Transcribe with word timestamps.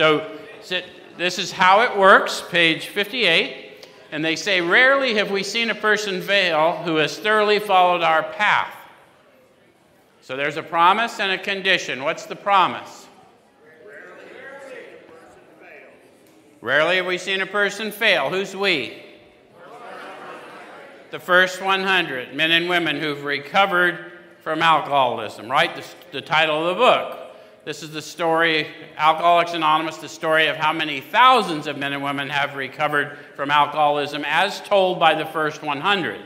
So 0.00 0.26
this 1.18 1.38
is 1.38 1.52
how 1.52 1.82
it 1.82 1.94
works, 1.94 2.42
page 2.48 2.86
58. 2.86 3.86
And 4.12 4.24
they 4.24 4.34
say, 4.34 4.62
Rarely 4.62 5.12
have 5.16 5.30
we 5.30 5.42
seen 5.42 5.68
a 5.68 5.74
person 5.74 6.22
fail 6.22 6.76
who 6.84 6.96
has 6.96 7.18
thoroughly 7.18 7.58
followed 7.58 8.02
our 8.02 8.22
path. 8.22 8.74
So 10.22 10.38
there's 10.38 10.56
a 10.56 10.62
promise 10.62 11.20
and 11.20 11.32
a 11.32 11.36
condition. 11.36 12.02
What's 12.02 12.24
the 12.24 12.34
promise? 12.34 13.08
Rarely 16.62 16.96
have 16.96 17.06
we 17.06 17.18
seen 17.18 17.42
a 17.42 17.46
person 17.46 17.92
fail. 17.92 18.30
Who's 18.30 18.56
we? 18.56 19.02
The 21.10 21.18
first 21.18 21.60
100 21.60 22.34
men 22.34 22.52
and 22.52 22.70
women 22.70 22.98
who've 22.98 23.22
recovered 23.22 24.12
from 24.40 24.62
alcoholism, 24.62 25.50
right? 25.50 25.76
The, 25.76 25.84
the, 26.12 26.22
title 26.22 26.66
of 26.66 26.74
the 26.74 26.82
book. 26.82 27.19
This 27.64 27.82
is 27.82 27.90
the 27.90 28.00
story, 28.00 28.68
Alcoholics 28.96 29.52
Anonymous, 29.52 29.98
the 29.98 30.08
story 30.08 30.46
of 30.46 30.56
how 30.56 30.72
many 30.72 31.02
thousands 31.02 31.66
of 31.66 31.76
men 31.76 31.92
and 31.92 32.02
women 32.02 32.30
have 32.30 32.56
recovered 32.56 33.18
from 33.36 33.50
alcoholism 33.50 34.24
as 34.26 34.60
told 34.62 34.98
by 34.98 35.14
the 35.14 35.26
first 35.26 35.62
100. 35.62 36.22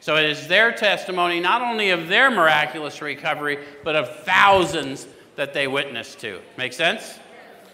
So 0.00 0.16
it 0.16 0.24
is 0.24 0.48
their 0.48 0.72
testimony, 0.72 1.38
not 1.38 1.60
only 1.60 1.90
of 1.90 2.08
their 2.08 2.30
miraculous 2.30 3.02
recovery, 3.02 3.58
but 3.84 3.94
of 3.94 4.24
thousands 4.24 5.06
that 5.36 5.52
they 5.52 5.68
witnessed 5.68 6.18
to. 6.20 6.40
Make 6.56 6.72
sense? 6.72 7.18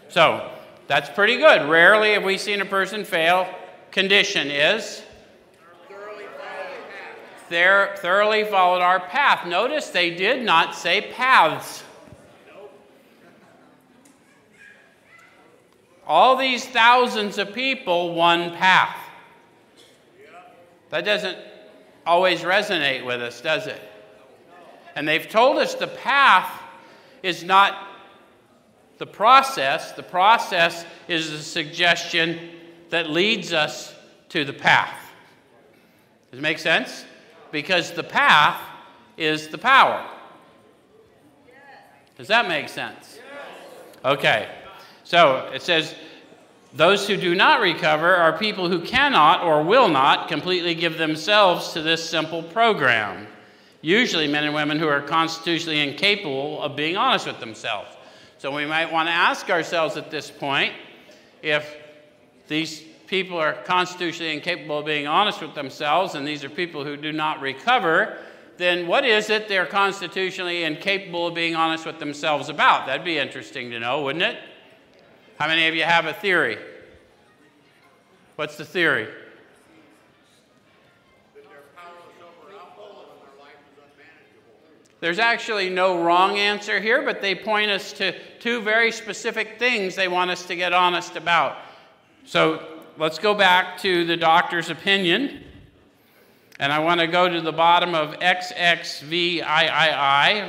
So 0.09 0.50
that's 0.88 1.09
pretty 1.09 1.36
good. 1.36 1.70
Rarely 1.70 2.14
have 2.14 2.24
we 2.24 2.36
seen 2.36 2.60
a 2.60 2.66
person 2.66 3.04
fail. 3.04 3.48
Condition 3.92 4.50
is 4.50 5.02
thoroughly 7.48 8.42
followed 8.45 8.82
our 8.82 8.98
path. 8.98 9.46
Notice 9.46 9.90
they 9.90 10.10
did 10.10 10.45
not 10.45 10.74
say 10.74 11.12
paths. 11.12 11.84
All 16.06 16.37
these 16.37 16.65
thousands 16.65 17.38
of 17.38 17.52
people, 17.52 18.15
one 18.15 18.52
path. 18.52 18.96
That 20.90 21.04
doesn't 21.04 21.37
always 22.07 22.43
resonate 22.43 23.04
with 23.04 23.21
us, 23.21 23.40
does 23.40 23.66
it? 23.66 23.80
And 24.95 25.07
they've 25.07 25.29
told 25.29 25.59
us 25.59 25.74
the 25.74 25.88
path 25.88 26.51
is 27.23 27.43
not 27.43 27.88
the 28.98 29.07
process, 29.07 29.93
the 29.93 30.02
process 30.02 30.87
is 31.09 31.30
the 31.30 31.38
suggestion 31.38 32.51
that 32.91 33.10
leads 33.10 33.52
us 33.52 33.95
to 34.30 34.45
the 34.45 34.52
path. 34.52 34.96
Does 36.30 36.38
it 36.38 36.43
make 36.43 36.59
sense? 36.59 37.04
Because 37.51 37.91
the 37.93 38.04
path 38.04 38.60
is 39.16 39.48
the 39.48 39.59
power. 39.59 40.04
Does 42.16 42.29
that 42.29 42.48
make 42.48 42.68
sense? 42.68 43.18
Okay. 44.04 44.48
So 45.07 45.49
it 45.54 45.62
says, 45.62 45.95
those 46.74 47.07
who 47.07 47.16
do 47.16 47.37
not 47.37 47.60
recover 47.60 48.16
are 48.16 48.37
people 48.37 48.68
who 48.68 48.80
cannot 48.80 49.45
or 49.45 49.63
will 49.63 49.88
not 49.88 50.26
completely 50.26 50.74
give 50.74 50.98
themselves 50.98 51.73
to 51.74 51.80
this 51.80 52.07
simple 52.07 52.43
program. 52.43 53.29
Usually, 53.82 54.26
men 54.26 54.43
and 54.43 54.52
women 54.52 54.80
who 54.80 54.88
are 54.88 55.01
constitutionally 55.01 55.79
incapable 55.79 56.60
of 56.60 56.74
being 56.74 56.96
honest 56.96 57.24
with 57.24 57.38
themselves. 57.38 57.88
So, 58.38 58.51
we 58.51 58.66
might 58.66 58.93
want 58.93 59.09
to 59.09 59.13
ask 59.13 59.48
ourselves 59.48 59.96
at 59.96 60.10
this 60.10 60.29
point 60.29 60.73
if 61.41 61.76
these 62.48 62.82
people 63.07 63.38
are 63.38 63.52
constitutionally 63.52 64.34
incapable 64.34 64.81
of 64.81 64.87
being 64.87 65.06
honest 65.06 65.41
with 65.41 65.54
themselves, 65.54 66.16
and 66.16 66.26
these 66.26 66.43
are 66.43 66.48
people 66.48 66.82
who 66.82 66.97
do 66.97 67.12
not 67.12 67.41
recover, 67.41 68.19
then 68.56 68.88
what 68.88 69.04
is 69.04 69.31
it 69.31 69.47
they're 69.47 69.66
constitutionally 69.66 70.65
incapable 70.65 71.28
of 71.28 71.34
being 71.34 71.54
honest 71.54 71.87
with 71.87 72.00
themselves 72.00 72.48
about? 72.48 72.87
That'd 72.87 73.04
be 73.04 73.19
interesting 73.19 73.70
to 73.70 73.78
know, 73.78 74.03
wouldn't 74.03 74.25
it? 74.25 74.37
How 75.38 75.47
many 75.48 75.69
of 75.69 75.75
you 75.75 75.82
have 75.82 76.06
a 76.06 76.15
theory? 76.15 76.59
What's 78.37 78.56
the 78.56 78.65
theory? 78.65 79.09
There's 85.00 85.19
actually 85.19 85.69
no 85.69 86.02
wrong 86.02 86.38
answer 86.38 86.80
here, 86.80 87.02
but 87.02 87.20
they 87.20 87.34
point 87.34 87.70
us 87.70 87.92
to 87.94 88.14
two 88.41 88.62
very 88.62 88.91
specific 88.91 89.58
things 89.58 89.94
they 89.94 90.08
want 90.08 90.30
us 90.30 90.47
to 90.47 90.56
get 90.56 90.72
honest 90.72 91.16
about. 91.16 91.58
So 92.24 92.66
let's 92.97 93.18
go 93.18 93.34
back 93.34 93.78
to 93.82 94.06
the 94.06 94.16
doctor's 94.16 94.70
opinion. 94.70 95.44
And 96.58 96.72
I 96.72 96.78
want 96.78 97.00
to 97.00 97.06
go 97.06 97.28
to 97.28 97.42
the 97.42 97.53
bottom 97.53 97.94
of 97.94 98.14
XXVIII, 98.20 99.42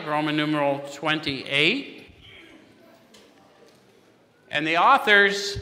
Roman 0.08 0.38
numeral 0.38 0.80
28. 0.94 1.97
And 4.50 4.66
the 4.66 4.78
authors 4.78 5.60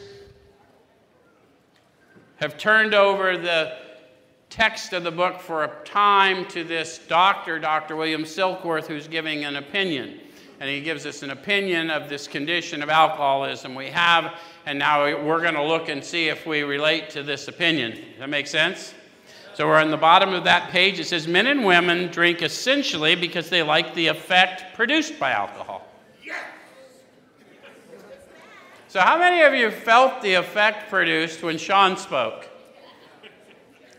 have 2.36 2.56
turned 2.56 2.94
over 2.94 3.36
the 3.36 3.76
text 4.50 4.92
of 4.92 5.02
the 5.02 5.10
book 5.10 5.40
for 5.40 5.64
a 5.64 5.84
time 5.84 6.46
to 6.46 6.62
this 6.62 6.98
doctor, 7.08 7.58
Dr. 7.58 7.96
William 7.96 8.22
Silkworth, 8.22 8.86
who's 8.86 9.08
giving 9.08 9.44
an 9.44 9.56
opinion. 9.56 10.20
And 10.60 10.70
he 10.70 10.80
gives 10.80 11.04
us 11.04 11.22
an 11.22 11.30
opinion 11.30 11.90
of 11.90 12.08
this 12.08 12.26
condition 12.26 12.82
of 12.82 12.88
alcoholism 12.88 13.74
we 13.74 13.88
have, 13.88 14.38
and 14.64 14.78
now 14.78 15.04
we're 15.04 15.42
going 15.42 15.54
to 15.54 15.62
look 15.62 15.88
and 15.88 16.02
see 16.02 16.28
if 16.28 16.46
we 16.46 16.62
relate 16.62 17.10
to 17.10 17.22
this 17.22 17.48
opinion. 17.48 17.92
Does 17.92 18.20
that 18.20 18.30
make 18.30 18.46
sense? 18.46 18.94
So 19.54 19.66
we're 19.66 19.78
on 19.78 19.90
the 19.90 19.96
bottom 19.96 20.32
of 20.32 20.44
that 20.44 20.70
page. 20.70 20.98
It 21.00 21.06
says 21.06 21.26
men 21.26 21.46
and 21.46 21.64
women 21.64 22.10
drink 22.10 22.42
essentially 22.42 23.14
because 23.14 23.50
they 23.50 23.62
like 23.62 23.94
the 23.94 24.06
effect 24.06 24.74
produced 24.74 25.18
by 25.18 25.32
alcohol. 25.32 25.75
So, 28.96 29.02
how 29.02 29.18
many 29.18 29.42
of 29.42 29.52
you 29.52 29.70
felt 29.70 30.22
the 30.22 30.32
effect 30.32 30.88
produced 30.88 31.42
when 31.42 31.58
Sean 31.58 31.98
spoke? 31.98 32.48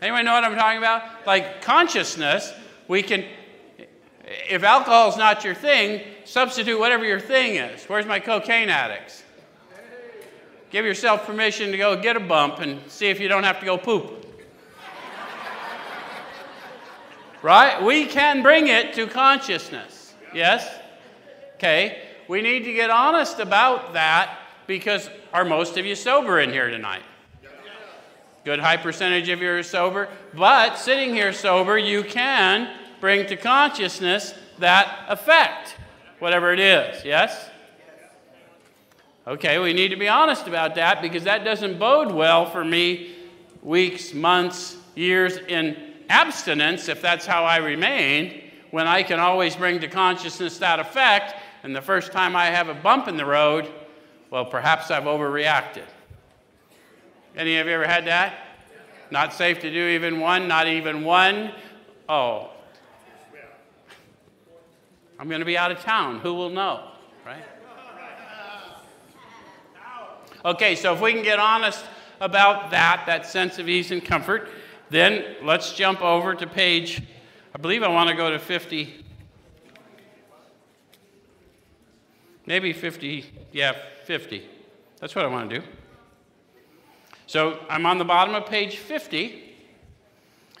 Anyone 0.02 0.24
know 0.24 0.32
what 0.32 0.42
I'm 0.42 0.56
talking 0.56 0.78
about? 0.78 1.24
Like 1.24 1.62
consciousness, 1.62 2.52
we 2.88 3.04
can, 3.04 3.24
if 4.26 4.64
alcohol 4.64 5.08
is 5.08 5.16
not 5.16 5.44
your 5.44 5.54
thing, 5.54 6.02
substitute 6.24 6.80
whatever 6.80 7.04
your 7.04 7.20
thing 7.20 7.58
is. 7.58 7.84
Where's 7.84 8.06
my 8.06 8.18
cocaine 8.18 8.70
addicts? 8.70 9.22
Give 10.70 10.84
yourself 10.84 11.24
permission 11.24 11.70
to 11.70 11.78
go 11.78 12.02
get 12.02 12.16
a 12.16 12.20
bump 12.20 12.58
and 12.58 12.80
see 12.90 13.06
if 13.06 13.20
you 13.20 13.28
don't 13.28 13.44
have 13.44 13.60
to 13.60 13.66
go 13.66 13.78
poop. 13.78 14.26
right? 17.42 17.80
We 17.84 18.04
can 18.06 18.42
bring 18.42 18.66
it 18.66 18.94
to 18.94 19.06
consciousness. 19.06 20.12
Yes? 20.34 20.68
Okay. 21.54 22.02
We 22.26 22.42
need 22.42 22.64
to 22.64 22.72
get 22.72 22.90
honest 22.90 23.38
about 23.38 23.92
that 23.92 24.40
because 24.68 25.10
are 25.32 25.44
most 25.44 25.76
of 25.78 25.86
you 25.86 25.96
sober 25.96 26.38
in 26.38 26.50
here 26.50 26.70
tonight? 26.70 27.02
Good 28.44 28.60
high 28.60 28.76
percentage 28.76 29.28
of 29.30 29.42
you 29.42 29.50
are 29.50 29.62
sober. 29.64 30.08
But 30.34 30.76
sitting 30.76 31.12
here 31.12 31.32
sober, 31.32 31.76
you 31.76 32.04
can 32.04 32.72
bring 33.00 33.26
to 33.26 33.36
consciousness 33.36 34.34
that 34.58 35.06
effect, 35.08 35.74
whatever 36.20 36.52
it 36.52 36.60
is. 36.60 37.04
Yes? 37.04 37.50
Okay, 39.26 39.58
we 39.58 39.72
need 39.72 39.88
to 39.88 39.96
be 39.96 40.08
honest 40.08 40.46
about 40.46 40.74
that 40.76 41.02
because 41.02 41.24
that 41.24 41.44
doesn't 41.44 41.78
bode 41.78 42.12
well 42.12 42.46
for 42.46 42.64
me 42.64 43.16
weeks, 43.62 44.14
months, 44.14 44.76
years 44.94 45.38
in 45.48 45.94
abstinence 46.08 46.88
if 46.88 47.02
that's 47.02 47.26
how 47.26 47.44
I 47.44 47.56
remain 47.58 48.42
when 48.70 48.86
I 48.86 49.02
can 49.02 49.18
always 49.18 49.56
bring 49.56 49.80
to 49.80 49.88
consciousness 49.88 50.58
that 50.58 50.78
effect. 50.78 51.34
And 51.62 51.74
the 51.74 51.82
first 51.82 52.12
time 52.12 52.36
I 52.36 52.46
have 52.46 52.68
a 52.68 52.74
bump 52.74 53.08
in 53.08 53.16
the 53.16 53.26
road, 53.26 53.70
well, 54.30 54.44
perhaps 54.44 54.90
I've 54.90 55.04
overreacted. 55.04 55.84
Any 57.36 57.56
of 57.56 57.66
you 57.66 57.72
ever 57.72 57.86
had 57.86 58.06
that? 58.06 58.34
Not 59.10 59.32
safe 59.32 59.60
to 59.60 59.70
do 59.70 59.88
even 59.88 60.20
one, 60.20 60.48
not 60.48 60.66
even 60.66 61.04
one. 61.04 61.52
Oh. 62.08 62.50
I'm 65.18 65.28
going 65.28 65.40
to 65.40 65.46
be 65.46 65.58
out 65.58 65.70
of 65.70 65.80
town. 65.80 66.20
Who 66.20 66.34
will 66.34 66.50
know? 66.50 66.90
Right? 67.26 67.44
Okay, 70.44 70.76
so 70.76 70.94
if 70.94 71.00
we 71.00 71.12
can 71.12 71.22
get 71.22 71.40
honest 71.40 71.84
about 72.20 72.70
that, 72.70 73.04
that 73.06 73.26
sense 73.26 73.58
of 73.58 73.68
ease 73.68 73.90
and 73.90 74.04
comfort, 74.04 74.48
then 74.90 75.36
let's 75.42 75.72
jump 75.72 76.00
over 76.00 76.34
to 76.34 76.46
page, 76.46 77.02
I 77.54 77.58
believe 77.58 77.82
I 77.82 77.88
want 77.88 78.08
to 78.10 78.16
go 78.16 78.30
to 78.30 78.38
50. 78.38 79.04
Maybe 82.46 82.72
50, 82.72 83.26
yeah, 83.52 83.76
50. 84.08 84.42
That's 85.00 85.14
what 85.14 85.26
I 85.26 85.28
want 85.28 85.50
to 85.50 85.60
do. 85.60 85.66
So 87.26 87.60
I'm 87.68 87.84
on 87.84 87.98
the 87.98 88.06
bottom 88.06 88.34
of 88.34 88.46
page 88.46 88.78
50. 88.78 89.24
It 89.26 89.52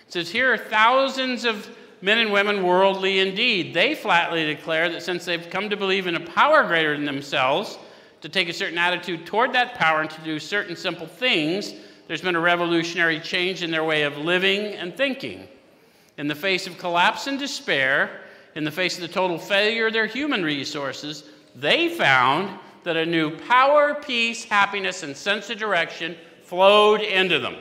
says, 0.08 0.28
Here 0.28 0.52
are 0.52 0.58
thousands 0.58 1.46
of 1.46 1.66
men 2.02 2.18
and 2.18 2.30
women 2.30 2.62
worldly 2.62 3.20
indeed. 3.20 3.72
They 3.72 3.94
flatly 3.94 4.44
declare 4.44 4.90
that 4.90 5.02
since 5.02 5.24
they've 5.24 5.48
come 5.48 5.70
to 5.70 5.78
believe 5.78 6.06
in 6.06 6.14
a 6.14 6.20
power 6.20 6.62
greater 6.62 6.94
than 6.94 7.06
themselves, 7.06 7.78
to 8.20 8.28
take 8.28 8.50
a 8.50 8.52
certain 8.52 8.76
attitude 8.76 9.24
toward 9.24 9.54
that 9.54 9.76
power 9.76 10.02
and 10.02 10.10
to 10.10 10.20
do 10.20 10.38
certain 10.38 10.76
simple 10.76 11.06
things, 11.06 11.72
there's 12.06 12.20
been 12.20 12.36
a 12.36 12.40
revolutionary 12.40 13.18
change 13.18 13.62
in 13.62 13.70
their 13.70 13.84
way 13.84 14.02
of 14.02 14.18
living 14.18 14.74
and 14.74 14.94
thinking. 14.94 15.48
In 16.18 16.28
the 16.28 16.34
face 16.34 16.66
of 16.66 16.76
collapse 16.76 17.26
and 17.26 17.38
despair, 17.38 18.20
in 18.56 18.64
the 18.64 18.70
face 18.70 18.96
of 18.96 19.00
the 19.00 19.08
total 19.08 19.38
failure 19.38 19.86
of 19.86 19.94
their 19.94 20.06
human 20.06 20.42
resources, 20.42 21.24
they 21.56 21.88
found 21.88 22.58
that 22.84 22.96
a 22.96 23.06
new 23.06 23.36
power, 23.36 23.94
peace, 23.94 24.44
happiness, 24.44 25.02
and 25.02 25.16
sense 25.16 25.50
of 25.50 25.58
direction 25.58 26.16
flowed 26.42 27.00
into 27.00 27.38
them. 27.38 27.56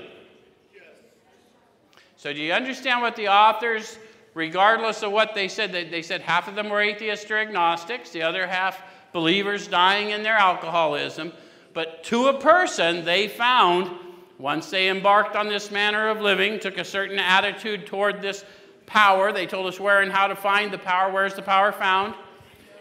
So, 2.16 2.34
do 2.34 2.40
you 2.40 2.54
understand 2.54 3.02
what 3.02 3.16
the 3.16 3.28
authors, 3.28 4.00
regardless 4.34 5.04
of 5.04 5.12
what 5.12 5.36
they 5.36 5.48
said, 5.48 5.72
they, 5.72 5.84
they 5.84 6.02
said 6.02 6.22
half 6.22 6.48
of 6.48 6.56
them 6.56 6.69
were 6.69 6.81
atheists 6.81 7.30
or 7.30 7.38
agnostics, 7.38 8.10
the 8.10 8.24
other 8.24 8.48
half 8.48 8.81
believers 9.14 9.68
dying 9.68 10.10
in 10.10 10.24
their 10.24 10.36
alcoholism. 10.36 11.31
But 11.74 12.04
to 12.06 12.28
a 12.28 12.40
person, 12.40 13.06
they 13.06 13.28
found, 13.28 13.92
once 14.40 14.69
they 14.69 14.90
embarked 14.90 15.36
on 15.36 15.48
this 15.48 15.69
manner 15.69 16.10
of 16.10 16.22
living, 16.22 16.60
took 16.60 16.78
a 16.78 16.86
certain 16.86 17.19
attitude 17.19 17.86
toward 17.86 18.22
this 18.22 18.44
power. 18.86 19.31
They 19.31 19.46
told 19.46 19.68
us 19.68 19.80
where 19.80 20.02
and 20.02 20.12
how 20.12 20.28
to 20.28 20.36
find 20.36 20.72
the 20.72 20.78
power. 20.78 21.12
Where's 21.12 21.36
the 21.36 21.42
power 21.42 21.72
found? 21.72 22.16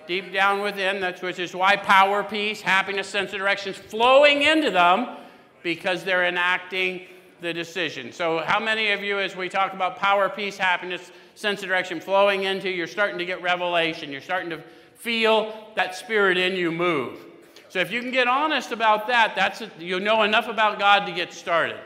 Deep 0.06 0.32
down 0.32 0.60
within. 0.60 1.00
That's 1.00 1.22
which 1.22 1.38
is 1.38 1.54
why 1.54 1.76
power, 1.76 2.22
peace, 2.22 2.60
happiness, 2.60 3.08
sense 3.08 3.32
of 3.32 3.38
direction 3.38 3.72
is 3.72 3.78
flowing 3.78 4.42
into 4.42 4.70
them 4.70 5.16
because 5.62 6.04
they're 6.04 6.26
enacting 6.26 7.06
the 7.40 7.52
decision. 7.52 8.12
So, 8.12 8.38
how 8.38 8.60
many 8.60 8.92
of 8.92 9.02
you, 9.02 9.18
as 9.18 9.36
we 9.36 9.48
talk 9.48 9.72
about 9.72 9.96
power, 9.96 10.28
peace, 10.28 10.56
happiness, 10.56 11.10
sense 11.34 11.62
of 11.62 11.68
direction 11.68 12.00
flowing 12.00 12.44
into, 12.44 12.70
you're 12.70 12.86
starting 12.86 13.18
to 13.18 13.24
get 13.24 13.42
revelation. 13.42 14.10
You're 14.10 14.20
starting 14.20 14.50
to 14.50 14.62
feel 14.94 15.72
that 15.74 15.94
spirit 15.94 16.38
in 16.38 16.54
you 16.54 16.72
move. 16.72 17.24
So, 17.68 17.80
if 17.80 17.90
you 17.90 18.00
can 18.00 18.10
get 18.10 18.28
honest 18.28 18.72
about 18.72 19.06
that, 19.08 19.34
that's 19.36 19.60
a, 19.60 19.70
you 19.78 20.00
know 20.00 20.22
enough 20.22 20.48
about 20.48 20.78
God 20.78 21.04
to 21.06 21.12
get 21.12 21.32
started. 21.32 21.78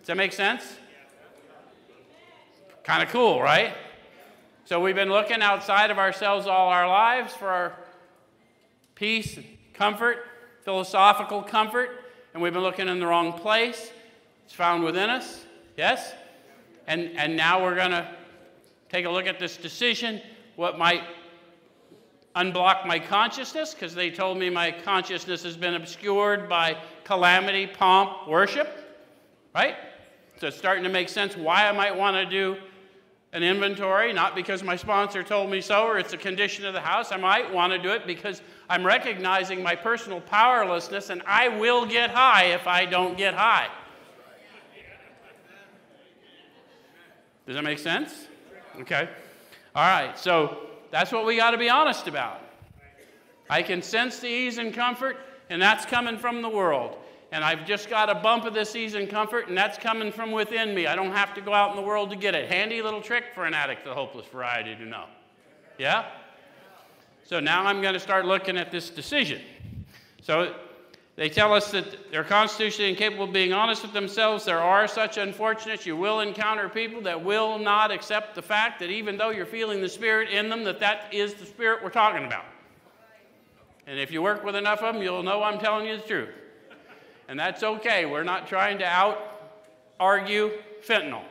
Does 0.00 0.08
that 0.08 0.16
make 0.16 0.32
sense? 0.32 0.76
Kind 2.82 3.02
of 3.02 3.08
cool, 3.08 3.40
right? 3.40 3.74
So, 4.66 4.80
we've 4.80 4.94
been 4.94 5.10
looking 5.10 5.42
outside 5.42 5.90
of 5.90 5.98
ourselves 5.98 6.46
all 6.46 6.70
our 6.70 6.88
lives 6.88 7.34
for 7.34 7.48
our 7.48 7.74
peace, 8.94 9.38
comfort, 9.74 10.24
philosophical 10.62 11.42
comfort, 11.42 11.90
and 12.32 12.42
we've 12.42 12.54
been 12.54 12.62
looking 12.62 12.88
in 12.88 12.98
the 12.98 13.06
wrong 13.06 13.34
place. 13.34 13.90
It's 14.46 14.54
found 14.54 14.82
within 14.82 15.10
us, 15.10 15.44
yes? 15.76 16.14
And, 16.86 17.10
and 17.18 17.36
now 17.36 17.62
we're 17.62 17.74
going 17.74 17.90
to 17.90 18.08
take 18.88 19.04
a 19.04 19.10
look 19.10 19.26
at 19.26 19.38
this 19.38 19.58
decision, 19.58 20.22
what 20.56 20.78
might 20.78 21.02
unblock 22.34 22.86
my 22.86 22.98
consciousness, 22.98 23.74
because 23.74 23.94
they 23.94 24.10
told 24.10 24.38
me 24.38 24.48
my 24.48 24.70
consciousness 24.70 25.42
has 25.42 25.58
been 25.58 25.74
obscured 25.74 26.48
by 26.48 26.78
calamity, 27.04 27.66
pomp, 27.66 28.26
worship, 28.26 28.68
right? 29.54 29.76
So 30.40 30.46
it's 30.46 30.56
starting 30.56 30.84
to 30.84 30.90
make 30.90 31.10
sense 31.10 31.36
why 31.36 31.68
I 31.68 31.72
might 31.72 31.94
want 31.94 32.16
to 32.16 32.24
do 32.24 32.56
an 33.34 33.42
inventory, 33.42 34.12
not 34.12 34.36
because 34.36 34.62
my 34.62 34.76
sponsor 34.76 35.24
told 35.24 35.50
me 35.50 35.60
so 35.60 35.86
or 35.86 35.98
it's 35.98 36.12
a 36.12 36.16
condition 36.16 36.64
of 36.64 36.72
the 36.72 36.80
house. 36.80 37.10
I 37.10 37.16
might 37.16 37.52
want 37.52 37.72
to 37.72 37.78
do 37.80 37.90
it 37.90 38.06
because 38.06 38.40
I'm 38.70 38.86
recognizing 38.86 39.60
my 39.60 39.74
personal 39.74 40.20
powerlessness 40.20 41.10
and 41.10 41.20
I 41.26 41.48
will 41.48 41.84
get 41.84 42.10
high 42.10 42.44
if 42.46 42.68
I 42.68 42.86
don't 42.86 43.18
get 43.18 43.34
high. 43.34 43.68
Does 47.44 47.56
that 47.56 47.64
make 47.64 47.80
sense? 47.80 48.28
Okay. 48.80 49.08
All 49.74 49.84
right. 49.84 50.16
So 50.16 50.68
that's 50.92 51.10
what 51.10 51.26
we 51.26 51.36
got 51.36 51.50
to 51.50 51.58
be 51.58 51.68
honest 51.68 52.06
about. 52.06 52.40
I 53.50 53.62
can 53.62 53.82
sense 53.82 54.20
the 54.20 54.28
ease 54.28 54.58
and 54.58 54.72
comfort, 54.72 55.18
and 55.50 55.60
that's 55.60 55.84
coming 55.84 56.16
from 56.16 56.40
the 56.40 56.48
world. 56.48 56.96
And 57.34 57.42
I've 57.42 57.66
just 57.66 57.90
got 57.90 58.08
a 58.08 58.14
bump 58.14 58.44
of 58.44 58.54
this 58.54 58.76
and 58.76 59.10
comfort, 59.10 59.48
and 59.48 59.58
that's 59.58 59.76
coming 59.76 60.12
from 60.12 60.30
within 60.30 60.72
me. 60.72 60.86
I 60.86 60.94
don't 60.94 61.10
have 61.10 61.34
to 61.34 61.40
go 61.40 61.52
out 61.52 61.70
in 61.70 61.76
the 61.76 61.82
world 61.82 62.10
to 62.10 62.16
get 62.16 62.32
it. 62.32 62.48
Handy 62.48 62.80
little 62.80 63.02
trick 63.02 63.24
for 63.34 63.44
an 63.44 63.54
addict, 63.54 63.84
the 63.84 63.92
hopeless 63.92 64.24
variety, 64.26 64.76
to 64.76 64.84
know. 64.84 65.06
Yeah? 65.76 66.06
So 67.24 67.40
now 67.40 67.66
I'm 67.66 67.82
going 67.82 67.94
to 67.94 67.98
start 67.98 68.24
looking 68.24 68.56
at 68.56 68.70
this 68.70 68.88
decision. 68.88 69.42
So 70.22 70.54
they 71.16 71.28
tell 71.28 71.52
us 71.52 71.72
that 71.72 72.12
they're 72.12 72.22
constitutionally 72.22 72.90
incapable 72.90 73.24
of 73.24 73.32
being 73.32 73.52
honest 73.52 73.82
with 73.82 73.92
themselves. 73.92 74.44
There 74.44 74.60
are 74.60 74.86
such 74.86 75.18
unfortunates. 75.18 75.84
You 75.84 75.96
will 75.96 76.20
encounter 76.20 76.68
people 76.68 77.02
that 77.02 77.20
will 77.20 77.58
not 77.58 77.90
accept 77.90 78.36
the 78.36 78.42
fact 78.42 78.78
that 78.78 78.90
even 78.90 79.16
though 79.16 79.30
you're 79.30 79.44
feeling 79.44 79.80
the 79.80 79.88
Spirit 79.88 80.30
in 80.30 80.48
them, 80.48 80.62
that 80.62 80.78
that 80.78 81.12
is 81.12 81.34
the 81.34 81.46
Spirit 81.46 81.82
we're 81.82 81.90
talking 81.90 82.26
about. 82.26 82.44
And 83.88 83.98
if 83.98 84.12
you 84.12 84.22
work 84.22 84.44
with 84.44 84.54
enough 84.54 84.82
of 84.82 84.94
them, 84.94 85.02
you'll 85.02 85.24
know 85.24 85.42
I'm 85.42 85.58
telling 85.58 85.86
you 85.86 85.96
the 85.96 86.02
truth. 86.04 86.28
And 87.28 87.38
that's 87.38 87.62
okay. 87.62 88.06
We're 88.06 88.24
not 88.24 88.46
trying 88.46 88.78
to 88.78 88.84
out 88.84 89.18
argue 89.98 90.50
fentanyl. 90.86 91.22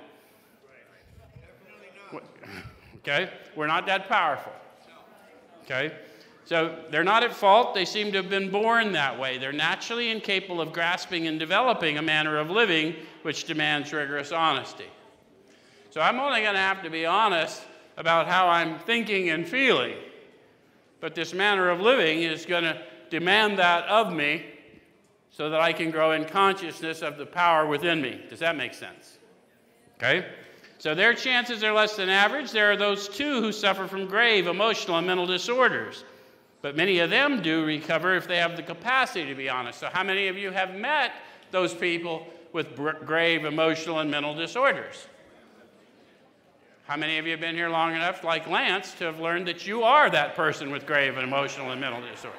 Okay? 2.97 3.29
We're 3.55 3.67
not 3.67 3.85
that 3.87 4.07
powerful. 4.07 4.53
Okay? 5.65 5.93
So 6.45 6.77
they're 6.89 7.03
not 7.03 7.23
at 7.23 7.33
fault. 7.33 7.73
They 7.73 7.85
seem 7.85 8.11
to 8.11 8.17
have 8.17 8.29
been 8.29 8.49
born 8.51 8.91
that 8.93 9.17
way. 9.17 9.37
They're 9.37 9.53
naturally 9.53 10.09
incapable 10.09 10.59
of 10.59 10.73
grasping 10.73 11.27
and 11.27 11.39
developing 11.39 11.97
a 11.97 12.01
manner 12.01 12.37
of 12.37 12.49
living 12.49 12.95
which 13.21 13.45
demands 13.45 13.93
rigorous 13.93 14.31
honesty. 14.31 14.87
So 15.89 16.01
I'm 16.01 16.19
only 16.19 16.41
going 16.41 16.55
to 16.55 16.59
have 16.59 16.83
to 16.83 16.89
be 16.89 17.05
honest 17.05 17.61
about 17.97 18.27
how 18.27 18.47
I'm 18.47 18.79
thinking 18.79 19.29
and 19.29 19.47
feeling. 19.47 19.95
But 20.99 21.15
this 21.15 21.33
manner 21.33 21.69
of 21.69 21.79
living 21.79 22.23
is 22.23 22.45
going 22.45 22.63
to 22.63 22.81
demand 23.09 23.59
that 23.59 23.85
of 23.87 24.11
me 24.11 24.45
so 25.33 25.49
that 25.49 25.59
I 25.59 25.73
can 25.73 25.91
grow 25.91 26.11
in 26.11 26.25
consciousness 26.25 27.01
of 27.01 27.17
the 27.17 27.25
power 27.25 27.65
within 27.65 28.01
me. 28.01 28.21
Does 28.29 28.39
that 28.39 28.55
make 28.55 28.73
sense? 28.73 29.17
Okay? 29.97 30.25
So 30.77 30.93
their 30.93 31.15
chances 31.15 31.63
are 31.63 31.73
less 31.73 31.95
than 31.95 32.07
average. 32.07 32.51
There 32.51 32.71
are 32.71 32.77
those 32.77 33.09
too 33.09 33.41
who 33.41 33.51
suffer 33.51 33.87
from 33.87 34.05
grave 34.05 34.47
emotional 34.47 34.97
and 34.97 35.07
mental 35.07 35.25
disorders. 35.25 36.05
But 36.61 36.77
many 36.77 36.99
of 36.99 37.09
them 37.09 37.41
do 37.41 37.65
recover 37.65 38.15
if 38.15 38.27
they 38.27 38.37
have 38.37 38.55
the 38.55 38.63
capacity 38.63 39.27
to 39.27 39.35
be 39.35 39.49
honest. 39.49 39.79
So, 39.79 39.89
how 39.91 40.03
many 40.03 40.27
of 40.27 40.37
you 40.37 40.51
have 40.51 40.75
met 40.75 41.13
those 41.51 41.73
people 41.73 42.27
with 42.53 42.75
grave 43.05 43.43
emotional 43.43 43.99
and 43.99 44.11
mental 44.11 44.35
disorders? 44.35 45.07
How 46.85 46.97
many 46.97 47.17
of 47.17 47.25
you 47.25 47.31
have 47.31 47.39
been 47.39 47.55
here 47.55 47.69
long 47.69 47.95
enough, 47.95 48.23
like 48.23 48.47
Lance, 48.47 48.93
to 48.95 49.05
have 49.05 49.19
learned 49.19 49.47
that 49.47 49.65
you 49.65 49.83
are 49.83 50.09
that 50.09 50.35
person 50.35 50.69
with 50.69 50.85
grave 50.85 51.17
emotional 51.17 51.71
and 51.71 51.81
mental 51.81 52.01
disorder? 52.01 52.37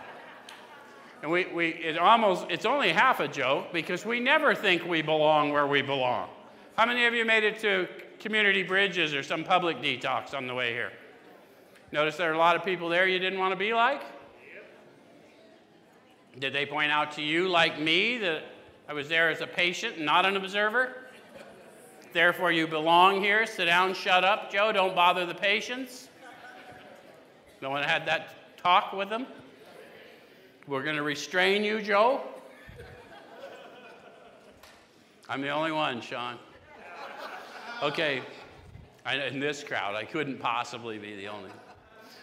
And 1.25 1.33
we, 1.33 1.47
we 1.47 1.69
it 1.69 1.97
almost, 1.97 2.45
it's 2.51 2.67
only 2.67 2.91
half 2.91 3.19
a 3.19 3.27
joke 3.27 3.73
because 3.73 4.05
we 4.05 4.21
never 4.21 4.55
think 4.55 4.85
we 4.85 5.01
belong 5.01 5.53
where 5.53 5.67
we 5.67 5.81
belong. 5.81 6.29
How 6.77 6.85
many 6.85 7.07
of 7.07 7.15
you 7.15 7.25
made 7.25 7.45
it 7.45 7.59
to 7.61 7.89
community 8.21 8.63
bridges 8.63 9.15
or 9.15 9.23
some 9.23 9.43
public 9.43 9.79
detox 9.79 10.35
on 10.35 10.47
the 10.47 10.53
way 10.53 10.75
here? 10.75 10.93
Notice 11.93 12.19
there 12.19 12.31
are 12.31 12.35
a 12.35 12.39
lot 12.39 12.57
of 12.57 12.63
people 12.63 12.91
there 12.91 13.09
you 13.09 13.19
didn't 13.19 13.39
want 13.39 13.53
to 13.53 13.57
be 13.57 13.73
like? 13.73 14.03
Did 16.39 16.53
they 16.53 16.67
point 16.67 16.93
out 16.93 17.13
to 17.13 17.23
you, 17.23 17.49
like 17.49 17.81
me, 17.81 18.19
that 18.19 18.43
I 18.87 18.93
was 18.93 19.09
there 19.09 19.31
as 19.31 19.41
a 19.41 19.47
patient, 19.47 19.99
not 19.99 20.27
an 20.27 20.37
observer? 20.37 20.95
Therefore, 22.13 22.53
you 22.53 22.67
belong 22.67 23.23
here. 23.23 23.47
Sit 23.47 23.65
down, 23.65 23.95
shut 23.95 24.25
up, 24.25 24.53
Joe. 24.53 24.73
Don't 24.73 24.95
bother 24.95 25.25
the 25.25 25.35
patients. 25.35 26.11
No 27.63 27.71
one 27.71 27.83
had 27.83 28.05
that 28.09 28.59
talk 28.59 28.93
with 28.93 29.09
them. 29.09 29.27
We're 30.67 30.83
going 30.83 30.97
to 30.97 31.03
restrain 31.03 31.63
you, 31.63 31.83
Joe. 31.83 32.23
I'm 35.29 35.43
the 35.43 35.51
only 35.51 35.73
one, 35.73 36.01
Sean. 36.01 36.39
Okay, 37.83 38.23
I, 39.05 39.17
in 39.17 39.41
this 39.41 39.63
crowd, 39.63 39.95
I 39.95 40.05
couldn't 40.05 40.39
possibly 40.39 40.97
be 40.97 41.17
the 41.17 41.29
only. 41.29 41.51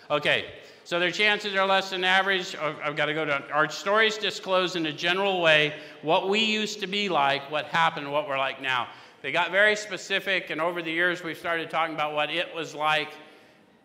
Okay, 0.09 0.45
so 0.85 0.99
their 0.99 1.11
chances 1.11 1.53
are 1.55 1.67
less 1.67 1.91
than 1.91 2.03
average. 2.03 2.55
I've 2.55 2.95
got 2.95 3.05
to 3.05 3.13
go 3.13 3.25
to 3.25 3.43
our 3.51 3.69
stories 3.69 4.17
disclose 4.17 4.75
in 4.75 4.87
a 4.87 4.93
general 4.93 5.39
way 5.39 5.75
what 6.01 6.27
we 6.27 6.39
used 6.39 6.79
to 6.79 6.87
be 6.87 7.09
like, 7.09 7.49
what 7.51 7.65
happened, 7.65 8.11
what 8.11 8.27
we're 8.27 8.39
like 8.39 8.59
now. 8.59 8.87
They 9.21 9.31
got 9.31 9.51
very 9.51 9.75
specific, 9.75 10.49
and 10.49 10.59
over 10.59 10.81
the 10.81 10.91
years 10.91 11.23
we've 11.23 11.37
started 11.37 11.69
talking 11.69 11.93
about 11.93 12.15
what 12.15 12.31
it 12.31 12.55
was 12.55 12.73
like. 12.73 13.09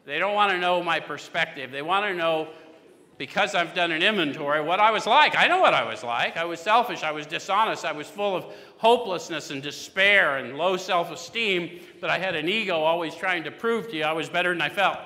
They 0.06 0.18
don't 0.18 0.34
want 0.34 0.52
to 0.52 0.58
know 0.58 0.82
my 0.82 0.98
perspective. 0.98 1.70
They 1.70 1.82
want 1.82 2.06
to 2.06 2.14
know, 2.14 2.48
because 3.18 3.54
I've 3.54 3.74
done 3.74 3.92
an 3.92 4.02
inventory, 4.02 4.60
what 4.60 4.78
I 4.78 4.90
was 4.90 5.06
like. 5.06 5.36
I 5.36 5.48
know 5.48 5.60
what 5.60 5.72
I 5.72 5.88
was 5.88 6.02
like. 6.02 6.36
I 6.36 6.44
was 6.44 6.60
selfish. 6.60 7.02
I 7.02 7.12
was 7.12 7.26
dishonest. 7.26 7.84
I 7.84 7.92
was 7.92 8.06
full 8.06 8.36
of 8.36 8.44
hopelessness 8.76 9.50
and 9.50 9.62
despair 9.62 10.36
and 10.36 10.58
low 10.58 10.76
self 10.76 11.10
esteem, 11.10 11.80
but 12.00 12.10
I 12.10 12.18
had 12.18 12.34
an 12.34 12.48
ego 12.48 12.76
always 12.76 13.14
trying 13.14 13.44
to 13.44 13.50
prove 13.50 13.88
to 13.88 13.96
you 13.96 14.04
I 14.04 14.12
was 14.12 14.28
better 14.28 14.52
than 14.52 14.60
I 14.60 14.68
felt. 14.68 14.98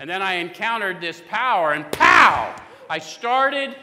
And 0.00 0.10
then 0.10 0.22
I 0.22 0.34
encountered 0.34 1.00
this 1.00 1.22
power, 1.28 1.72
and 1.72 1.90
pow! 1.92 2.54
I 2.90 2.98
started 2.98 3.76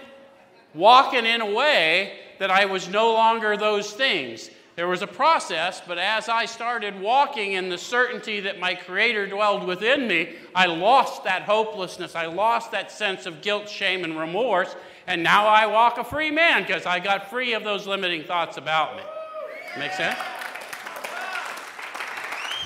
walking 0.73 1.25
in 1.25 1.41
a 1.41 1.51
way 1.51 2.19
that 2.39 2.51
I 2.51 2.65
was 2.65 2.89
no 2.89 3.13
longer 3.13 3.55
those 3.55 3.93
things. 3.93 4.49
There 4.81 4.87
was 4.87 5.03
a 5.03 5.07
process, 5.07 5.79
but 5.87 5.99
as 5.99 6.27
I 6.27 6.45
started 6.45 6.99
walking 6.99 7.53
in 7.53 7.69
the 7.69 7.77
certainty 7.77 8.39
that 8.39 8.59
my 8.59 8.73
Creator 8.73 9.27
dwelled 9.27 9.67
within 9.67 10.07
me, 10.07 10.37
I 10.55 10.65
lost 10.65 11.23
that 11.25 11.43
hopelessness. 11.43 12.15
I 12.15 12.25
lost 12.25 12.71
that 12.71 12.91
sense 12.91 13.27
of 13.27 13.43
guilt, 13.43 13.69
shame, 13.69 14.03
and 14.03 14.17
remorse. 14.17 14.75
And 15.05 15.21
now 15.21 15.45
I 15.45 15.67
walk 15.67 15.99
a 15.99 16.03
free 16.03 16.31
man 16.31 16.63
because 16.63 16.87
I 16.87 16.97
got 16.97 17.29
free 17.29 17.53
of 17.53 17.63
those 17.63 17.85
limiting 17.85 18.23
thoughts 18.23 18.57
about 18.57 18.95
me. 18.95 19.03
Make 19.77 19.93
sense? 19.93 20.17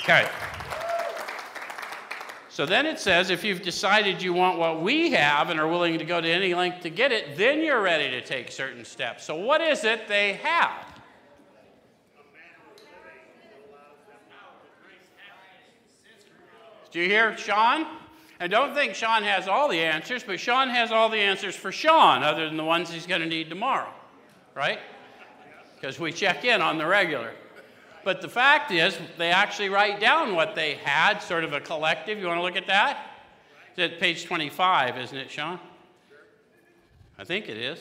Okay. 0.04 0.26
So 2.48 2.66
then 2.66 2.86
it 2.86 2.98
says 2.98 3.30
if 3.30 3.44
you've 3.44 3.62
decided 3.62 4.22
you 4.22 4.32
want 4.32 4.58
what 4.58 4.82
we 4.82 5.12
have 5.12 5.50
and 5.50 5.60
are 5.60 5.68
willing 5.68 6.00
to 6.00 6.06
go 6.06 6.22
to 6.22 6.30
any 6.30 6.54
length 6.54 6.80
to 6.84 6.90
get 6.90 7.12
it, 7.12 7.36
then 7.36 7.60
you're 7.62 7.82
ready 7.82 8.10
to 8.12 8.22
take 8.22 8.54
certain 8.54 8.86
steps. 8.86 9.26
So, 9.26 9.36
what 9.36 9.60
is 9.60 9.84
it 9.84 10.08
they 10.08 10.36
have? 10.36 10.95
Do 16.96 17.02
you 17.02 17.10
hear 17.10 17.38
Sean? 17.38 17.86
And 18.40 18.50
don't 18.50 18.74
think 18.74 18.96
Sean 18.96 19.22
has 19.24 19.50
all 19.50 19.68
the 19.68 19.82
answers, 19.82 20.24
but 20.24 20.40
Sean 20.40 20.70
has 20.70 20.94
all 20.94 21.10
the 21.10 21.18
answers 21.18 21.54
for 21.54 21.70
Sean, 21.70 22.24
other 22.24 22.46
than 22.46 22.56
the 22.56 22.64
ones 22.64 22.90
he's 22.90 23.06
going 23.06 23.20
to 23.20 23.28
need 23.28 23.50
tomorrow, 23.50 23.90
right? 24.54 24.80
Because 25.76 26.00
we 26.00 26.14
check 26.14 26.46
in 26.46 26.62
on 26.62 26.78
the 26.78 26.86
regular. 26.86 27.34
But 28.06 28.22
the 28.22 28.30
fact 28.30 28.72
is, 28.72 28.98
they 29.18 29.30
actually 29.30 29.68
write 29.68 30.00
down 30.00 30.36
what 30.36 30.56
they 30.56 30.76
had, 30.76 31.20
sort 31.20 31.44
of 31.44 31.52
a 31.52 31.60
collective. 31.60 32.18
You 32.18 32.28
want 32.28 32.38
to 32.38 32.44
look 32.44 32.56
at 32.56 32.68
that? 32.68 33.06
It's 33.72 33.94
at 33.94 34.00
page 34.00 34.24
25, 34.24 34.98
isn't 34.98 35.18
it, 35.18 35.30
Sean? 35.30 35.60
I 37.20 37.26
think 37.26 37.50
it 37.50 37.58
is. 37.58 37.78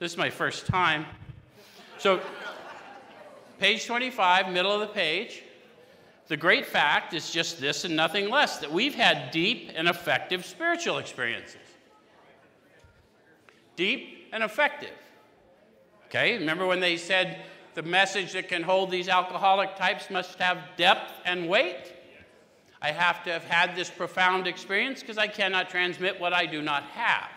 This 0.00 0.10
is 0.10 0.18
my 0.18 0.30
first 0.30 0.66
time. 0.66 1.06
So, 1.98 2.20
page 3.60 3.86
25, 3.86 4.50
middle 4.50 4.72
of 4.72 4.80
the 4.80 4.88
page. 4.88 5.44
The 6.28 6.36
great 6.36 6.66
fact 6.66 7.14
is 7.14 7.30
just 7.30 7.58
this 7.58 7.84
and 7.84 7.96
nothing 7.96 8.28
less 8.28 8.58
that 8.58 8.70
we've 8.70 8.94
had 8.94 9.30
deep 9.30 9.72
and 9.74 9.88
effective 9.88 10.44
spiritual 10.44 10.98
experiences. 10.98 11.56
Deep 13.76 14.28
and 14.32 14.42
effective. 14.42 14.92
Okay, 16.06 16.38
remember 16.38 16.66
when 16.66 16.80
they 16.80 16.98
said 16.98 17.44
the 17.74 17.82
message 17.82 18.32
that 18.32 18.48
can 18.48 18.62
hold 18.62 18.90
these 18.90 19.08
alcoholic 19.08 19.76
types 19.76 20.10
must 20.10 20.38
have 20.38 20.58
depth 20.76 21.12
and 21.24 21.48
weight. 21.48 21.94
I 22.82 22.92
have 22.92 23.24
to 23.24 23.32
have 23.32 23.44
had 23.44 23.74
this 23.74 23.90
profound 23.90 24.46
experience 24.46 25.00
because 25.00 25.18
I 25.18 25.28
cannot 25.28 25.70
transmit 25.70 26.20
what 26.20 26.32
I 26.32 26.44
do 26.44 26.60
not 26.60 26.84
have. 26.84 27.30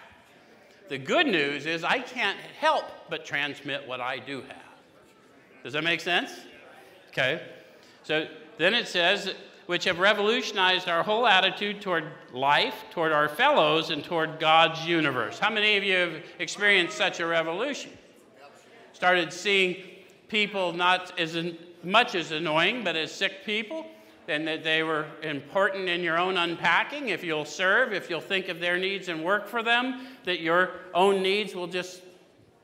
The 0.89 0.97
good 0.97 1.27
news 1.27 1.65
is 1.65 1.83
I 1.85 1.99
can't 1.99 2.37
help 2.59 2.85
but 3.09 3.23
transmit 3.23 3.87
what 3.87 4.01
I 4.01 4.19
do 4.19 4.41
have. 4.41 4.57
Does 5.63 5.73
that 5.73 5.83
make 5.83 6.01
sense? 6.01 6.31
Okay. 7.09 7.41
So 8.03 8.27
then 8.61 8.73
it 8.73 8.87
says, 8.87 9.33
which 9.65 9.85
have 9.85 9.99
revolutionized 9.99 10.89
our 10.89 11.03
whole 11.03 11.25
attitude 11.25 11.81
toward 11.81 12.05
life, 12.33 12.83
toward 12.91 13.11
our 13.11 13.29
fellows, 13.29 13.89
and 13.89 14.03
toward 14.03 14.39
God's 14.39 14.85
universe. 14.85 15.39
How 15.39 15.49
many 15.49 15.77
of 15.77 15.83
you 15.83 15.95
have 15.95 16.23
experienced 16.39 16.97
such 16.97 17.19
a 17.19 17.25
revolution? 17.25 17.91
Started 18.93 19.31
seeing 19.31 19.77
people 20.27 20.73
not 20.73 21.17
as 21.19 21.37
much 21.83 22.15
as 22.15 22.31
annoying, 22.31 22.83
but 22.83 22.95
as 22.95 23.11
sick 23.11 23.45
people, 23.45 23.85
and 24.27 24.47
that 24.47 24.63
they 24.63 24.83
were 24.83 25.05
important 25.23 25.89
in 25.89 26.01
your 26.01 26.17
own 26.17 26.37
unpacking. 26.37 27.09
If 27.09 27.23
you'll 27.23 27.45
serve, 27.45 27.93
if 27.93 28.09
you'll 28.09 28.21
think 28.21 28.47
of 28.49 28.59
their 28.59 28.77
needs 28.77 29.07
and 29.07 29.23
work 29.23 29.47
for 29.47 29.63
them, 29.63 30.07
that 30.25 30.39
your 30.39 30.71
own 30.93 31.21
needs 31.21 31.55
will 31.55 31.67
just 31.67 32.01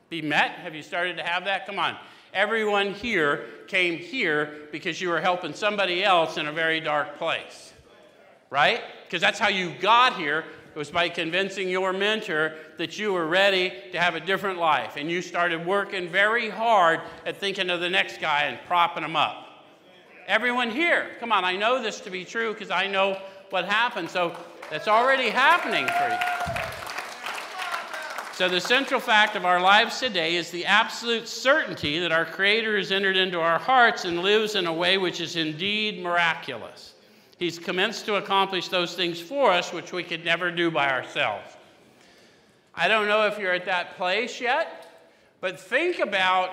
be 0.08 0.22
met. 0.22 0.52
Have 0.52 0.74
you 0.74 0.82
started 0.82 1.16
to 1.18 1.22
have 1.22 1.44
that? 1.44 1.66
Come 1.66 1.78
on. 1.78 1.96
Everyone 2.32 2.92
here 2.92 3.46
came 3.66 3.98
here 3.98 4.68
because 4.72 5.00
you 5.00 5.08
were 5.08 5.20
helping 5.20 5.54
somebody 5.54 6.04
else 6.04 6.36
in 6.36 6.46
a 6.46 6.52
very 6.52 6.80
dark 6.80 7.18
place, 7.18 7.72
right? 8.50 8.82
Because 9.04 9.20
that's 9.20 9.38
how 9.38 9.48
you 9.48 9.74
got 9.80 10.16
here 10.16 10.44
it 10.78 10.78
was 10.78 10.90
by 10.90 11.08
convincing 11.08 11.68
your 11.68 11.92
mentor 11.92 12.54
that 12.76 12.98
you 12.98 13.12
were 13.12 13.26
ready 13.26 13.72
to 13.90 13.98
have 13.98 14.14
a 14.14 14.20
different 14.20 14.58
life. 14.58 14.96
And 14.96 15.10
you 15.10 15.22
started 15.22 15.66
working 15.66 16.08
very 16.08 16.50
hard 16.50 17.00
at 17.26 17.38
thinking 17.38 17.70
of 17.70 17.80
the 17.80 17.90
next 17.90 18.20
guy 18.20 18.42
and 18.42 18.58
propping 18.68 19.02
him 19.02 19.16
up. 19.16 19.44
Everyone 20.28 20.70
here, 20.70 21.08
come 21.20 21.32
on, 21.32 21.44
I 21.44 21.56
know 21.56 21.82
this 21.82 22.00
to 22.02 22.10
be 22.10 22.24
true 22.24 22.52
because 22.52 22.70
I 22.70 22.86
know 22.86 23.20
what 23.50 23.64
happened. 23.64 24.10
So 24.10 24.36
that's 24.70 24.86
already 24.86 25.30
happening 25.30 25.86
for 25.86 26.08
you. 26.10 26.57
So, 28.38 28.48
the 28.48 28.60
central 28.60 29.00
fact 29.00 29.34
of 29.34 29.44
our 29.44 29.60
lives 29.60 29.98
today 29.98 30.36
is 30.36 30.52
the 30.52 30.64
absolute 30.64 31.26
certainty 31.26 31.98
that 31.98 32.12
our 32.12 32.24
Creator 32.24 32.76
has 32.76 32.92
entered 32.92 33.16
into 33.16 33.40
our 33.40 33.58
hearts 33.58 34.04
and 34.04 34.22
lives 34.22 34.54
in 34.54 34.68
a 34.68 34.72
way 34.72 34.96
which 34.96 35.20
is 35.20 35.34
indeed 35.34 36.00
miraculous. 36.00 36.94
He's 37.36 37.58
commenced 37.58 38.06
to 38.06 38.14
accomplish 38.14 38.68
those 38.68 38.94
things 38.94 39.20
for 39.20 39.50
us 39.50 39.72
which 39.72 39.92
we 39.92 40.04
could 40.04 40.24
never 40.24 40.52
do 40.52 40.70
by 40.70 40.88
ourselves. 40.88 41.50
I 42.76 42.86
don't 42.86 43.08
know 43.08 43.26
if 43.26 43.40
you're 43.40 43.54
at 43.54 43.64
that 43.64 43.96
place 43.96 44.40
yet, 44.40 44.86
but 45.40 45.58
think 45.58 45.98
about 45.98 46.50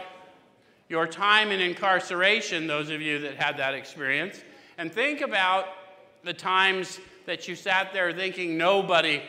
your 0.89 1.05
time 1.05 1.51
in 1.51 1.61
incarceration, 1.61 2.65
those 2.65 2.89
of 2.89 2.99
you 2.99 3.19
that 3.19 3.35
had 3.35 3.57
that 3.57 3.75
experience, 3.75 4.41
and 4.79 4.91
think 4.91 5.21
about 5.21 5.67
the 6.23 6.33
times 6.33 6.99
that 7.27 7.47
you 7.47 7.55
sat 7.55 7.93
there 7.93 8.11
thinking 8.11 8.57
nobody 8.57 9.21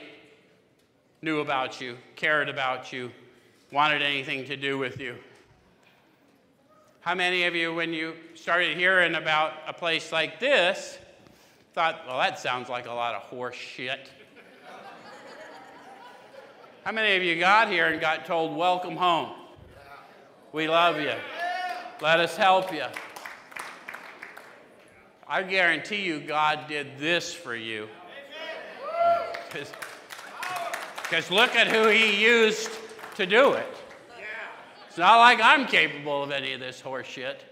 knew 1.26 1.40
about 1.40 1.80
you, 1.80 1.96
cared 2.14 2.48
about 2.48 2.92
you, 2.92 3.10
wanted 3.72 4.00
anything 4.00 4.44
to 4.44 4.56
do 4.56 4.78
with 4.78 5.00
you. 5.00 5.16
How 7.00 7.16
many 7.16 7.42
of 7.46 7.54
you, 7.56 7.74
when 7.74 7.92
you 7.92 8.14
started 8.36 8.76
hearing 8.76 9.16
about 9.16 9.54
a 9.66 9.72
place 9.72 10.12
like 10.12 10.38
this, 10.38 10.98
thought, 11.74 12.06
well, 12.06 12.18
that 12.18 12.38
sounds 12.38 12.68
like 12.68 12.86
a 12.86 12.92
lot 12.92 13.16
of 13.16 13.22
horse 13.22 13.56
shit. 13.56 14.08
How 16.84 16.92
many 16.92 17.16
of 17.16 17.24
you 17.24 17.40
got 17.40 17.68
here 17.68 17.88
and 17.88 18.00
got 18.00 18.24
told, 18.24 18.56
welcome 18.56 18.94
home? 18.94 19.30
We 20.52 20.68
love 20.68 21.00
you. 21.00 21.14
Let 22.00 22.20
us 22.20 22.36
help 22.36 22.72
you. 22.72 22.84
I 25.26 25.42
guarantee 25.42 26.02
you, 26.02 26.20
God 26.20 26.68
did 26.68 26.98
this 26.98 27.34
for 27.34 27.56
you. 27.56 27.88
Because 31.08 31.30
look 31.30 31.54
at 31.54 31.68
who 31.68 31.88
He 31.88 32.22
used 32.22 32.70
to 33.14 33.26
do 33.26 33.52
it. 33.52 33.66
It's 34.88 34.98
not 34.98 35.18
like 35.18 35.40
I'm 35.42 35.66
capable 35.66 36.22
of 36.22 36.30
any 36.30 36.52
of 36.52 36.60
this 36.60 36.80
horse 36.80 37.06
shit. 37.06 37.44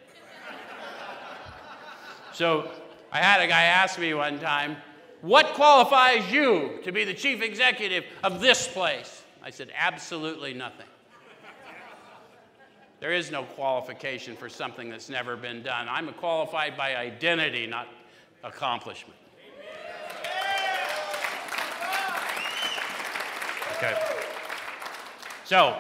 So, 2.33 2.71
I 3.13 3.19
had 3.19 3.41
a 3.43 3.47
guy 3.47 3.63
ask 3.63 3.99
me 3.99 4.13
one 4.13 4.41
time, 4.41 4.77
What 5.21 5.55
qualifies 5.55 6.33
you 6.33 6.81
to 6.83 6.91
be 6.91 7.05
the 7.05 7.15
chief 7.15 7.43
executive 7.43 8.05
of 8.25 8.41
this 8.41 8.67
place? 8.67 9.23
I 9.43 9.51
said, 9.51 9.71
Absolutely 9.77 10.53
nothing. 10.53 10.87
There 12.99 13.13
is 13.13 13.31
no 13.31 13.45
qualification 13.45 14.35
for 14.35 14.49
something 14.49 14.89
that's 14.89 15.11
never 15.11 15.37
been 15.37 15.63
done. 15.63 15.87
I'm 15.89 16.13
qualified 16.15 16.77
by 16.77 16.97
identity, 16.97 17.67
not 17.67 17.87
accomplishment. 18.43 19.19
Okay. 23.77 23.95
So, 25.45 25.79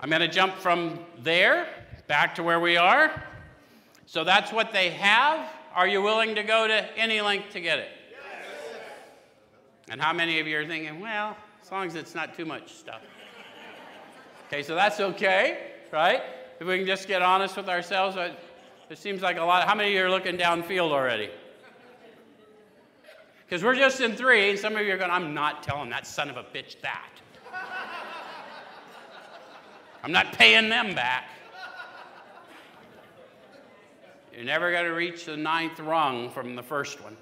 I'm 0.00 0.08
going 0.08 0.20
to 0.20 0.28
jump 0.28 0.54
from 0.54 1.00
there 1.18 1.66
back 2.06 2.34
to 2.36 2.42
where 2.42 2.60
we 2.60 2.76
are. 2.76 3.24
So, 4.06 4.22
that's 4.22 4.52
what 4.52 4.72
they 4.72 4.90
have. 4.90 5.48
Are 5.74 5.88
you 5.88 6.00
willing 6.00 6.36
to 6.36 6.42
go 6.42 6.68
to 6.68 6.98
any 6.98 7.20
length 7.20 7.50
to 7.54 7.60
get 7.60 7.80
it? 7.80 7.88
Yes. 8.10 8.78
And 9.88 10.00
how 10.00 10.12
many 10.12 10.38
of 10.38 10.46
you 10.46 10.58
are 10.58 10.66
thinking, 10.66 11.00
well, 11.00 11.36
as 11.62 11.72
long 11.72 11.86
as 11.86 11.96
it's 11.96 12.14
not 12.14 12.36
too 12.36 12.44
much 12.44 12.72
stuff? 12.74 13.02
Okay, 14.46 14.62
so 14.62 14.74
that's 14.74 15.00
okay, 15.00 15.72
right? 15.90 16.22
If 16.60 16.66
we 16.66 16.76
can 16.76 16.86
just 16.86 17.08
get 17.08 17.22
honest 17.22 17.56
with 17.56 17.68
ourselves, 17.68 18.16
uh, 18.16 18.32
it 18.90 18.98
seems 18.98 19.22
like 19.22 19.38
a 19.38 19.42
lot. 19.42 19.66
How 19.66 19.74
many 19.74 19.88
of 19.88 19.94
you 19.96 20.04
are 20.04 20.10
looking 20.10 20.36
downfield 20.36 20.92
already? 20.92 21.30
Because 23.44 23.62
we're 23.62 23.74
just 23.74 24.00
in 24.00 24.16
three, 24.16 24.50
and 24.50 24.58
some 24.58 24.76
of 24.76 24.86
you 24.86 24.92
are 24.92 24.96
going, 24.96 25.10
I'm 25.10 25.34
not 25.34 25.62
telling 25.62 25.90
that 25.90 26.06
son 26.06 26.30
of 26.30 26.36
a 26.36 26.42
bitch 26.42 26.80
that. 26.80 27.10
I'm 30.04 30.12
not 30.12 30.32
paying 30.32 30.68
them 30.68 30.94
back. 30.94 31.28
You're 34.34 34.44
never 34.44 34.72
going 34.72 34.84
to 34.84 34.92
reach 34.92 35.26
the 35.26 35.36
ninth 35.36 35.78
rung 35.78 36.30
from 36.30 36.56
the 36.56 36.62
first 36.62 37.02
one. 37.02 37.16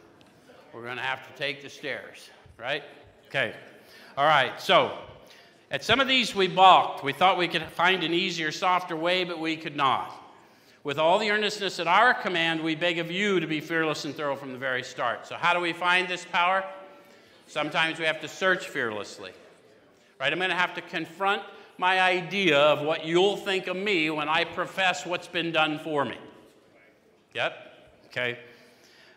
We're 0.73 0.85
going 0.85 0.97
to 0.97 1.03
have 1.03 1.27
to 1.27 1.39
take 1.39 1.63
the 1.63 1.69
stairs, 1.69 2.31
right? 2.57 2.85
Okay. 3.27 3.55
All 4.17 4.25
right. 4.25 4.61
So, 4.61 4.97
at 5.71 5.85
some 5.85 6.01
of 6.01 6.09
these 6.09 6.35
we 6.35 6.47
balked. 6.47 7.05
We 7.05 7.13
thought 7.13 7.37
we 7.37 7.49
could 7.49 7.65
find 7.65 8.05
an 8.05 8.15
easier, 8.15 8.53
softer 8.53 8.97
way, 8.97 9.25
but 9.25 9.39
we 9.39 9.57
could 9.57 9.77
not. 9.77 10.20
With 10.83 10.99
all 10.99 11.19
the 11.19 11.31
earnestness 11.31 11.79
at 11.79 11.87
our 11.87 12.15
command, 12.15 12.63
we 12.63 12.75
beg 12.75 12.99
of 12.99 13.11
you 13.11 13.39
to 13.39 13.47
be 13.47 13.61
fearless 13.61 14.07
and 14.07 14.15
thorough 14.15 14.37
from 14.37 14.53
the 14.53 14.59
very 14.59 14.83
start. 14.83 15.27
So, 15.27 15.35
how 15.35 15.53
do 15.53 15.61
we 15.61 15.75
find 15.75 16.09
this 16.09 16.25
power? 16.25 16.65
Sometimes 17.47 17.99
we 17.99 18.07
have 18.07 18.21
to 18.23 18.29
search 18.29 18.69
fearlessly. 18.69 19.33
Right? 20.19 20.33
I'm 20.33 20.39
going 20.39 20.51
to 20.51 20.57
have 20.57 20.75
to 20.75 20.81
confront 20.81 21.43
my 21.77 22.01
idea 22.01 22.59
of 22.59 22.83
what 22.83 23.05
you'll 23.05 23.37
think 23.37 23.67
of 23.67 23.77
me 23.77 24.09
when 24.11 24.29
I 24.29 24.45
profess 24.45 25.05
what's 25.05 25.27
been 25.27 25.53
done 25.53 25.79
for 25.79 26.05
me. 26.05 26.17
Yep. 27.35 27.53
Okay. 28.07 28.39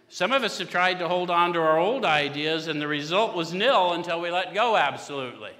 Some 0.10 0.32
of 0.32 0.43
us 0.43 0.60
have 0.60 0.70
tried 0.70 1.00
to 1.00 1.08
hold 1.08 1.29
on 1.29 1.53
to 1.53 1.60
our 1.60 1.79
old 1.79 2.05
ideas, 2.05 2.67
and 2.67 2.82
the 2.82 2.88
result 2.88 3.36
was 3.36 3.53
nil 3.53 3.93
until 3.93 4.20
we 4.20 4.32
let 4.32 4.53
go 4.53 4.75
absolutely. 4.75 5.51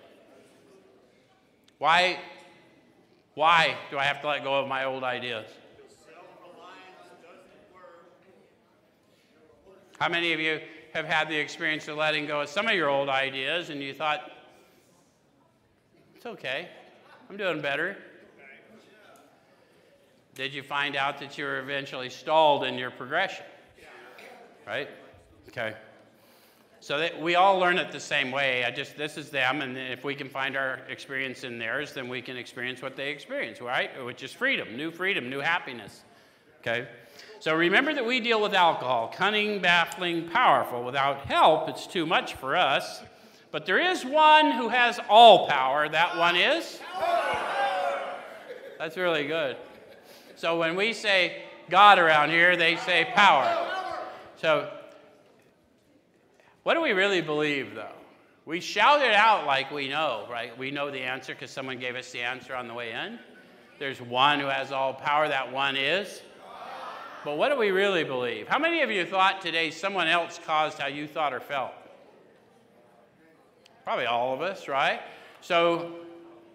Why, 1.78 2.20
why 3.36 3.76
do 3.90 3.98
I 3.98 4.04
have 4.04 4.22
to 4.22 4.28
let 4.28 4.44
go 4.44 4.60
of 4.60 4.68
my 4.68 4.84
old 4.84 5.04
ideas? 5.04 5.48
How 10.00 10.10
many 10.10 10.34
of 10.34 10.40
you 10.40 10.60
have 10.94 11.06
had 11.06 11.30
the 11.30 11.38
experience 11.38 11.88
of 11.88 11.98
letting 11.98 12.26
go 12.26 12.42
of 12.42 12.50
some 12.50 12.68
of 12.68 12.74
your 12.74 12.90
old 12.90 13.10
ideas 13.10 13.70
and 13.70 13.82
you 13.82 13.94
thought, 13.94 14.32
it's 16.16 16.26
okay, 16.26 16.68
I'm 17.30 17.38
doing 17.38 17.62
better? 17.62 17.98
Did 20.36 20.54
you 20.54 20.64
find 20.64 20.96
out 20.96 21.20
that 21.20 21.38
you 21.38 21.46
were 21.46 21.60
eventually 21.60 22.10
stalled 22.10 22.64
in 22.64 22.78
your 22.78 22.90
progression? 22.92 23.46
Right? 24.66 24.90
Okay. 25.50 25.76
So 26.80 26.98
that 26.98 27.22
we 27.22 27.36
all 27.36 27.60
learn 27.60 27.78
it 27.78 27.92
the 27.92 28.00
same 28.00 28.32
way. 28.32 28.66
I 28.66 28.72
just 28.72 28.98
this 28.98 29.16
is 29.18 29.30
them, 29.30 29.62
and 29.62 29.78
if 29.78 30.04
we 30.04 30.16
can 30.16 30.28
find 30.28 30.58
our 30.58 30.80
experience 30.90 31.44
in 31.44 31.58
theirs, 31.58 31.94
then 31.94 32.10
we 32.10 32.22
can 32.22 32.36
experience 32.36 32.82
what 32.82 32.96
they 32.96 33.10
experience, 33.10 33.62
right? 33.62 34.04
Which 34.04 34.24
is 34.24 34.34
freedom, 34.34 34.76
new 34.76 34.92
freedom, 34.92 35.30
new 35.30 35.40
happiness. 35.40 36.04
Okay. 36.60 36.88
So 37.44 37.54
remember 37.54 37.94
that 37.94 38.06
we 38.06 38.22
deal 38.22 38.42
with 38.42 38.54
alcohol, 38.54 39.12
cunning, 39.14 39.60
baffling, 39.60 40.30
powerful. 40.30 40.82
Without 40.82 41.26
help, 41.26 41.68
it's 41.68 41.86
too 41.86 42.06
much 42.06 42.36
for 42.36 42.56
us. 42.56 43.04
But 43.52 43.66
there 43.66 43.80
is 43.80 44.06
one 44.06 44.52
who 44.52 44.70
has 44.70 44.98
all 45.10 45.46
power. 45.50 45.90
That 45.90 46.16
one 46.18 46.38
is. 46.38 46.80
That's 48.80 48.96
really 48.96 49.28
good. 49.28 49.58
So 50.38 50.58
when 50.58 50.78
we 50.78 50.94
say 50.94 51.44
God 51.70 52.00
around 52.00 52.30
here, 52.30 52.56
they 52.56 52.78
say 52.78 53.12
power. 53.14 53.68
So 54.38 54.72
what 56.64 56.76
do 56.76 56.82
we 56.82 56.94
really 56.94 57.20
believe, 57.20 57.76
though? 57.76 57.92
We 58.46 58.62
shout 58.62 59.02
it 59.02 59.14
out 59.14 59.46
like 59.46 59.70
we 59.70 59.90
know, 59.90 60.26
right? 60.32 60.58
We 60.58 60.72
know 60.72 60.90
the 60.90 61.02
answer 61.02 61.34
because 61.34 61.52
someone 61.52 61.78
gave 61.78 61.98
us 61.98 62.10
the 62.10 62.22
answer 62.22 62.56
on 62.56 62.70
the 62.70 62.74
way 62.74 62.94
in. 62.94 63.20
There's 63.80 64.00
one 64.00 64.40
who 64.40 64.48
has 64.48 64.72
all 64.72 64.94
power, 64.94 65.28
that 65.28 65.52
one 65.52 65.76
is. 65.76 66.22
But 67.24 67.38
what 67.38 67.50
do 67.50 67.58
we 67.58 67.72
really 67.72 68.04
believe? 68.04 68.48
How 68.48 68.60
many 68.60 68.82
of 68.82 68.92
you 68.92 69.06
thought 69.06 69.42
today 69.42 69.72
someone 69.72 70.08
else 70.08 70.40
caused 70.46 70.78
how 70.78 70.88
you 70.88 71.08
thought 71.08 71.34
or 71.34 71.40
felt? 71.40 71.72
Probably 73.86 74.06
all 74.06 74.34
of 74.34 74.42
us, 74.42 74.68
right? 74.68 75.02
So 75.42 75.94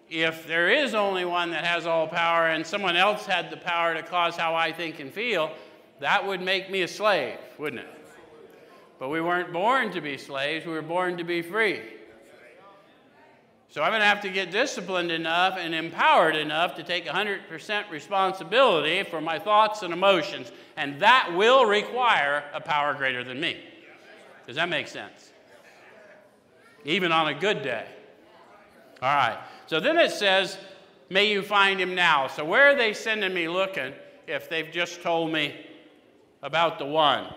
if 0.09 0.47
there 0.47 0.69
is 0.69 0.93
only 0.93 1.25
one 1.25 1.51
that 1.51 1.65
has 1.65 1.87
all 1.87 2.07
power 2.07 2.47
and 2.47 2.65
someone 2.65 2.95
else 2.95 3.25
had 3.25 3.49
the 3.49 3.57
power 3.57 3.93
to 3.93 4.03
cause 4.03 4.35
how 4.35 4.55
I 4.55 4.71
think 4.71 4.99
and 4.99 5.11
feel, 5.11 5.51
that 5.99 6.25
would 6.25 6.41
make 6.41 6.69
me 6.69 6.83
a 6.83 6.87
slave, 6.87 7.37
wouldn't 7.57 7.81
it? 7.81 7.87
But 8.99 9.09
we 9.09 9.21
weren't 9.21 9.53
born 9.53 9.91
to 9.91 10.01
be 10.01 10.17
slaves, 10.17 10.65
we 10.65 10.73
were 10.73 10.81
born 10.81 11.17
to 11.17 11.23
be 11.23 11.41
free. 11.41 11.81
So 13.69 13.83
I'm 13.83 13.91
going 13.91 14.01
to 14.01 14.07
have 14.07 14.21
to 14.21 14.29
get 14.29 14.49
disciplined 14.49 15.11
enough 15.11 15.57
and 15.57 15.75
empowered 15.75 16.35
enough 16.35 16.75
to 16.75 16.83
take 16.83 17.05
100% 17.05 17.89
responsibility 17.91 19.03
for 19.03 19.21
my 19.21 19.37
thoughts 19.37 19.83
and 19.83 19.93
emotions. 19.93 20.51
And 20.75 20.99
that 21.01 21.31
will 21.35 21.65
require 21.65 22.43
a 22.53 22.59
power 22.59 22.95
greater 22.95 23.23
than 23.23 23.39
me. 23.39 23.63
Does 24.47 24.55
that 24.55 24.69
make 24.69 24.87
sense? 24.87 25.31
Even 26.83 27.11
on 27.11 27.27
a 27.27 27.33
good 27.33 27.61
day. 27.61 27.85
All 29.03 29.15
right. 29.15 29.37
So 29.67 29.79
then 29.79 29.97
it 29.97 30.11
says, 30.11 30.57
May 31.09 31.31
you 31.31 31.41
find 31.41 31.79
him 31.79 31.95
now. 31.95 32.27
So 32.27 32.45
where 32.45 32.67
are 32.69 32.75
they 32.75 32.93
sending 32.93 33.33
me 33.33 33.47
looking 33.47 33.93
if 34.27 34.47
they've 34.47 34.71
just 34.71 35.01
told 35.01 35.31
me 35.31 35.55
about 36.43 36.77
the 36.77 36.85
one? 36.85 37.33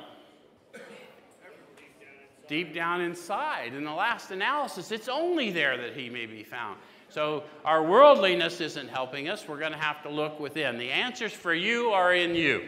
Deep 2.48 2.74
down 2.74 3.00
inside. 3.00 3.74
In 3.74 3.84
the 3.84 3.92
last 3.92 4.30
analysis, 4.30 4.90
it's 4.90 5.08
only 5.08 5.50
there 5.50 5.76
that 5.76 5.96
he 5.96 6.10
may 6.10 6.26
be 6.26 6.42
found. 6.42 6.78
So 7.08 7.44
our 7.64 7.82
worldliness 7.82 8.60
isn't 8.60 8.88
helping 8.88 9.28
us. 9.28 9.46
We're 9.46 9.58
going 9.58 9.72
to 9.72 9.78
have 9.78 10.02
to 10.02 10.08
look 10.08 10.40
within. 10.40 10.78
The 10.78 10.90
answers 10.90 11.32
for 11.32 11.52
you 11.52 11.90
are 11.90 12.14
in 12.14 12.34
you. 12.34 12.60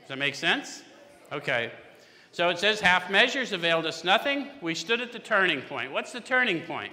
Does 0.00 0.08
that 0.08 0.18
make 0.18 0.34
sense? 0.34 0.82
Okay. 1.32 1.72
So 2.30 2.48
it 2.48 2.58
says, 2.58 2.80
half 2.80 3.10
measures 3.10 3.52
availed 3.52 3.86
us 3.86 4.04
nothing. 4.04 4.48
We 4.60 4.74
stood 4.74 5.00
at 5.00 5.12
the 5.12 5.18
turning 5.18 5.62
point. 5.62 5.92
What's 5.92 6.12
the 6.12 6.20
turning 6.20 6.62
point? 6.62 6.92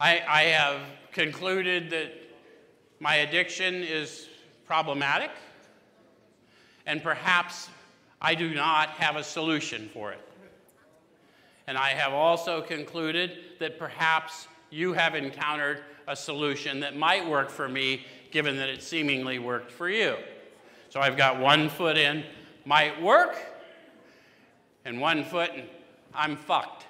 I, 0.00 0.22
I 0.28 0.42
have 0.44 0.80
concluded 1.12 1.90
that 1.90 2.12
my 2.98 3.16
addiction 3.16 3.74
is 3.74 4.28
problematic, 4.66 5.30
and 6.86 7.02
perhaps 7.02 7.68
I 8.24 8.36
do 8.36 8.54
not 8.54 8.90
have 8.90 9.16
a 9.16 9.24
solution 9.24 9.90
for 9.92 10.12
it. 10.12 10.20
And 11.66 11.76
I 11.76 11.88
have 11.88 12.12
also 12.12 12.62
concluded 12.62 13.36
that 13.58 13.80
perhaps 13.80 14.46
you 14.70 14.92
have 14.92 15.16
encountered 15.16 15.82
a 16.06 16.14
solution 16.14 16.78
that 16.80 16.96
might 16.96 17.28
work 17.28 17.50
for 17.50 17.68
me, 17.68 18.06
given 18.30 18.56
that 18.58 18.68
it 18.68 18.80
seemingly 18.80 19.40
worked 19.40 19.72
for 19.72 19.88
you. 19.88 20.16
So 20.88 21.00
I've 21.00 21.16
got 21.16 21.40
one 21.40 21.68
foot 21.68 21.98
in, 21.98 22.22
might 22.64 23.02
work, 23.02 23.36
and 24.84 25.00
one 25.00 25.24
foot, 25.24 25.50
and 25.54 25.64
I'm 26.14 26.36
fucked. 26.36 26.86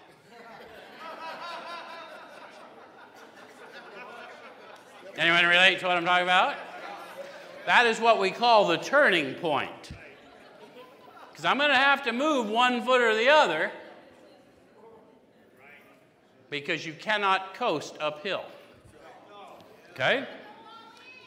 Anyone 5.17 5.47
relate 5.47 5.81
to 5.81 5.87
what 5.87 5.97
I'm 5.97 6.05
talking 6.05 6.25
about? 6.25 6.57
That 7.65 7.87
is 7.87 8.01
what 8.01 8.19
we 8.19 8.31
call 8.31 8.69
the 8.69 8.79
turning 8.79 9.35
point 9.35 9.93
because 11.33 11.47
I'm 11.47 11.57
going 11.57 11.71
to 11.71 11.77
have 11.77 12.03
to 12.05 12.13
move 12.13 12.49
one 12.49 12.85
foot 12.85 13.01
or 13.01 13.15
the 13.17 13.31
other 13.31 13.73
because 16.51 16.85
you 16.85 16.93
cannot 16.93 17.55
coast 17.55 17.97
uphill. 17.99 18.45
Okay? 19.93 20.27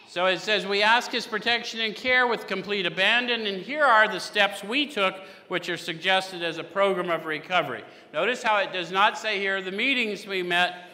So 0.07 0.27
it 0.27 0.39
says, 0.39 0.67
We 0.67 0.83
ask 0.83 1.11
his 1.11 1.25
protection 1.25 1.79
and 1.81 1.95
care 1.95 2.27
with 2.27 2.45
complete 2.45 2.85
abandon, 2.85 3.47
and 3.47 3.61
here 3.61 3.83
are 3.83 4.07
the 4.07 4.19
steps 4.19 4.63
we 4.63 4.85
took, 4.85 5.15
which 5.47 5.67
are 5.67 5.77
suggested 5.77 6.43
as 6.43 6.59
a 6.59 6.63
program 6.63 7.09
of 7.09 7.25
recovery. 7.25 7.83
Notice 8.13 8.43
how 8.43 8.57
it 8.57 8.71
does 8.71 8.91
not 8.91 9.17
say 9.17 9.39
here 9.39 9.61
the 9.61 9.71
meetings 9.71 10.27
we 10.27 10.43
met 10.43 10.89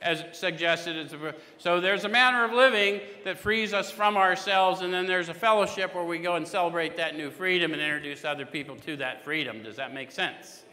as 0.00 0.24
suggested. 0.32 1.10
So 1.58 1.80
there's 1.80 2.04
a 2.04 2.08
manner 2.08 2.44
of 2.44 2.52
living 2.52 3.00
that 3.24 3.38
frees 3.38 3.72
us 3.72 3.90
from 3.90 4.16
ourselves, 4.16 4.82
and 4.82 4.92
then 4.92 5.06
there's 5.06 5.28
a 5.28 5.34
fellowship 5.34 5.94
where 5.94 6.04
we 6.04 6.18
go 6.18 6.36
and 6.36 6.46
celebrate 6.46 6.96
that 6.96 7.16
new 7.16 7.30
freedom 7.30 7.72
and 7.72 7.82
introduce 7.82 8.24
other 8.24 8.46
people 8.46 8.76
to 8.76 8.96
that 8.96 9.24
freedom. 9.24 9.62
Does 9.62 9.76
that 9.76 9.92
make 9.92 10.10
sense? 10.10 10.64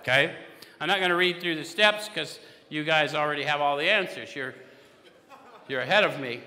Okay? 0.00 0.34
I'm 0.80 0.88
not 0.88 0.98
going 0.98 1.10
to 1.10 1.16
read 1.16 1.40
through 1.40 1.56
the 1.56 1.64
steps 1.64 2.08
because 2.08 2.38
you 2.68 2.84
guys 2.84 3.14
already 3.14 3.44
have 3.44 3.60
all 3.60 3.76
the 3.76 3.88
answers. 3.88 4.36
You're, 4.36 4.54
you're 5.68 5.80
ahead 5.80 6.04
of 6.04 6.20
me. 6.20 6.42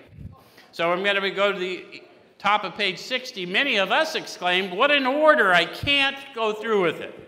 So 0.71 0.91
I'm 0.91 1.03
going 1.03 1.19
to 1.19 1.31
go 1.31 1.51
to 1.51 1.57
the 1.57 2.03
top 2.37 2.63
of 2.63 2.75
page 2.75 2.99
60. 2.99 3.45
Many 3.47 3.77
of 3.77 3.91
us 3.91 4.15
exclaimed, 4.15 4.71
What 4.71 4.91
an 4.91 5.07
order! 5.07 5.51
I 5.51 5.65
can't 5.65 6.17
go 6.35 6.53
through 6.53 6.83
with 6.83 7.01
it. 7.01 7.27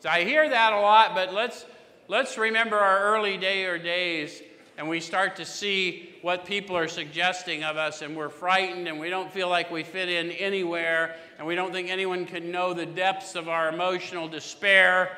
So 0.00 0.10
I 0.10 0.24
hear 0.24 0.48
that 0.48 0.72
a 0.72 0.80
lot, 0.80 1.14
but 1.14 1.32
let's 1.32 1.64
let's 2.08 2.36
remember 2.36 2.78
our 2.78 3.14
early 3.14 3.36
day 3.36 3.64
or 3.64 3.78
days 3.78 4.42
and 4.76 4.88
we 4.88 5.00
start 5.00 5.36
to 5.36 5.44
see 5.44 6.14
what 6.22 6.44
people 6.44 6.76
are 6.76 6.88
suggesting 6.88 7.62
of 7.62 7.76
us 7.76 8.02
and 8.02 8.16
we're 8.16 8.28
frightened 8.28 8.88
and 8.88 8.98
we 8.98 9.08
don't 9.08 9.32
feel 9.32 9.48
like 9.48 9.70
we 9.70 9.82
fit 9.82 10.08
in 10.08 10.30
anywhere 10.32 11.16
and 11.38 11.46
we 11.46 11.54
don't 11.54 11.72
think 11.72 11.88
anyone 11.88 12.26
can 12.26 12.50
know 12.50 12.74
the 12.74 12.86
depths 12.86 13.34
of 13.34 13.48
our 13.48 13.68
emotional 13.68 14.28
despair. 14.28 15.16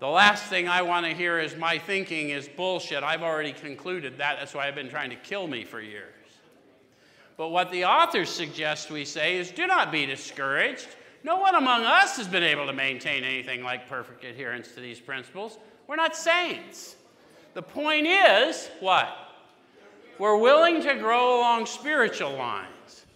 The 0.00 0.08
last 0.08 0.44
thing 0.44 0.68
i 0.68 0.82
want 0.82 1.06
to 1.06 1.14
hear 1.14 1.40
is 1.40 1.56
my 1.56 1.78
thinking 1.78 2.30
is 2.30 2.48
bullshit. 2.48 3.02
I've 3.02 3.22
already 3.22 3.52
concluded 3.52 4.18
that. 4.18 4.36
That's 4.38 4.54
why 4.54 4.68
i've 4.68 4.74
been 4.74 4.90
trying 4.90 5.10
to 5.10 5.16
kill 5.16 5.46
me 5.46 5.64
for 5.64 5.80
years. 5.80 6.14
But 7.36 7.48
what 7.48 7.70
the 7.70 7.84
authors 7.84 8.28
suggest 8.28 8.90
we 8.90 9.04
say 9.04 9.38
is 9.38 9.50
do 9.50 9.66
not 9.66 9.90
be 9.90 10.06
discouraged 10.06 10.88
no 11.24 11.36
one 11.36 11.54
among 11.54 11.84
us 11.84 12.16
has 12.16 12.28
been 12.28 12.42
able 12.42 12.66
to 12.66 12.72
maintain 12.72 13.24
anything 13.24 13.62
like 13.62 13.88
perfect 13.88 14.24
adherence 14.24 14.72
to 14.72 14.80
these 14.80 15.00
principles. 15.00 15.58
We're 15.86 15.96
not 15.96 16.16
saints. 16.16 16.96
The 17.54 17.62
point 17.62 18.06
is 18.06 18.70
what? 18.80 19.08
We're 20.18 20.36
willing 20.36 20.82
to 20.82 20.94
grow 20.96 21.38
along 21.38 21.66
spiritual 21.66 22.32
lines. 22.32 23.06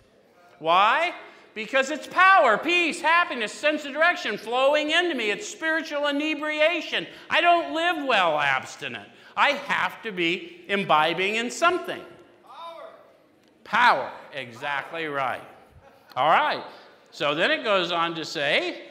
Why? 0.59 1.12
Because 1.55 1.91
it's 1.91 2.07
power, 2.07 2.57
peace, 2.57 3.01
happiness, 3.01 3.53
sense 3.53 3.85
of 3.85 3.93
direction 3.93 4.38
flowing 4.38 4.91
into 4.91 5.15
me. 5.15 5.31
It's 5.31 5.47
spiritual 5.47 6.09
inebriation. 6.09 7.07
I 7.29 7.41
don't 7.41 7.75
live 7.75 8.07
well 8.07 8.38
abstinent. 8.38 9.09
I 9.37 9.51
have 9.51 10.01
to 10.03 10.12
be 10.12 10.65
imbibing 10.69 11.37
in 11.37 11.51
something. 11.51 12.01
Power. 12.45 12.88
Power, 13.65 14.12
exactly 14.33 15.07
right. 15.07 15.43
All 16.17 16.31
right. 16.31 16.62
So 17.12 17.35
then 17.35 17.51
it 17.51 17.62
goes 17.62 17.92
on 17.92 18.14
to 18.14 18.25
say 18.25 18.83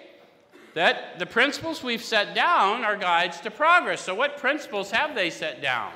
that 0.75 1.19
the 1.19 1.25
principles 1.25 1.83
we've 1.83 2.03
set 2.03 2.33
down 2.33 2.83
are 2.83 2.95
guides 2.95 3.41
to 3.41 3.51
progress. 3.51 4.01
So, 4.01 4.15
what 4.15 4.37
principles 4.37 4.91
have 4.91 5.15
they 5.15 5.29
set 5.29 5.61
down? 5.61 5.91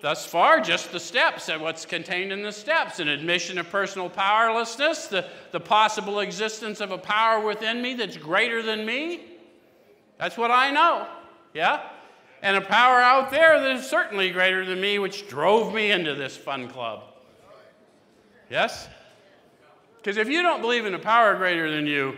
Thus 0.00 0.26
far, 0.26 0.60
just 0.60 0.92
the 0.92 1.00
steps 1.00 1.48
and 1.48 1.62
what's 1.62 1.84
contained 1.84 2.32
in 2.32 2.42
the 2.42 2.52
steps 2.52 3.00
an 3.00 3.08
admission 3.08 3.58
of 3.58 3.68
personal 3.70 4.08
powerlessness, 4.08 5.06
the, 5.06 5.26
the 5.50 5.58
possible 5.58 6.20
existence 6.20 6.80
of 6.80 6.92
a 6.92 6.98
power 6.98 7.44
within 7.44 7.82
me 7.82 7.94
that's 7.94 8.16
greater 8.16 8.62
than 8.62 8.84
me. 8.84 9.22
That's 10.18 10.36
what 10.36 10.50
I 10.50 10.70
know. 10.70 11.08
Yeah? 11.54 11.82
And 12.42 12.56
a 12.56 12.60
power 12.60 13.00
out 13.00 13.30
there 13.30 13.60
that 13.60 13.76
is 13.76 13.88
certainly 13.88 14.30
greater 14.30 14.64
than 14.64 14.80
me, 14.80 15.00
which 15.00 15.28
drove 15.28 15.74
me 15.74 15.90
into 15.90 16.14
this 16.14 16.36
fun 16.36 16.68
club. 16.68 17.02
Yes? 18.50 18.88
Because 20.08 20.16
if 20.16 20.30
you 20.30 20.40
don't 20.40 20.62
believe 20.62 20.86
in 20.86 20.94
a 20.94 20.98
power 20.98 21.34
greater 21.36 21.70
than 21.70 21.86
you, 21.86 22.16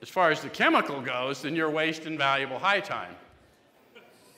as 0.00 0.08
far 0.08 0.30
as 0.30 0.40
the 0.40 0.48
chemical 0.48 1.02
goes, 1.02 1.42
then 1.42 1.54
you're 1.54 1.68
wasting 1.68 2.16
valuable 2.16 2.58
high 2.58 2.80
time. 2.80 3.14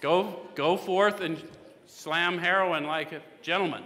Go, 0.01 0.41
go 0.57 0.77
forth 0.77 1.21
and 1.21 1.41
slam 1.87 2.37
heroin 2.37 2.83
like 2.83 3.13
a 3.13 3.23
gentleman. 3.43 3.85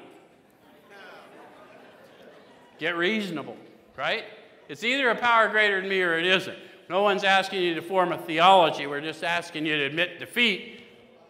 Get 2.78 2.96
reasonable, 2.96 3.58
right? 3.94 4.24
It's 4.70 4.84
either 4.84 5.10
a 5.10 5.16
power 5.16 5.50
greater 5.50 5.78
than 5.78 5.90
me 5.90 6.00
or 6.00 6.16
it 6.16 6.24
isn't. 6.24 6.56
No 6.88 7.02
one's 7.02 7.24
asking 7.24 7.60
you 7.60 7.74
to 7.74 7.82
form 7.82 8.10
a 8.10 8.16
theology. 8.16 8.86
We're 8.86 9.02
just 9.02 9.22
asking 9.22 9.66
you 9.66 9.76
to 9.76 9.84
admit 9.84 10.18
defeat. 10.18 10.82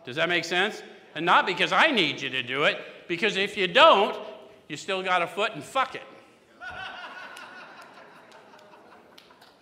Does 0.05 0.15
that 0.15 0.29
make 0.29 0.45
sense? 0.45 0.81
And 1.17 1.27
not 1.27 1.45
because 1.45 1.73
I 1.73 1.91
need 1.91 2.21
you 2.21 2.31
to 2.31 2.45
do 2.45 2.63
it, 2.63 2.79
because 3.09 3.37
if 3.37 3.57
you 3.57 3.67
don't, 3.67 4.17
you 4.69 4.77
still 4.77 5.03
got 5.03 5.23
a 5.23 5.27
foot 5.27 5.57
and 5.57 5.65
fuck 5.65 5.97
it. 5.97 6.03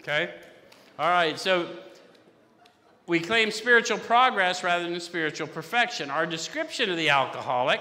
Okay? 0.08 0.32
All 0.98 1.10
right, 1.10 1.38
so 1.38 1.68
we 3.06 3.20
claim 3.20 3.50
spiritual 3.50 3.98
progress 3.98 4.64
rather 4.64 4.88
than 4.88 4.98
spiritual 5.00 5.46
perfection. 5.46 6.10
Our 6.10 6.24
description 6.24 6.88
of 6.88 6.96
the 6.96 7.10
alcoholic, 7.10 7.78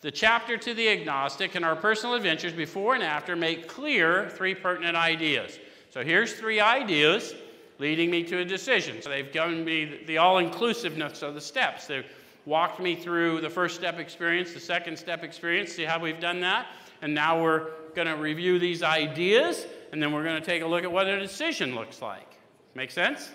the 0.00 0.10
chapter 0.10 0.56
to 0.56 0.72
the 0.72 0.88
agnostic, 0.88 1.56
and 1.56 1.66
our 1.66 1.76
personal 1.76 2.14
adventures 2.14 2.54
before 2.54 2.94
and 2.94 3.04
after 3.04 3.36
make 3.36 3.68
clear 3.68 4.30
three 4.30 4.54
pertinent 4.54 4.96
ideas. 4.96 5.58
So 5.90 6.02
here's 6.02 6.32
three 6.32 6.58
ideas 6.58 7.34
leading 7.78 8.10
me 8.10 8.22
to 8.22 8.38
a 8.38 8.46
decision. 8.46 9.02
So 9.02 9.10
they've 9.10 9.30
given 9.30 9.62
me 9.62 10.00
the 10.06 10.16
all 10.16 10.38
inclusiveness 10.38 11.20
of 11.20 11.34
the 11.34 11.40
steps. 11.42 11.86
They've 11.86 12.06
walked 12.46 12.80
me 12.80 12.96
through 12.96 13.42
the 13.42 13.50
first 13.50 13.74
step 13.74 13.98
experience, 13.98 14.54
the 14.54 14.60
second 14.60 14.98
step 14.98 15.22
experience, 15.22 15.72
see 15.72 15.84
how 15.84 15.98
we've 15.98 16.18
done 16.18 16.40
that. 16.40 16.68
And 17.02 17.14
now 17.14 17.42
we're 17.42 17.72
going 17.94 18.08
to 18.08 18.16
review 18.16 18.58
these 18.58 18.82
ideas, 18.82 19.66
and 19.92 20.02
then 20.02 20.12
we're 20.12 20.24
going 20.24 20.40
to 20.40 20.46
take 20.46 20.62
a 20.62 20.66
look 20.66 20.84
at 20.84 20.92
what 20.92 21.06
a 21.06 21.18
decision 21.18 21.74
looks 21.74 22.02
like. 22.02 22.38
Make 22.74 22.90
sense? 22.90 23.30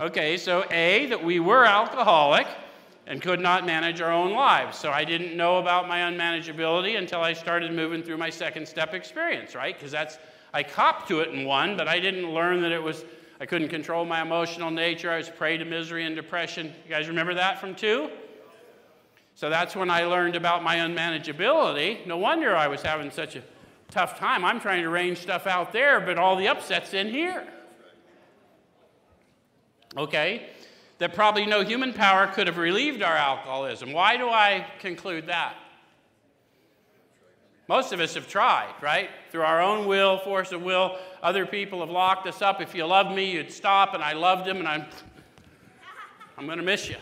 Okay, 0.00 0.36
so 0.36 0.64
A, 0.70 1.06
that 1.06 1.22
we 1.22 1.40
were 1.40 1.64
alcoholic 1.64 2.46
and 3.06 3.20
could 3.20 3.40
not 3.40 3.66
manage 3.66 4.00
our 4.00 4.10
own 4.10 4.32
lives. 4.32 4.78
So 4.78 4.90
I 4.90 5.04
didn't 5.04 5.36
know 5.36 5.58
about 5.58 5.88
my 5.88 6.00
unmanageability 6.00 6.98
until 6.98 7.20
I 7.20 7.32
started 7.32 7.72
moving 7.72 8.02
through 8.02 8.16
my 8.16 8.30
second 8.30 8.66
step 8.66 8.94
experience, 8.94 9.54
right? 9.54 9.76
Because 9.76 9.92
that's, 9.92 10.18
I 10.52 10.62
copped 10.62 11.08
to 11.08 11.20
it 11.20 11.28
in 11.28 11.44
one, 11.44 11.76
but 11.76 11.86
I 11.86 12.00
didn't 12.00 12.32
learn 12.32 12.62
that 12.62 12.72
it 12.72 12.82
was, 12.82 13.04
I 13.40 13.46
couldn't 13.46 13.68
control 13.68 14.04
my 14.04 14.22
emotional 14.22 14.70
nature. 14.70 15.10
I 15.10 15.18
was 15.18 15.28
prey 15.28 15.58
to 15.58 15.64
misery 15.64 16.06
and 16.06 16.16
depression. 16.16 16.72
You 16.84 16.90
guys 16.90 17.08
remember 17.08 17.34
that 17.34 17.60
from 17.60 17.74
two? 17.74 18.10
So 19.34 19.50
that's 19.50 19.74
when 19.76 19.90
I 19.90 20.04
learned 20.04 20.36
about 20.36 20.62
my 20.62 20.76
unmanageability. 20.76 22.06
No 22.06 22.16
wonder 22.16 22.56
I 22.56 22.68
was 22.68 22.82
having 22.82 23.10
such 23.10 23.36
a 23.36 23.42
tough 23.94 24.18
time. 24.18 24.44
I'm 24.44 24.60
trying 24.60 24.82
to 24.82 24.88
arrange 24.88 25.18
stuff 25.18 25.46
out 25.46 25.72
there, 25.72 26.00
but 26.00 26.18
all 26.18 26.34
the 26.34 26.48
upset's 26.48 26.92
in 26.92 27.08
here. 27.08 27.46
Okay? 29.96 30.48
That 30.98 31.14
probably 31.14 31.46
no 31.46 31.62
human 31.62 31.92
power 31.92 32.26
could 32.26 32.48
have 32.48 32.58
relieved 32.58 33.02
our 33.02 33.14
alcoholism. 33.14 33.92
Why 33.92 34.16
do 34.16 34.28
I 34.28 34.66
conclude 34.80 35.28
that? 35.28 35.54
Most 37.68 37.92
of 37.92 38.00
us 38.00 38.14
have 38.14 38.28
tried, 38.28 38.74
right? 38.82 39.08
Through 39.30 39.42
our 39.42 39.62
own 39.62 39.86
will, 39.86 40.18
force 40.18 40.50
of 40.52 40.62
will. 40.62 40.98
Other 41.22 41.46
people 41.46 41.80
have 41.80 41.88
locked 41.88 42.26
us 42.26 42.42
up. 42.42 42.60
If 42.60 42.74
you 42.74 42.84
loved 42.84 43.14
me, 43.14 43.30
you'd 43.30 43.52
stop, 43.52 43.94
and 43.94 44.02
I 44.02 44.12
loved 44.12 44.46
him, 44.46 44.58
and 44.58 44.68
I'm, 44.68 44.84
I'm 46.36 46.46
going 46.46 46.58
to 46.58 46.64
miss 46.64 46.88
you. 46.88 46.96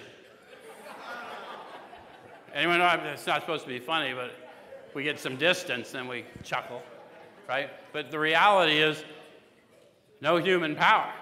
Anyone 2.54 2.78
know 2.78 3.00
it's 3.12 3.26
not 3.26 3.40
supposed 3.40 3.64
to 3.64 3.68
be 3.68 3.78
funny, 3.78 4.12
but 4.12 4.30
we 4.94 5.02
get 5.02 5.18
some 5.18 5.36
distance, 5.36 5.90
then 5.90 6.08
we 6.08 6.24
chuckle, 6.42 6.82
right? 7.48 7.70
But 7.92 8.10
the 8.10 8.18
reality 8.18 8.78
is, 8.78 9.04
no 10.20 10.36
human 10.36 10.76
power. 10.76 11.12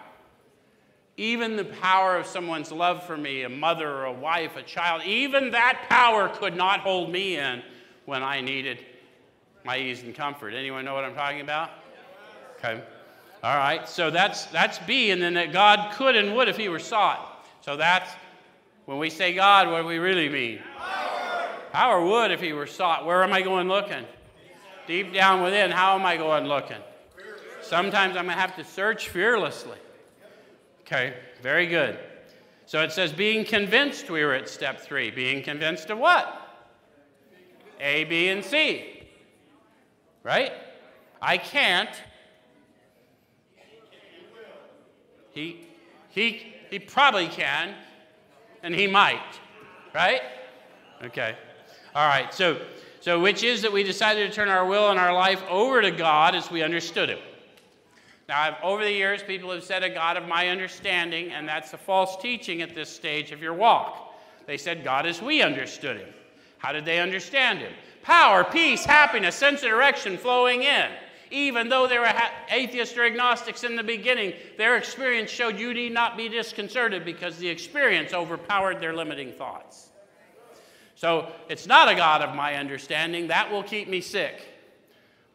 Even 1.17 1.57
the 1.57 1.65
power 1.65 2.17
of 2.17 2.27
someone's 2.27 2.73
love 2.73 3.03
for 3.07 3.17
me, 3.17 3.43
a 3.43 3.49
mother 3.49 3.89
or 3.89 4.05
a 4.05 4.13
wife, 4.13 4.57
a 4.57 4.63
child, 4.63 5.03
even 5.05 5.51
that 5.51 5.87
power 5.89 6.29
could 6.29 6.57
not 6.57 6.81
hold 6.81 7.11
me 7.11 7.37
in 7.37 7.63
when 8.07 8.23
I 8.23 8.41
needed 8.41 8.79
my 9.65 9.79
ease 9.79 10.03
and 10.03 10.15
comfort. 10.15 10.55
Anyone 10.55 10.85
know 10.85 10.95
what 10.95 11.05
I'm 11.05 11.15
talking 11.15 11.41
about? 11.41 11.71
Okay. 12.59 12.83
All 13.43 13.57
right. 13.57 13.89
So 13.89 14.11
that's 14.11 14.47
that's 14.47 14.79
B, 14.81 15.11
and 15.11 15.21
then 15.21 15.35
that 15.35 15.53
God 15.53 15.95
could 15.95 16.17
and 16.17 16.35
would 16.37 16.49
if 16.49 16.57
He 16.57 16.69
were 16.69 16.79
sought. 16.79 17.47
So 17.63 17.77
that's 17.77 18.11
when 18.87 18.99
we 18.99 19.11
say 19.11 19.35
God, 19.35 19.71
what 19.71 19.83
do 19.83 19.87
we 19.87 19.99
really 19.99 20.29
mean? 20.29 20.61
Power 21.73 22.05
would 22.05 22.31
if 22.31 22.41
he 22.41 22.53
were 22.53 22.67
sought. 22.67 23.07
Where 23.07 23.23
am 23.23 23.33
I 23.33 23.43
going 23.43 23.69
looking? 23.69 24.05
Deep 24.87 25.13
down 25.13 25.43
within, 25.43 25.71
how 25.71 25.95
am 25.95 26.05
I 26.05 26.17
going 26.17 26.47
looking? 26.47 26.79
Sometimes 27.63 28.17
I'm 28.17 28.25
going 28.25 28.37
to 28.37 28.41
have 28.41 28.57
to 28.57 28.65
search 28.65 29.09
fearlessly. 29.09 29.79
Okay, 30.81 31.15
very 31.43 31.67
good. 31.67 31.99
So 32.67 32.83
it 32.83 32.91
says, 32.91 33.13
being 33.13 33.45
convinced, 33.45 34.11
we 34.11 34.25
were 34.25 34.35
at 34.35 34.49
step 34.49 34.81
three. 34.81 35.11
Being 35.11 35.43
convinced 35.43 35.91
of 35.91 35.99
what? 35.99 36.49
A, 37.79 38.05
B, 38.05 38.29
and 38.29 38.45
C. 38.45 39.09
Right? 40.23 40.53
I 41.23 41.37
can't. 41.37 41.91
He, 45.33 45.67
he, 46.09 46.55
he 46.71 46.79
probably 46.79 47.29
can, 47.29 47.75
and 48.63 48.75
he 48.75 48.87
might. 48.87 49.39
Right? 49.95 50.23
Okay. 51.05 51.37
All 51.95 52.07
right, 52.07 52.33
so, 52.33 52.61
so 53.01 53.21
which 53.21 53.43
is 53.43 53.63
that 53.63 53.73
we 53.73 53.83
decided 53.83 54.29
to 54.29 54.35
turn 54.35 54.49
our 54.49 54.65
will 54.65 54.91
and 54.91 54.99
our 54.99 55.13
life 55.13 55.43
over 55.49 55.83
to 55.83 55.91
God 55.91 56.37
as 56.37 56.51
we 56.51 56.63
understood 56.63 57.09
Him. 57.09 57.19
Now, 58.29 58.43
I've, 58.43 58.55
over 58.63 58.85
the 58.85 58.93
years, 58.93 59.25
people 59.25 59.51
have 59.51 59.65
said 59.65 59.83
a 59.83 59.91
God 59.91 60.17
of 60.17 60.29
my 60.29 60.49
understanding, 60.49 61.33
and 61.33 61.49
that's 61.49 61.73
a 61.73 61.79
false 61.79 62.17
teaching 62.23 62.63
at 62.63 62.77
this 62.77 62.89
stage 62.89 63.33
of 63.33 63.43
your 63.43 63.55
walk. 63.55 64.15
They 64.47 64.57
said 64.57 64.85
God 64.85 65.05
as 65.05 65.21
we 65.21 65.43
understood 65.43 65.97
Him. 65.97 66.09
How 66.59 66.71
did 66.71 66.85
they 66.85 67.01
understand 67.01 67.59
Him? 67.59 67.73
Power, 68.03 68.45
peace, 68.45 68.85
happiness, 68.85 69.35
sense 69.35 69.65
of 69.65 69.71
direction 69.71 70.17
flowing 70.17 70.63
in. 70.63 70.91
Even 71.33 71.69
though 71.69 71.89
they 71.89 71.99
were 71.99 72.13
atheists 72.51 72.97
or 72.97 73.05
agnostics 73.05 73.65
in 73.65 73.75
the 73.75 73.83
beginning, 73.83 74.35
their 74.57 74.77
experience 74.77 75.31
showed 75.31 75.59
you 75.59 75.75
need 75.75 75.93
not 75.93 76.17
be 76.17 76.29
disconcerted 76.29 77.05
because 77.05 77.37
the 77.39 77.49
experience 77.49 78.13
overpowered 78.13 78.81
their 78.81 78.95
limiting 78.95 79.33
thoughts. 79.33 79.90
So 81.01 81.33
it's 81.49 81.67
not 81.67 81.89
a 81.89 81.95
God 81.95 82.21
of 82.21 82.35
my 82.35 82.57
understanding, 82.57 83.29
that 83.29 83.51
will 83.51 83.63
keep 83.63 83.89
me 83.89 84.03
sick. 84.03 84.47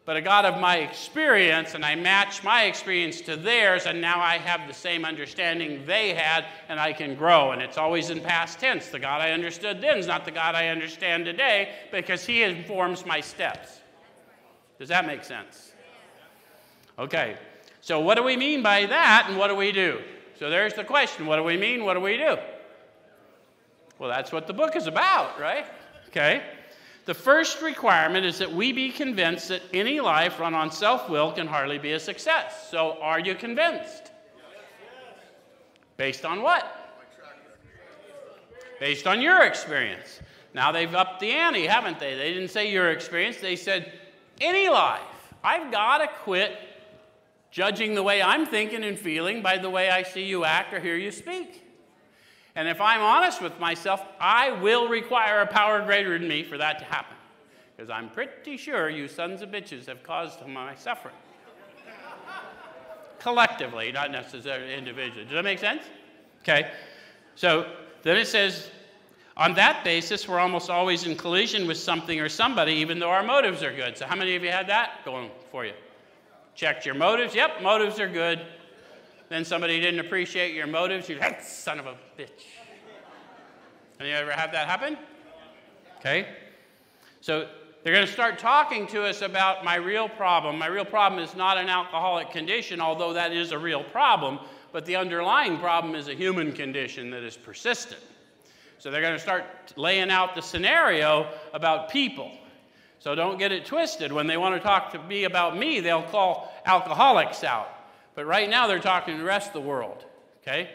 But 0.04 0.16
a 0.16 0.20
God 0.20 0.44
of 0.44 0.60
my 0.60 0.76
experience, 0.76 1.74
and 1.74 1.84
I 1.84 1.96
match 1.96 2.44
my 2.44 2.66
experience 2.66 3.20
to 3.22 3.34
theirs, 3.34 3.86
and 3.86 4.00
now 4.00 4.20
I 4.20 4.38
have 4.38 4.68
the 4.68 4.72
same 4.72 5.04
understanding 5.04 5.84
they 5.84 6.14
had, 6.14 6.44
and 6.68 6.78
I 6.78 6.92
can 6.92 7.16
grow. 7.16 7.50
And 7.50 7.60
it's 7.60 7.78
always 7.78 8.10
in 8.10 8.20
past 8.20 8.60
tense. 8.60 8.90
The 8.90 9.00
God 9.00 9.20
I 9.20 9.32
understood 9.32 9.80
then 9.80 9.98
is 9.98 10.06
not 10.06 10.24
the 10.24 10.30
God 10.30 10.54
I 10.54 10.68
understand 10.68 11.24
today 11.24 11.70
because 11.90 12.24
He 12.24 12.44
informs 12.44 13.04
my 13.04 13.20
steps. 13.20 13.80
Does 14.78 14.90
that 14.90 15.04
make 15.04 15.24
sense? 15.24 15.72
Okay, 16.96 17.36
so 17.80 17.98
what 17.98 18.14
do 18.14 18.22
we 18.22 18.36
mean 18.36 18.62
by 18.62 18.86
that, 18.86 19.26
and 19.28 19.36
what 19.36 19.48
do 19.48 19.56
we 19.56 19.72
do? 19.72 20.00
So 20.38 20.48
there's 20.48 20.74
the 20.74 20.84
question 20.84 21.26
what 21.26 21.38
do 21.38 21.42
we 21.42 21.56
mean? 21.56 21.84
What 21.84 21.94
do 21.94 22.00
we 22.00 22.16
do? 22.16 22.36
Well, 23.98 24.10
that's 24.10 24.32
what 24.32 24.46
the 24.46 24.52
book 24.52 24.76
is 24.76 24.86
about, 24.86 25.40
right? 25.40 25.66
Okay. 26.08 26.42
The 27.06 27.14
first 27.14 27.62
requirement 27.62 28.26
is 28.26 28.38
that 28.38 28.52
we 28.52 28.72
be 28.72 28.90
convinced 28.90 29.48
that 29.48 29.62
any 29.72 30.00
life 30.00 30.40
run 30.40 30.54
on 30.54 30.72
self 30.72 31.08
will 31.08 31.32
can 31.32 31.46
hardly 31.46 31.78
be 31.78 31.92
a 31.92 32.00
success. 32.00 32.68
So, 32.70 32.98
are 33.00 33.20
you 33.20 33.34
convinced? 33.34 34.10
Based 35.96 36.24
on 36.24 36.42
what? 36.42 36.64
Based 38.80 39.06
on 39.06 39.22
your 39.22 39.44
experience. 39.44 40.20
Now 40.52 40.72
they've 40.72 40.94
upped 40.94 41.20
the 41.20 41.30
ante, 41.30 41.66
haven't 41.66 42.00
they? 42.00 42.14
They 42.16 42.34
didn't 42.34 42.50
say 42.50 42.70
your 42.70 42.90
experience, 42.90 43.38
they 43.38 43.56
said 43.56 43.92
any 44.40 44.68
life. 44.68 45.00
I've 45.44 45.70
got 45.70 45.98
to 45.98 46.08
quit 46.24 46.58
judging 47.50 47.94
the 47.94 48.02
way 48.02 48.20
I'm 48.20 48.46
thinking 48.46 48.82
and 48.84 48.98
feeling 48.98 49.42
by 49.42 49.58
the 49.58 49.70
way 49.70 49.90
I 49.90 50.02
see 50.02 50.24
you 50.24 50.44
act 50.44 50.74
or 50.74 50.80
hear 50.80 50.96
you 50.96 51.12
speak. 51.12 51.65
And 52.56 52.66
if 52.66 52.80
I'm 52.80 53.02
honest 53.02 53.42
with 53.42 53.60
myself, 53.60 54.02
I 54.18 54.50
will 54.50 54.88
require 54.88 55.42
a 55.42 55.46
power 55.46 55.84
greater 55.84 56.18
than 56.18 56.26
me 56.26 56.42
for 56.42 56.56
that 56.56 56.78
to 56.78 56.86
happen. 56.86 57.14
Because 57.76 57.90
I'm 57.90 58.08
pretty 58.08 58.56
sure 58.56 58.88
you 58.88 59.08
sons 59.08 59.42
of 59.42 59.50
bitches 59.50 59.86
have 59.86 60.02
caused 60.02 60.44
my 60.46 60.74
suffering. 60.74 61.14
Collectively, 63.18 63.92
not 63.92 64.10
necessarily 64.10 64.72
individually. 64.72 65.24
Does 65.24 65.34
that 65.34 65.44
make 65.44 65.58
sense? 65.58 65.82
Okay. 66.40 66.70
So 67.34 67.70
then 68.02 68.16
it 68.16 68.26
says, 68.26 68.70
on 69.36 69.52
that 69.54 69.84
basis, 69.84 70.26
we're 70.26 70.38
almost 70.38 70.70
always 70.70 71.06
in 71.06 71.14
collision 71.14 71.66
with 71.66 71.76
something 71.76 72.20
or 72.20 72.30
somebody, 72.30 72.72
even 72.72 72.98
though 72.98 73.10
our 73.10 73.22
motives 73.22 73.62
are 73.62 73.74
good. 73.74 73.98
So, 73.98 74.06
how 74.06 74.16
many 74.16 74.34
of 74.34 74.42
you 74.42 74.50
had 74.50 74.66
that 74.68 75.04
going 75.04 75.30
for 75.50 75.66
you? 75.66 75.74
Checked 76.54 76.86
your 76.86 76.94
motives? 76.94 77.34
Yep, 77.34 77.60
motives 77.60 78.00
are 78.00 78.08
good 78.08 78.40
then 79.28 79.44
somebody 79.44 79.80
didn't 79.80 80.00
appreciate 80.00 80.54
your 80.54 80.66
motives, 80.66 81.08
you're 81.08 81.18
like, 81.18 81.40
son 81.42 81.78
of 81.78 81.86
a 81.86 81.94
bitch. 82.18 82.44
Any 83.98 84.10
ever 84.10 84.30
have 84.30 84.52
that 84.52 84.68
happen? 84.68 84.96
Okay. 85.98 86.28
So 87.20 87.48
they're 87.82 87.94
going 87.94 88.06
to 88.06 88.12
start 88.12 88.38
talking 88.38 88.86
to 88.88 89.04
us 89.04 89.22
about 89.22 89.64
my 89.64 89.76
real 89.76 90.08
problem. 90.08 90.58
My 90.58 90.66
real 90.66 90.84
problem 90.84 91.22
is 91.22 91.34
not 91.34 91.56
an 91.56 91.68
alcoholic 91.68 92.30
condition, 92.30 92.80
although 92.80 93.12
that 93.12 93.32
is 93.32 93.52
a 93.52 93.58
real 93.58 93.82
problem, 93.84 94.38
but 94.72 94.84
the 94.86 94.96
underlying 94.96 95.58
problem 95.58 95.94
is 95.94 96.08
a 96.08 96.14
human 96.14 96.52
condition 96.52 97.10
that 97.10 97.22
is 97.22 97.36
persistent. 97.36 98.00
So 98.78 98.90
they're 98.90 99.00
going 99.00 99.14
to 99.14 99.20
start 99.20 99.44
laying 99.76 100.10
out 100.10 100.34
the 100.34 100.42
scenario 100.42 101.30
about 101.54 101.88
people. 101.88 102.30
So 102.98 103.14
don't 103.14 103.38
get 103.38 103.52
it 103.52 103.64
twisted. 103.64 104.12
When 104.12 104.26
they 104.26 104.36
want 104.36 104.54
to 104.54 104.60
talk 104.60 104.92
to 104.92 105.02
me 105.04 105.24
about 105.24 105.56
me, 105.56 105.80
they'll 105.80 106.02
call 106.02 106.52
alcoholics 106.66 107.44
out. 107.44 107.68
But 108.16 108.26
right 108.26 108.50
now 108.50 108.66
they're 108.66 108.80
talking 108.80 109.14
to 109.14 109.20
the 109.20 109.26
rest 109.26 109.48
of 109.48 109.52
the 109.52 109.60
world. 109.60 110.04
Okay? 110.42 110.70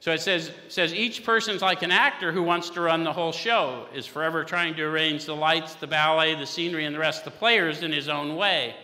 So 0.00 0.12
it 0.12 0.20
says, 0.20 0.50
says 0.68 0.92
each 0.92 1.24
person's 1.24 1.62
like 1.62 1.82
an 1.82 1.92
actor 1.92 2.32
who 2.32 2.42
wants 2.42 2.70
to 2.70 2.80
run 2.80 3.04
the 3.04 3.12
whole 3.12 3.32
show, 3.32 3.86
is 3.94 4.06
forever 4.06 4.44
trying 4.44 4.74
to 4.74 4.82
arrange 4.82 5.24
the 5.24 5.36
lights, 5.36 5.74
the 5.74 5.86
ballet, 5.86 6.34
the 6.34 6.46
scenery, 6.46 6.86
and 6.86 6.94
the 6.94 6.98
rest 6.98 7.26
of 7.26 7.32
the 7.32 7.38
players 7.38 7.82
in 7.82 7.92
his 7.92 8.08
own 8.08 8.34
way. 8.36 8.74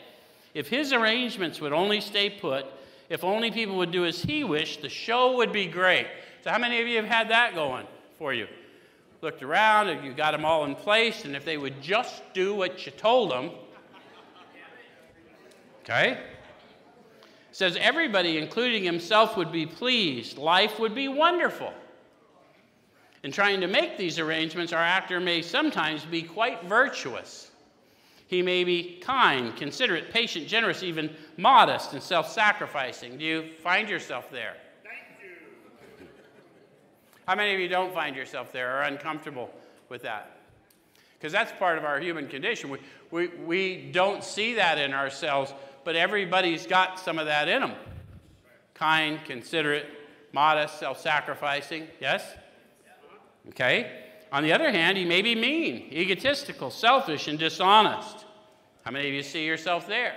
If 0.54 0.68
his 0.68 0.92
arrangements 0.92 1.60
would 1.60 1.72
only 1.72 2.00
stay 2.00 2.30
put, 2.30 2.66
if 3.08 3.24
only 3.24 3.50
people 3.50 3.76
would 3.76 3.90
do 3.90 4.04
as 4.04 4.22
he 4.22 4.44
wished, 4.44 4.82
the 4.82 4.88
show 4.88 5.36
would 5.36 5.52
be 5.52 5.66
great. 5.66 6.06
So, 6.44 6.50
how 6.50 6.58
many 6.58 6.80
of 6.80 6.86
you 6.86 6.96
have 6.96 7.06
had 7.06 7.30
that 7.30 7.54
going 7.54 7.86
for 8.18 8.34
you? 8.34 8.46
Looked 9.22 9.42
around 9.42 9.88
and 9.88 10.04
you 10.04 10.12
got 10.12 10.32
them 10.32 10.44
all 10.44 10.64
in 10.64 10.74
place, 10.74 11.24
and 11.24 11.34
if 11.34 11.44
they 11.44 11.56
would 11.56 11.80
just 11.80 12.22
do 12.34 12.54
what 12.54 12.84
you 12.84 12.92
told 12.92 13.30
them, 13.30 13.50
okay? 15.82 16.18
Says 17.56 17.78
everybody, 17.80 18.36
including 18.36 18.84
himself, 18.84 19.34
would 19.34 19.50
be 19.50 19.64
pleased. 19.64 20.36
Life 20.36 20.78
would 20.78 20.94
be 20.94 21.08
wonderful. 21.08 21.72
In 23.22 23.32
trying 23.32 23.62
to 23.62 23.66
make 23.66 23.96
these 23.96 24.18
arrangements, 24.18 24.74
our 24.74 24.82
actor 24.82 25.20
may 25.20 25.40
sometimes 25.40 26.04
be 26.04 26.20
quite 26.20 26.64
virtuous. 26.64 27.50
He 28.26 28.42
may 28.42 28.62
be 28.62 29.00
kind, 29.00 29.56
considerate, 29.56 30.10
patient, 30.10 30.46
generous, 30.46 30.82
even 30.82 31.16
modest 31.38 31.94
and 31.94 32.02
self 32.02 32.30
sacrificing. 32.30 33.16
Do 33.16 33.24
you 33.24 33.48
find 33.62 33.88
yourself 33.88 34.30
there? 34.30 34.56
How 37.26 37.36
many 37.36 37.54
of 37.54 37.58
you 37.58 37.68
don't 37.68 37.94
find 37.94 38.14
yourself 38.14 38.52
there 38.52 38.68
or 38.68 38.80
are 38.80 38.82
uncomfortable 38.82 39.50
with 39.88 40.02
that? 40.02 40.40
Because 41.18 41.32
that's 41.32 41.52
part 41.58 41.78
of 41.78 41.86
our 41.86 42.00
human 42.00 42.28
condition. 42.28 42.68
We, 42.68 42.80
we, 43.10 43.28
we 43.28 43.90
don't 43.92 44.22
see 44.22 44.56
that 44.56 44.76
in 44.76 44.92
ourselves 44.92 45.54
but 45.86 45.94
everybody's 45.94 46.66
got 46.66 46.98
some 46.98 47.16
of 47.16 47.26
that 47.26 47.48
in 47.48 47.60
them 47.60 47.72
kind, 48.74 49.24
considerate, 49.24 49.86
modest, 50.32 50.80
self 50.80 51.00
sacrificing. 51.00 51.86
Yes? 52.00 52.22
Okay? 53.50 54.02
On 54.32 54.42
the 54.42 54.52
other 54.52 54.70
hand, 54.70 54.98
he 54.98 55.04
may 55.04 55.22
be 55.22 55.36
mean, 55.36 55.88
egotistical, 55.92 56.70
selfish, 56.70 57.28
and 57.28 57.38
dishonest. 57.38 58.26
How 58.84 58.90
many 58.90 59.08
of 59.08 59.14
you 59.14 59.22
see 59.22 59.46
yourself 59.46 59.86
there? 59.86 60.16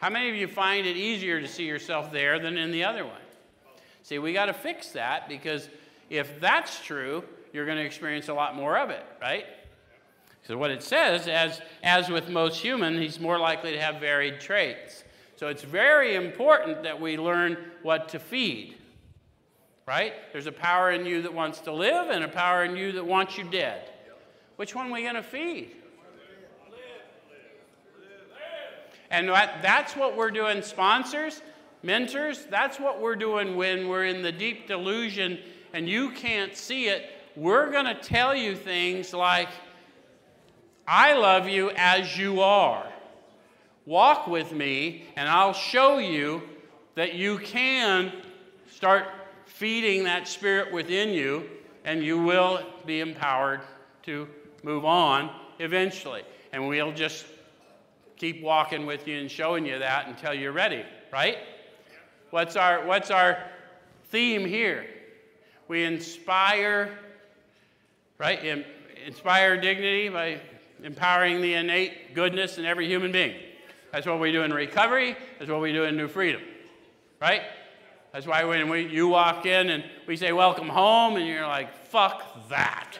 How 0.00 0.10
many 0.10 0.28
of 0.28 0.34
you 0.34 0.48
find 0.48 0.84
it 0.84 0.96
easier 0.96 1.40
to 1.40 1.46
see 1.46 1.64
yourself 1.64 2.10
there 2.10 2.40
than 2.40 2.58
in 2.58 2.72
the 2.72 2.82
other 2.82 3.06
one? 3.06 3.22
See, 4.02 4.18
we 4.18 4.32
got 4.32 4.46
to 4.46 4.52
fix 4.52 4.90
that 4.90 5.28
because 5.28 5.68
if 6.10 6.40
that's 6.40 6.84
true, 6.84 7.22
you're 7.52 7.66
going 7.66 7.78
to 7.78 7.84
experience 7.84 8.28
a 8.28 8.34
lot 8.34 8.56
more 8.56 8.76
of 8.76 8.90
it, 8.90 9.04
right? 9.22 9.46
So 10.46 10.56
what 10.56 10.70
it 10.70 10.82
says, 10.82 11.28
as, 11.28 11.60
as 11.82 12.08
with 12.08 12.28
most 12.28 12.60
human, 12.60 13.00
he's 13.00 13.20
more 13.20 13.38
likely 13.38 13.72
to 13.72 13.80
have 13.80 14.00
varied 14.00 14.40
traits. 14.40 15.04
So 15.36 15.48
it's 15.48 15.62
very 15.62 16.16
important 16.16 16.82
that 16.82 17.00
we 17.00 17.16
learn 17.16 17.56
what 17.82 18.08
to 18.10 18.18
feed. 18.18 18.76
Right? 19.86 20.12
There's 20.32 20.46
a 20.46 20.52
power 20.52 20.92
in 20.92 21.04
you 21.04 21.22
that 21.22 21.34
wants 21.34 21.60
to 21.60 21.72
live 21.72 22.10
and 22.10 22.22
a 22.24 22.28
power 22.28 22.64
in 22.64 22.76
you 22.76 22.92
that 22.92 23.04
wants 23.04 23.36
you 23.36 23.44
dead. 23.44 23.90
Which 24.56 24.74
one 24.74 24.88
are 24.88 24.92
we 24.92 25.02
going 25.02 25.14
to 25.14 25.22
feed? 25.22 25.76
And 29.10 29.28
that's 29.28 29.96
what 29.96 30.16
we're 30.16 30.30
doing, 30.30 30.62
sponsors, 30.62 31.42
mentors. 31.82 32.46
That's 32.48 32.78
what 32.78 33.00
we're 33.00 33.16
doing 33.16 33.56
when 33.56 33.88
we're 33.88 34.04
in 34.04 34.22
the 34.22 34.30
deep 34.30 34.68
delusion 34.68 35.40
and 35.72 35.88
you 35.88 36.12
can't 36.12 36.56
see 36.56 36.88
it. 36.88 37.10
We're 37.34 37.70
going 37.70 37.86
to 37.86 37.94
tell 37.94 38.34
you 38.34 38.54
things 38.54 39.12
like, 39.12 39.48
I 40.92 41.14
love 41.14 41.48
you 41.48 41.70
as 41.76 42.18
you 42.18 42.40
are. 42.40 42.84
Walk 43.86 44.26
with 44.26 44.50
me, 44.50 45.04
and 45.14 45.28
I'll 45.28 45.52
show 45.52 45.98
you 45.98 46.42
that 46.96 47.14
you 47.14 47.38
can 47.38 48.12
start 48.68 49.06
feeding 49.46 50.02
that 50.04 50.26
spirit 50.26 50.72
within 50.72 51.10
you, 51.10 51.48
and 51.84 52.02
you 52.02 52.20
will 52.20 52.66
be 52.86 52.98
empowered 52.98 53.60
to 54.02 54.26
move 54.64 54.84
on 54.84 55.30
eventually. 55.60 56.24
And 56.52 56.66
we'll 56.66 56.90
just 56.90 57.24
keep 58.16 58.42
walking 58.42 58.84
with 58.84 59.06
you 59.06 59.16
and 59.16 59.30
showing 59.30 59.64
you 59.64 59.78
that 59.78 60.08
until 60.08 60.34
you're 60.34 60.50
ready, 60.50 60.84
right? 61.12 61.38
What's 62.30 62.56
our, 62.56 62.84
what's 62.84 63.12
our 63.12 63.38
theme 64.06 64.44
here? 64.44 64.88
We 65.68 65.84
inspire, 65.84 66.98
right? 68.18 68.64
Inspire 69.06 69.60
dignity 69.60 70.08
by 70.08 70.40
empowering 70.84 71.40
the 71.40 71.54
innate 71.54 72.14
goodness 72.14 72.58
in 72.58 72.64
every 72.64 72.86
human 72.86 73.12
being. 73.12 73.34
That's 73.92 74.06
what 74.06 74.20
we 74.20 74.32
do 74.32 74.42
in 74.42 74.52
recovery. 74.52 75.16
That's 75.38 75.50
what 75.50 75.60
we 75.60 75.72
do 75.72 75.84
in 75.84 75.96
New 75.96 76.08
Freedom, 76.08 76.42
right? 77.20 77.42
That's 78.12 78.26
why 78.26 78.44
when 78.44 78.68
we, 78.68 78.86
you 78.86 79.08
walk 79.08 79.46
in 79.46 79.70
and 79.70 79.84
we 80.06 80.16
say, 80.16 80.32
Welcome 80.32 80.68
home, 80.68 81.16
and 81.16 81.26
you're 81.26 81.46
like, 81.46 81.72
Fuck 81.86 82.48
that. 82.48 82.98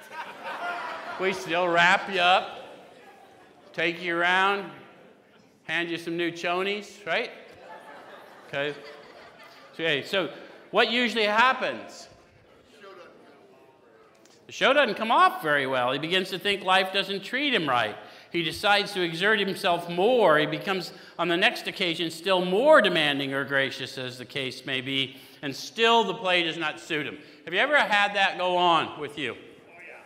we 1.20 1.32
still 1.32 1.68
wrap 1.68 2.12
you 2.12 2.20
up, 2.20 2.60
take 3.72 4.02
you 4.02 4.16
around, 4.16 4.70
hand 5.64 5.90
you 5.90 5.96
some 5.96 6.16
new 6.16 6.30
chonies, 6.30 7.04
right? 7.06 7.30
Okay. 8.48 8.74
Okay, 9.74 10.04
so 10.04 10.30
what 10.70 10.90
usually 10.90 11.24
happens? 11.24 12.08
The 14.50 14.56
show 14.56 14.72
doesn't 14.72 14.96
come 14.96 15.12
off 15.12 15.44
very 15.44 15.68
well. 15.68 15.92
He 15.92 16.00
begins 16.00 16.30
to 16.30 16.38
think 16.40 16.64
life 16.64 16.92
doesn't 16.92 17.22
treat 17.22 17.54
him 17.54 17.68
right. 17.68 17.94
He 18.32 18.42
decides 18.42 18.92
to 18.94 19.00
exert 19.00 19.38
himself 19.38 19.88
more. 19.88 20.40
He 20.40 20.46
becomes, 20.46 20.92
on 21.20 21.28
the 21.28 21.36
next 21.36 21.68
occasion, 21.68 22.10
still 22.10 22.44
more 22.44 22.82
demanding 22.82 23.32
or 23.32 23.44
gracious, 23.44 23.96
as 23.96 24.18
the 24.18 24.24
case 24.24 24.66
may 24.66 24.80
be, 24.80 25.18
and 25.40 25.54
still 25.54 26.02
the 26.02 26.14
play 26.14 26.42
does 26.42 26.56
not 26.56 26.80
suit 26.80 27.06
him. 27.06 27.18
Have 27.44 27.54
you 27.54 27.60
ever 27.60 27.78
had 27.78 28.14
that 28.16 28.38
go 28.38 28.56
on 28.56 28.98
with 28.98 29.16
you? 29.16 29.34
Oh, 29.34 29.72
yeah. 29.86 30.02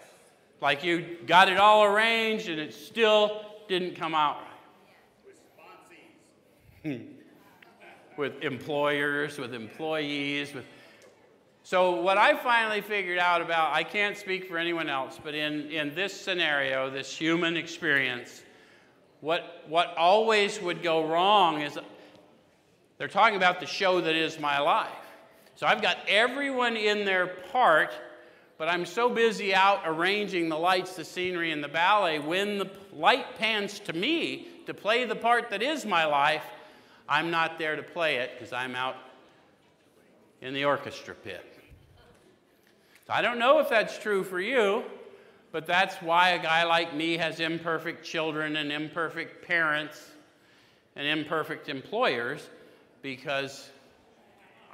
Like 0.60 0.84
you 0.84 1.16
got 1.24 1.48
it 1.48 1.56
all 1.56 1.82
arranged 1.82 2.50
and 2.50 2.60
it 2.60 2.74
still 2.74 3.46
didn't 3.66 3.96
come 3.96 4.14
out 4.14 4.40
right? 6.84 7.00
With 7.00 7.00
with 8.18 8.42
employers, 8.42 9.38
with 9.38 9.54
employees, 9.54 10.52
with 10.52 10.66
so, 11.66 12.02
what 12.02 12.18
I 12.18 12.36
finally 12.36 12.82
figured 12.82 13.18
out 13.18 13.40
about, 13.40 13.72
I 13.72 13.84
can't 13.84 14.18
speak 14.18 14.50
for 14.50 14.58
anyone 14.58 14.90
else, 14.90 15.18
but 15.24 15.34
in, 15.34 15.70
in 15.70 15.94
this 15.94 16.12
scenario, 16.12 16.90
this 16.90 17.16
human 17.16 17.56
experience, 17.56 18.42
what, 19.22 19.64
what 19.66 19.96
always 19.96 20.60
would 20.60 20.82
go 20.82 21.08
wrong 21.08 21.62
is 21.62 21.78
they're 22.98 23.08
talking 23.08 23.36
about 23.36 23.60
the 23.60 23.66
show 23.66 24.02
that 24.02 24.14
is 24.14 24.38
my 24.38 24.60
life. 24.60 24.90
So, 25.54 25.66
I've 25.66 25.80
got 25.80 25.96
everyone 26.06 26.76
in 26.76 27.06
their 27.06 27.28
part, 27.28 27.94
but 28.58 28.68
I'm 28.68 28.84
so 28.84 29.08
busy 29.08 29.54
out 29.54 29.84
arranging 29.86 30.50
the 30.50 30.58
lights, 30.58 30.96
the 30.96 31.04
scenery, 31.04 31.50
and 31.50 31.64
the 31.64 31.68
ballet. 31.68 32.18
When 32.18 32.58
the 32.58 32.70
light 32.92 33.38
pans 33.38 33.80
to 33.80 33.94
me 33.94 34.48
to 34.66 34.74
play 34.74 35.06
the 35.06 35.16
part 35.16 35.48
that 35.48 35.62
is 35.62 35.86
my 35.86 36.04
life, 36.04 36.44
I'm 37.08 37.30
not 37.30 37.58
there 37.58 37.74
to 37.74 37.82
play 37.82 38.16
it 38.16 38.32
because 38.34 38.52
I'm 38.52 38.74
out 38.74 38.96
in 40.42 40.52
the 40.52 40.66
orchestra 40.66 41.14
pit. 41.14 41.53
So 43.06 43.12
I 43.12 43.20
don't 43.20 43.38
know 43.38 43.58
if 43.58 43.68
that's 43.68 43.98
true 43.98 44.24
for 44.24 44.40
you, 44.40 44.82
but 45.52 45.66
that's 45.66 45.96
why 45.96 46.30
a 46.30 46.42
guy 46.42 46.64
like 46.64 46.94
me 46.94 47.18
has 47.18 47.38
imperfect 47.38 48.04
children 48.04 48.56
and 48.56 48.72
imperfect 48.72 49.46
parents 49.46 50.10
and 50.96 51.06
imperfect 51.06 51.68
employers 51.68 52.48
because 53.02 53.68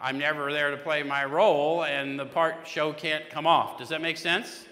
I'm 0.00 0.16
never 0.16 0.52
there 0.52 0.70
to 0.70 0.76
play 0.76 1.02
my 1.02 1.24
role 1.24 1.84
and 1.84 2.18
the 2.18 2.24
part 2.24 2.66
show 2.66 2.92
can't 2.92 3.28
come 3.30 3.48
off. 3.48 3.78
Does 3.78 3.88
that 3.88 4.00
make 4.00 4.16
sense? 4.16 4.64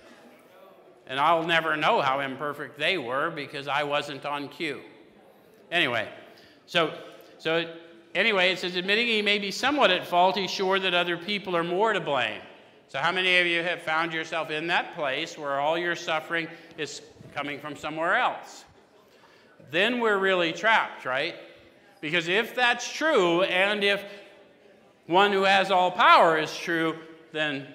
And 1.08 1.18
I'll 1.18 1.42
never 1.42 1.76
know 1.76 2.00
how 2.00 2.20
imperfect 2.20 2.78
they 2.78 2.96
were 2.96 3.30
because 3.30 3.66
I 3.66 3.82
wasn't 3.82 4.24
on 4.24 4.48
cue. 4.48 4.80
Anyway, 5.72 6.08
so 6.66 6.94
so 7.38 7.74
anyway, 8.14 8.52
it 8.52 8.58
says 8.58 8.76
admitting 8.76 9.08
he 9.08 9.22
may 9.22 9.38
be 9.38 9.50
somewhat 9.50 9.90
at 9.90 10.06
fault, 10.06 10.36
he's 10.36 10.50
sure 10.50 10.78
that 10.78 10.94
other 10.94 11.16
people 11.16 11.56
are 11.56 11.64
more 11.64 11.92
to 11.92 12.00
blame. 12.00 12.40
So, 12.88 12.98
how 12.98 13.12
many 13.12 13.38
of 13.38 13.46
you 13.46 13.62
have 13.62 13.82
found 13.82 14.14
yourself 14.14 14.50
in 14.50 14.66
that 14.68 14.94
place 14.94 15.36
where 15.36 15.60
all 15.60 15.76
your 15.76 15.94
suffering 15.94 16.48
is 16.78 17.02
coming 17.34 17.60
from 17.60 17.76
somewhere 17.76 18.16
else? 18.16 18.64
Then 19.70 20.00
we're 20.00 20.16
really 20.16 20.52
trapped, 20.52 21.04
right? 21.04 21.34
Because 22.00 22.28
if 22.28 22.54
that's 22.54 22.90
true, 22.90 23.42
and 23.42 23.84
if 23.84 24.02
one 25.06 25.32
who 25.32 25.42
has 25.42 25.70
all 25.70 25.90
power 25.90 26.38
is 26.38 26.56
true, 26.56 26.96
then 27.32 27.66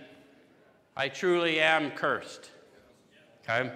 I 0.97 1.09
truly 1.09 1.59
am 1.59 1.91
cursed. 1.91 2.49
Okay? 3.43 3.71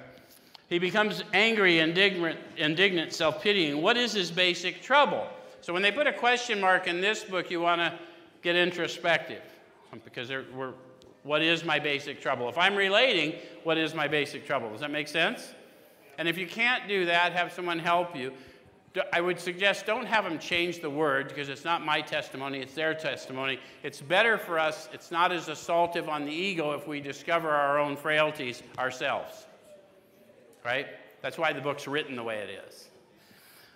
He 0.69 0.80
becomes 0.80 1.23
angry, 1.34 1.80
indignant, 1.80 2.39
indignant 2.58 3.13
self 3.13 3.43
pitying. 3.43 3.82
What 3.82 3.95
is 3.95 4.13
his 4.13 4.32
basic 4.32 4.82
trouble? 4.82 5.28
So 5.62 5.71
when 5.71 5.82
they 5.82 5.91
put 5.91 6.08
a 6.08 6.13
question 6.13 6.60
mark 6.60 6.88
in 6.88 7.00
this 7.00 7.23
book, 7.23 7.52
you 7.52 7.62
want 7.62 7.82
to 7.82 7.93
get 8.41 8.56
introspective 8.56 9.41
because 10.04 10.30
we're, 10.30 10.73
what 11.28 11.42
is 11.42 11.66
my 11.66 11.78
basic 11.78 12.22
trouble? 12.22 12.48
If 12.48 12.58
I'm 12.58 12.74
relating, 12.74 13.34
what 13.66 13.78
is 13.78 13.94
my 13.94 14.08
basic 14.08 14.48
trouble? 14.48 14.72
Does 14.72 14.80
that 14.80 14.92
make 14.92 15.10
sense? 15.10 15.54
And 16.18 16.26
if 16.26 16.38
you 16.38 16.48
can't 16.48 16.88
do 16.88 17.06
that, 17.06 17.34
have 17.34 17.52
someone 17.52 17.80
help 17.80 18.16
you. 18.16 18.32
I 19.12 19.20
would 19.20 19.38
suggest 19.38 19.86
don't 19.86 20.06
have 20.06 20.24
them 20.24 20.40
change 20.40 20.80
the 20.80 20.90
word 20.90 21.28
because 21.28 21.50
it's 21.50 21.66
not 21.66 21.86
my 21.86 22.00
testimony, 22.00 22.60
it's 22.62 22.74
their 22.74 22.94
testimony. 22.94 23.60
It's 23.84 24.00
better 24.00 24.38
for 24.38 24.58
us, 24.58 24.88
it's 24.94 25.12
not 25.12 25.34
as 25.34 25.50
assaultive 25.50 26.08
on 26.08 26.26
the 26.26 26.32
ego 26.32 26.72
if 26.72 26.88
we 26.88 27.02
discover 27.02 27.50
our 27.50 27.78
own 27.78 27.98
frailties 27.98 28.63
ourselves. 28.80 29.48
Right? 30.63 30.88
That's 31.22 31.38
why 31.38 31.52
the 31.52 31.62
book's 31.62 31.88
written 31.88 32.16
the 32.16 32.24
way 32.24 32.38
it 32.38 32.63
is. 32.68 32.88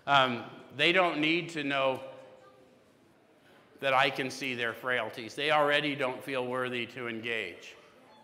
Um, 0.08 0.46
they 0.78 0.94
don't 0.94 1.20
need 1.20 1.50
to 1.50 1.66
know 1.66 2.00
that 3.82 3.94
I 3.94 4.10
can 4.10 4.30
see 4.30 4.56
their 4.56 4.74
frailties. 4.74 5.36
They 5.36 5.52
already 5.52 5.96
don't 5.96 6.24
feel 6.24 6.46
worthy 6.48 6.86
to 6.88 7.08
engage, 7.08 7.76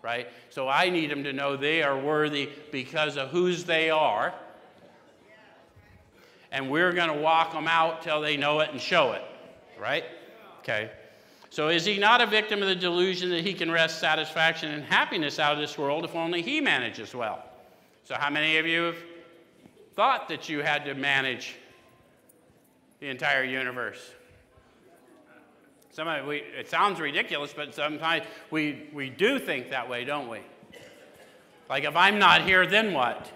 right? 0.02 0.28
So 0.50 0.68
I 0.68 0.88
need 0.88 1.10
them 1.10 1.22
to 1.24 1.32
know 1.32 1.56
they 1.56 1.82
are 1.82 1.98
worthy 1.98 2.48
because 2.72 3.16
of 3.16 3.28
whose 3.28 3.64
they 3.64 3.90
are. 3.90 4.32
And 6.50 6.70
we're 6.70 6.92
going 6.92 7.10
to 7.10 7.20
walk 7.20 7.52
them 7.52 7.68
out 7.68 8.02
till 8.02 8.22
they 8.22 8.36
know 8.36 8.60
it 8.60 8.70
and 8.70 8.80
show 8.80 9.12
it, 9.12 9.22
right? 9.78 10.04
Okay. 10.60 10.90
So 11.50 11.68
is 11.68 11.84
he 11.84 11.98
not 11.98 12.20
a 12.20 12.26
victim 12.26 12.62
of 12.62 12.68
the 12.68 12.74
delusion 12.74 13.30
that 13.30 13.44
he 13.44 13.52
can 13.52 13.70
wrest 13.70 13.98
satisfaction 13.98 14.70
and 14.70 14.84
happiness 14.84 15.38
out 15.38 15.54
of 15.54 15.58
this 15.58 15.76
world 15.76 16.04
if 16.04 16.14
only 16.14 16.40
he 16.40 16.60
manages 16.60 17.14
well? 17.14 17.42
So 18.04 18.14
how 18.14 18.30
many 18.30 18.58
of 18.58 18.66
you 18.66 18.84
have 18.84 18.96
thought 19.94 20.28
that 20.28 20.48
you 20.48 20.60
had 20.60 20.84
to 20.84 20.94
manage 20.94 21.56
the 23.00 23.08
entire 23.08 23.44
universe? 23.44 24.12
Some 25.98 26.06
of 26.06 26.26
we, 26.26 26.36
it 26.36 26.70
sounds 26.70 27.00
ridiculous, 27.00 27.52
but 27.52 27.74
sometimes 27.74 28.24
we, 28.52 28.88
we 28.92 29.10
do 29.10 29.40
think 29.40 29.70
that 29.70 29.88
way, 29.90 30.04
don't 30.04 30.28
we? 30.28 30.38
Like, 31.68 31.82
if 31.82 31.96
I'm 31.96 32.20
not 32.20 32.42
here, 32.42 32.68
then 32.68 32.92
what? 32.92 33.28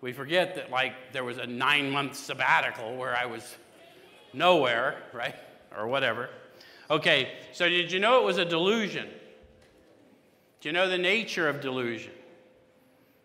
We 0.00 0.12
forget 0.12 0.54
that, 0.54 0.70
like, 0.70 0.92
there 1.10 1.24
was 1.24 1.38
a 1.38 1.48
nine 1.48 1.90
month 1.90 2.14
sabbatical 2.14 2.96
where 2.96 3.16
I 3.16 3.26
was 3.26 3.56
nowhere, 4.32 5.02
right? 5.12 5.34
Or 5.76 5.88
whatever. 5.88 6.30
Okay, 6.88 7.32
so 7.50 7.68
did 7.68 7.90
you 7.90 7.98
know 7.98 8.20
it 8.20 8.24
was 8.24 8.38
a 8.38 8.44
delusion? 8.44 9.08
Do 10.60 10.68
you 10.68 10.72
know 10.72 10.88
the 10.88 10.96
nature 10.96 11.48
of 11.48 11.60
delusion? 11.60 12.12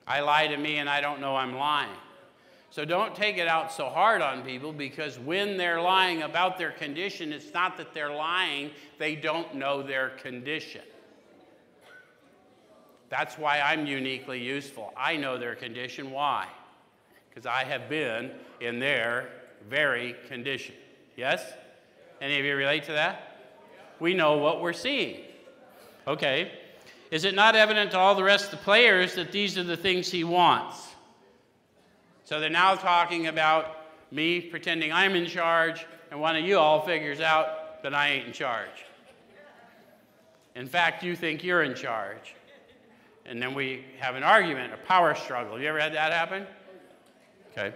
I 0.08 0.22
lie 0.22 0.48
to 0.48 0.58
me 0.58 0.80
and 0.80 0.90
I 0.90 1.02
don't 1.02 1.22
know 1.22 1.36
I'm 1.36 1.56
lying. 1.56 1.92
So 2.74 2.86
don't 2.86 3.14
take 3.14 3.38
it 3.38 3.48
out 3.48 3.72
so 3.72 3.88
hard 3.88 4.24
on 4.24 4.42
people 4.42 4.74
because 4.74 5.20
when 5.20 5.58
they're 5.58 5.80
lying 5.80 6.24
about 6.24 6.58
their 6.58 6.72
condition, 6.72 7.32
it's 7.32 7.54
not 7.54 7.78
that 7.78 7.94
they're 7.94 8.12
lying, 8.12 8.72
they 8.98 9.14
don't 9.14 9.54
know 9.54 9.84
their 9.84 10.10
condition. 10.10 10.82
That's 13.10 13.38
why 13.38 13.60
I'm 13.60 13.86
uniquely 13.86 14.44
useful. 14.44 14.92
I 14.98 15.18
know 15.18 15.38
their 15.38 15.54
condition. 15.54 16.10
Why? 16.10 16.48
Because 17.30 17.46
I 17.46 17.64
have 17.64 17.90
been 17.90 18.32
in 18.60 18.80
their 18.80 19.30
very 19.70 20.16
condition. 20.28 20.74
Yes? 21.16 21.46
Any 22.22 22.40
of 22.40 22.44
you 22.44 22.56
relate 22.56 22.86
to 22.86 22.94
that? 22.94 23.38
We 24.00 24.16
know 24.16 24.38
what 24.38 24.64
we're 24.64 24.74
seeing. 24.74 25.20
Okay. 26.08 26.52
Is 27.12 27.24
it 27.24 27.36
not 27.36 27.56
evident 27.56 27.92
to 27.92 28.00
all 28.00 28.16
the 28.16 28.24
rest 28.24 28.46
of 28.46 28.52
the 28.58 28.64
players 28.64 29.14
that 29.14 29.32
these 29.32 29.60
are 29.60 29.64
the 29.64 29.78
things 29.78 30.10
he 30.10 30.24
wants? 30.24 30.93
So 32.34 32.40
they're 32.40 32.50
now 32.50 32.74
talking 32.74 33.28
about 33.28 33.78
me 34.10 34.42
pretending 34.42 34.92
I'm 34.92 35.14
in 35.14 35.28
charge, 35.28 35.86
and 36.10 36.20
one 36.20 36.36
of 36.36 36.44
you 36.44 36.58
all 36.58 36.82
figures 36.84 37.20
out 37.20 37.84
that 37.84 37.94
I 37.94 38.10
ain't 38.10 38.26
in 38.26 38.34
charge. 38.34 38.88
In 40.56 40.66
fact, 40.66 41.04
you 41.04 41.16
think 41.16 41.44
you're 41.44 41.62
in 41.62 41.76
charge. 41.76 42.34
And 43.28 43.40
then 43.40 43.54
we 43.54 43.86
have 44.00 44.16
an 44.16 44.24
argument, 44.24 44.74
a 44.74 44.78
power 44.78 45.14
struggle. 45.14 45.62
You 45.62 45.68
ever 45.68 45.80
had 45.80 45.94
that 45.94 46.12
happen? 46.12 46.48
Okay. 47.52 47.72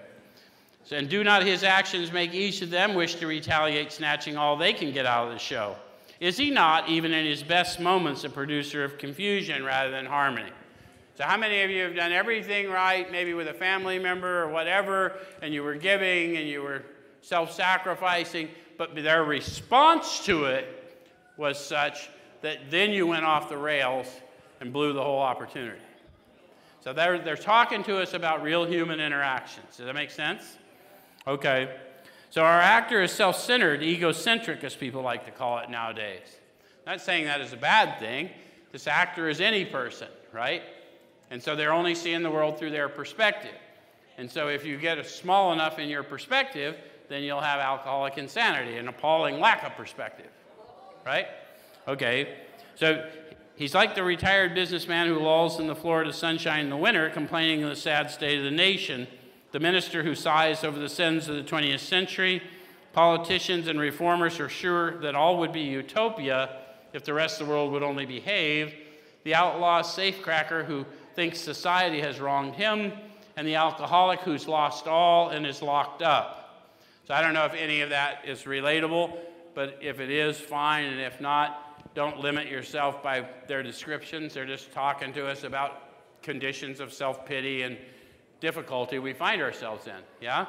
So, 0.86 0.96
and 0.96 1.08
do 1.08 1.24
not 1.24 1.44
his 1.44 1.64
actions 1.64 2.12
make 2.12 2.34
each 2.34 2.64
of 2.64 2.72
them 2.72 2.96
wish 2.96 3.14
to 3.18 3.28
retaliate, 3.28 3.92
snatching 3.92 4.38
all 4.38 4.58
they 4.58 4.74
can 4.74 4.92
get 4.92 5.06
out 5.06 5.28
of 5.28 5.34
the 5.34 5.40
show? 5.40 5.76
Is 6.20 6.36
he 6.36 6.50
not, 6.50 6.90
even 6.90 7.14
in 7.14 7.28
his 7.28 7.44
best 7.44 7.80
moments, 7.80 8.24
a 8.24 8.30
producer 8.32 8.84
of 8.84 8.98
confusion 8.98 9.64
rather 9.64 9.92
than 9.92 10.08
harmony? 10.08 10.50
So, 11.18 11.24
how 11.24 11.36
many 11.36 11.64
of 11.64 11.72
you 11.72 11.82
have 11.82 11.96
done 11.96 12.12
everything 12.12 12.70
right, 12.70 13.12
maybe 13.12 13.34
with 13.34 13.48
a 13.48 13.54
family 13.54 13.98
member 13.98 14.44
or 14.44 14.50
whatever, 14.50 15.16
and 15.42 15.52
you 15.52 15.64
were 15.64 15.74
giving 15.74 16.38
and 16.38 16.48
you 16.48 16.62
were 16.62 16.84
self 17.22 17.52
sacrificing, 17.52 18.50
but 18.78 18.94
their 18.94 19.24
response 19.24 20.24
to 20.26 20.46
it 20.46 21.02
was 21.36 21.58
such 21.58 22.10
that 22.42 22.70
then 22.70 22.92
you 22.92 23.08
went 23.08 23.26
off 23.26 23.50
the 23.50 23.58
rails 23.58 24.06
and 24.62 24.72
blew 24.72 24.94
the 24.94 25.02
whole 25.02 25.18
opportunity? 25.18 25.82
So, 26.82 26.94
they're, 26.94 27.18
they're 27.18 27.36
talking 27.36 27.84
to 27.86 27.98
us 27.98 28.14
about 28.14 28.44
real 28.44 28.64
human 28.64 29.00
interactions. 29.00 29.78
Does 29.78 29.88
that 29.88 29.96
make 29.96 30.12
sense? 30.12 30.44
Okay. 31.26 31.76
So, 32.30 32.44
our 32.44 32.62
actor 32.62 33.02
is 33.02 33.12
self 33.12 33.40
centered, 33.40 33.82
egocentric, 33.82 34.64
as 34.64 34.76
people 34.76 35.02
like 35.02 35.26
to 35.26 35.32
call 35.32 35.58
it 35.58 35.72
nowadays. 35.72 36.28
Not 36.86 37.02
saying 37.02 37.26
that 37.26 37.42
is 37.42 37.54
a 37.54 37.58
bad 37.58 38.00
thing. 38.00 38.30
This 38.72 38.86
actor 38.86 39.28
is 39.30 39.42
any 39.42 39.66
person, 39.66 40.10
right? 40.32 40.62
And 41.30 41.42
so 41.42 41.56
they're 41.56 41.74
only 41.74 41.96
seeing 41.96 42.24
the 42.24 42.32
world 42.32 42.58
through 42.58 42.72
their 42.72 42.90
perspective. 42.90 43.56
And 44.18 44.30
so 44.30 44.48
if 44.48 44.66
you 44.66 44.78
get 44.78 45.06
small 45.06 45.54
enough 45.54 45.78
in 45.78 45.90
your 45.90 46.04
perspective, 46.04 46.76
then 47.10 47.24
you'll 47.24 47.42
have 47.42 47.60
alcoholic 47.60 48.18
insanity, 48.18 48.78
an 48.78 48.88
appalling 48.88 49.40
lack 49.40 49.64
of 49.64 49.76
perspective. 49.76 50.30
Right? 51.06 51.28
Okay. 51.88 52.36
So 52.76 53.08
he's 53.56 53.74
like 53.74 53.96
the 53.96 54.04
retired 54.04 54.56
businessman 54.56 55.08
who 55.08 55.20
lolls 55.20 55.60
in 55.60 55.68
the 55.68 55.76
Florida 55.76 56.12
sunshine 56.12 56.66
in 56.66 56.70
the 56.70 56.78
winter, 56.78 57.10
complaining 57.10 57.64
of 57.64 57.70
the 57.70 57.76
sad 57.76 58.10
state 58.10 58.40
of 58.40 58.44
the 58.44 58.52
nation, 58.52 59.08
the 59.52 59.60
minister 59.60 60.04
who 60.04 60.16
sighs 60.16 60.64
over 60.64 60.80
the 60.80 60.90
sins 60.90 61.28
of 61.30 61.36
the 61.36 61.44
20th 61.44 61.80
century. 61.80 62.42
Politicians 62.94 63.68
and 63.68 63.80
reformers 63.80 64.40
are 64.40 64.50
sure 64.50 64.98
that 65.02 65.14
all 65.16 65.38
would 65.38 65.54
be 65.54 65.62
utopia 65.62 66.58
if 66.94 67.04
the 67.04 67.14
rest 67.14 67.40
of 67.40 67.48
the 67.48 67.54
world 67.54 67.72
would 67.72 67.84
only 67.84 68.06
behave. 68.06 68.74
The 69.24 69.36
outlaw 69.36 69.82
safecracker 69.82 70.66
who 70.66 70.86
thinks 71.18 71.40
society 71.40 72.00
has 72.00 72.20
wronged 72.20 72.54
him, 72.54 72.94
and 73.38 73.48
the 73.48 73.56
alcoholic 73.56 74.20
who's 74.20 74.48
lost 74.48 74.86
all 74.86 75.30
and 75.30 75.48
is 75.48 75.64
locked 75.64 76.04
up. 76.04 76.70
So 77.08 77.16
I 77.16 77.24
don't 77.24 77.34
know 77.34 77.46
if 77.46 77.56
any 77.56 77.82
of 77.82 77.90
that 77.90 78.22
is 78.24 78.44
relatable, 78.44 79.18
but 79.56 79.80
if 79.82 80.00
it 80.00 80.12
is, 80.12 80.40
fine, 80.40 80.86
and 80.86 81.02
if 81.02 81.20
not, 81.20 81.96
don't 81.96 82.20
limit 82.20 82.48
yourself 82.48 83.02
by 83.02 83.28
their 83.48 83.64
descriptions. 83.64 84.36
They're 84.36 84.46
just 84.46 84.72
talking 84.72 85.12
to 85.14 85.26
us 85.26 85.44
about 85.44 86.22
conditions 86.22 86.80
of 86.80 86.94
self 86.94 87.26
pity 87.26 87.64
and 87.64 87.78
difficulty 88.40 89.00
we 89.00 89.14
find 89.14 89.42
ourselves 89.42 89.88
in. 89.88 90.04
Yeah? 90.22 90.46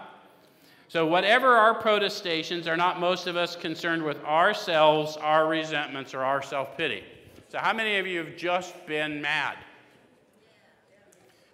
So, 0.88 1.06
whatever 1.06 1.56
our 1.56 1.72
protestations, 1.72 2.68
are 2.68 2.76
not 2.76 3.00
most 3.00 3.26
of 3.26 3.38
us 3.38 3.56
concerned 3.56 4.02
with 4.02 4.22
ourselves, 4.22 5.16
our 5.16 5.48
resentments, 5.48 6.12
or 6.12 6.24
our 6.24 6.42
self 6.42 6.76
pity. 6.76 7.04
So, 7.48 7.56
how 7.56 7.72
many 7.72 7.96
of 7.96 8.06
you 8.06 8.18
have 8.18 8.36
just 8.36 8.86
been 8.86 9.22
mad? 9.22 9.56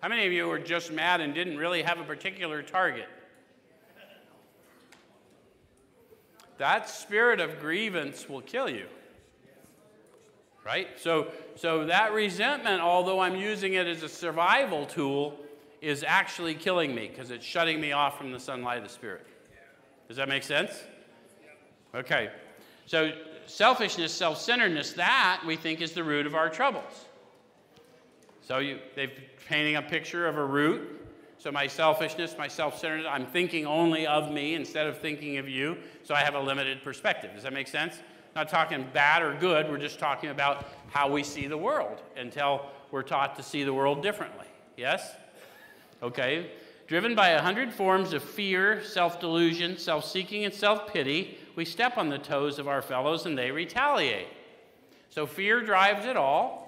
How 0.04 0.10
many 0.10 0.26
of 0.26 0.34
you 0.34 0.46
were 0.46 0.58
just 0.58 0.92
mad 0.92 1.22
and 1.22 1.32
didn't 1.32 1.56
really 1.56 1.80
have 1.80 1.98
a 1.98 2.04
particular 2.04 2.62
target? 2.62 3.08
That 6.58 6.90
spirit 6.90 7.40
of 7.40 7.58
grievance 7.58 8.28
will 8.28 8.42
kill 8.42 8.68
you. 8.68 8.84
Right? 10.62 10.88
So, 10.98 11.28
so 11.54 11.86
that 11.86 12.12
resentment, 12.12 12.82
although 12.82 13.20
I'm 13.20 13.34
using 13.34 13.72
it 13.72 13.86
as 13.86 14.02
a 14.02 14.08
survival 14.10 14.84
tool, 14.84 15.38
is 15.80 16.04
actually 16.06 16.54
killing 16.54 16.94
me 16.94 17.08
because 17.08 17.30
it's 17.30 17.46
shutting 17.46 17.80
me 17.80 17.92
off 17.92 18.18
from 18.18 18.30
the 18.30 18.38
sunlight 18.38 18.76
of 18.76 18.84
the 18.84 18.90
Spirit. 18.90 19.26
Does 20.06 20.18
that 20.18 20.28
make 20.28 20.42
sense? 20.42 20.84
Okay. 21.94 22.30
So, 22.84 23.12
selfishness, 23.46 24.12
self 24.12 24.38
centeredness, 24.38 24.92
that 24.92 25.42
we 25.46 25.56
think 25.56 25.80
is 25.80 25.92
the 25.92 26.04
root 26.04 26.26
of 26.26 26.34
our 26.34 26.50
troubles. 26.50 27.06
So 28.46 28.58
you, 28.58 28.78
they're 28.94 29.10
painting 29.48 29.76
a 29.76 29.82
picture 29.82 30.26
of 30.26 30.36
a 30.36 30.44
root. 30.44 31.00
So 31.38 31.50
my 31.50 31.66
selfishness, 31.66 32.36
my 32.38 32.48
self-centeredness, 32.48 33.10
I'm 33.10 33.26
thinking 33.26 33.66
only 33.66 34.06
of 34.06 34.30
me 34.30 34.54
instead 34.54 34.86
of 34.86 34.98
thinking 34.98 35.38
of 35.38 35.48
you. 35.48 35.76
So 36.02 36.14
I 36.14 36.20
have 36.20 36.34
a 36.34 36.40
limited 36.40 36.82
perspective. 36.84 37.30
Does 37.34 37.42
that 37.42 37.52
make 37.52 37.68
sense? 37.68 38.00
Not 38.36 38.48
talking 38.48 38.86
bad 38.92 39.22
or 39.22 39.34
good. 39.34 39.70
We're 39.70 39.78
just 39.78 39.98
talking 39.98 40.30
about 40.30 40.66
how 40.90 41.10
we 41.10 41.22
see 41.22 41.46
the 41.46 41.56
world 41.56 42.02
until 42.16 42.66
we're 42.90 43.02
taught 43.02 43.36
to 43.36 43.42
see 43.42 43.64
the 43.64 43.72
world 43.72 44.02
differently. 44.02 44.46
Yes? 44.76 45.14
Okay. 46.02 46.50
Driven 46.86 47.14
by 47.14 47.30
a 47.30 47.40
hundred 47.40 47.72
forms 47.72 48.12
of 48.12 48.22
fear, 48.22 48.82
self 48.84 49.20
delusion, 49.20 49.78
self 49.78 50.04
seeking, 50.04 50.44
and 50.44 50.52
self 50.52 50.92
pity, 50.92 51.38
we 51.56 51.64
step 51.64 51.96
on 51.96 52.10
the 52.10 52.18
toes 52.18 52.58
of 52.58 52.68
our 52.68 52.82
fellows 52.82 53.24
and 53.24 53.38
they 53.38 53.50
retaliate. 53.50 54.28
So 55.08 55.26
fear 55.26 55.62
drives 55.62 56.04
it 56.04 56.16
all 56.16 56.63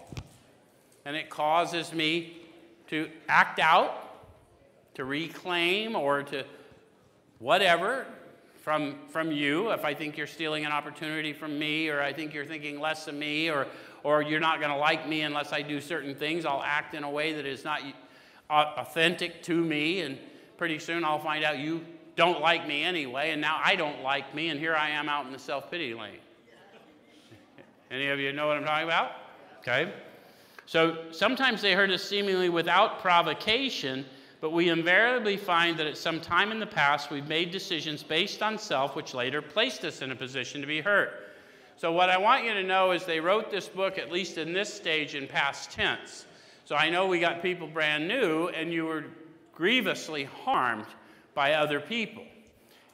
and 1.07 1.14
it 1.14 1.30
causes 1.30 1.92
me 1.92 2.36
to 2.88 3.09
act 3.28 3.61
out, 3.61 4.26
to 4.94 5.04
reclaim, 5.04 5.94
or 5.94 6.24
to 6.24 6.44
whatever 7.38 8.07
from, 8.62 8.96
from 9.09 9.30
you. 9.30 9.70
If 9.70 9.84
I 9.84 9.94
think 9.94 10.18
you're 10.18 10.26
stealing 10.26 10.66
an 10.66 10.72
opportunity 10.72 11.32
from 11.32 11.57
me, 11.61 11.88
or 11.88 12.02
I 12.02 12.12
think 12.12 12.34
you're 12.34 12.44
thinking 12.44 12.80
less 12.80 13.07
of 13.07 13.14
me, 13.14 13.48
or, 13.48 13.68
or 14.02 14.20
you're 14.20 14.40
not 14.40 14.59
going 14.59 14.72
to 14.72 14.76
like 14.76 15.09
me 15.09 15.22
unless 15.22 15.52
I 15.52 15.62
do 15.62 15.80
certain 15.80 16.16
things, 16.16 16.44
I'll 16.44 16.62
act 16.62 16.92
in 16.92 17.04
a 17.04 17.11
way 17.11 17.32
that 17.34 17.46
is 17.46 17.62
not 17.64 17.82
uh, 18.50 18.72
authentic 18.76 19.44
to 19.44 19.54
me, 19.54 20.00
and 20.00 20.18
pretty 20.59 20.80
soon 20.80 21.04
I'll 21.04 21.20
find 21.20 21.44
out 21.44 21.59
you 21.59 21.86
don't 22.16 22.40
like 22.40 22.66
me 22.66 22.82
anyway, 22.82 23.30
and 23.30 23.40
now 23.40 23.61
I 23.62 23.76
don't 23.76 24.02
like 24.02 24.34
me, 24.34 24.48
and 24.48 24.59
here 24.59 24.74
I 24.74 24.90
am 24.90 25.09
out 25.09 25.24
in 25.24 25.32
the 25.32 25.38
self 25.38 25.70
pity 25.70 25.94
lane. 25.94 26.18
Any 27.92 28.09
of 28.09 28.18
you 28.18 28.32
know 28.32 28.48
what 28.48 28.57
I'm 28.57 28.64
talking 28.64 28.88
about? 28.88 29.12
Okay. 29.61 29.92
So 30.67 31.05
sometimes 31.12 31.62
they 31.62 31.73
hurt 31.73 31.91
us 31.91 32.03
seemingly 32.03 32.49
without 32.49 33.01
provocation, 33.01 34.05
but 34.41 34.53
we 34.53 34.69
invariably 34.69 35.37
find 35.37 35.79
that 35.79 35.87
at 35.87 35.97
some 35.97 36.21
time 36.21 36.51
in 36.51 36.59
the 36.59 36.67
past 36.67 37.11
we've 37.11 37.29
made 37.29 37.53
decisions 37.53 38.03
based 38.03 38.43
on 38.43 38.59
self, 38.59 38.97
which 38.97 39.14
later 39.14 39.41
placed 39.41 39.85
us 39.85 40.03
in 40.03 40.11
a 40.11 40.17
position 40.17 40.61
to 40.61 40.67
be 40.67 40.81
hurt. 40.81 41.23
So, 41.79 41.93
what 41.93 42.11
I 42.11 42.17
want 42.17 42.45
you 42.45 42.55
to 42.55 42.62
know 42.62 42.93
is 42.93 43.05
they 43.05 43.21
wrote 43.21 43.51
this 43.51 43.69
book, 43.69 43.99
at 43.99 44.11
least 44.11 44.39
in 44.39 44.53
this 44.53 44.73
stage, 44.73 45.14
in 45.14 45.27
past 45.27 45.71
tense. 45.71 46.25
So, 46.64 46.75
I 46.75 46.89
know 46.89 47.07
we 47.07 47.21
got 47.21 47.43
people 47.43 47.67
brand 47.69 48.09
new, 48.09 48.49
and 48.49 48.73
you 48.73 48.87
were 48.87 49.05
grievously 49.55 50.25
harmed 50.25 50.87
by 51.35 51.53
other 51.53 51.79
people. 51.79 52.25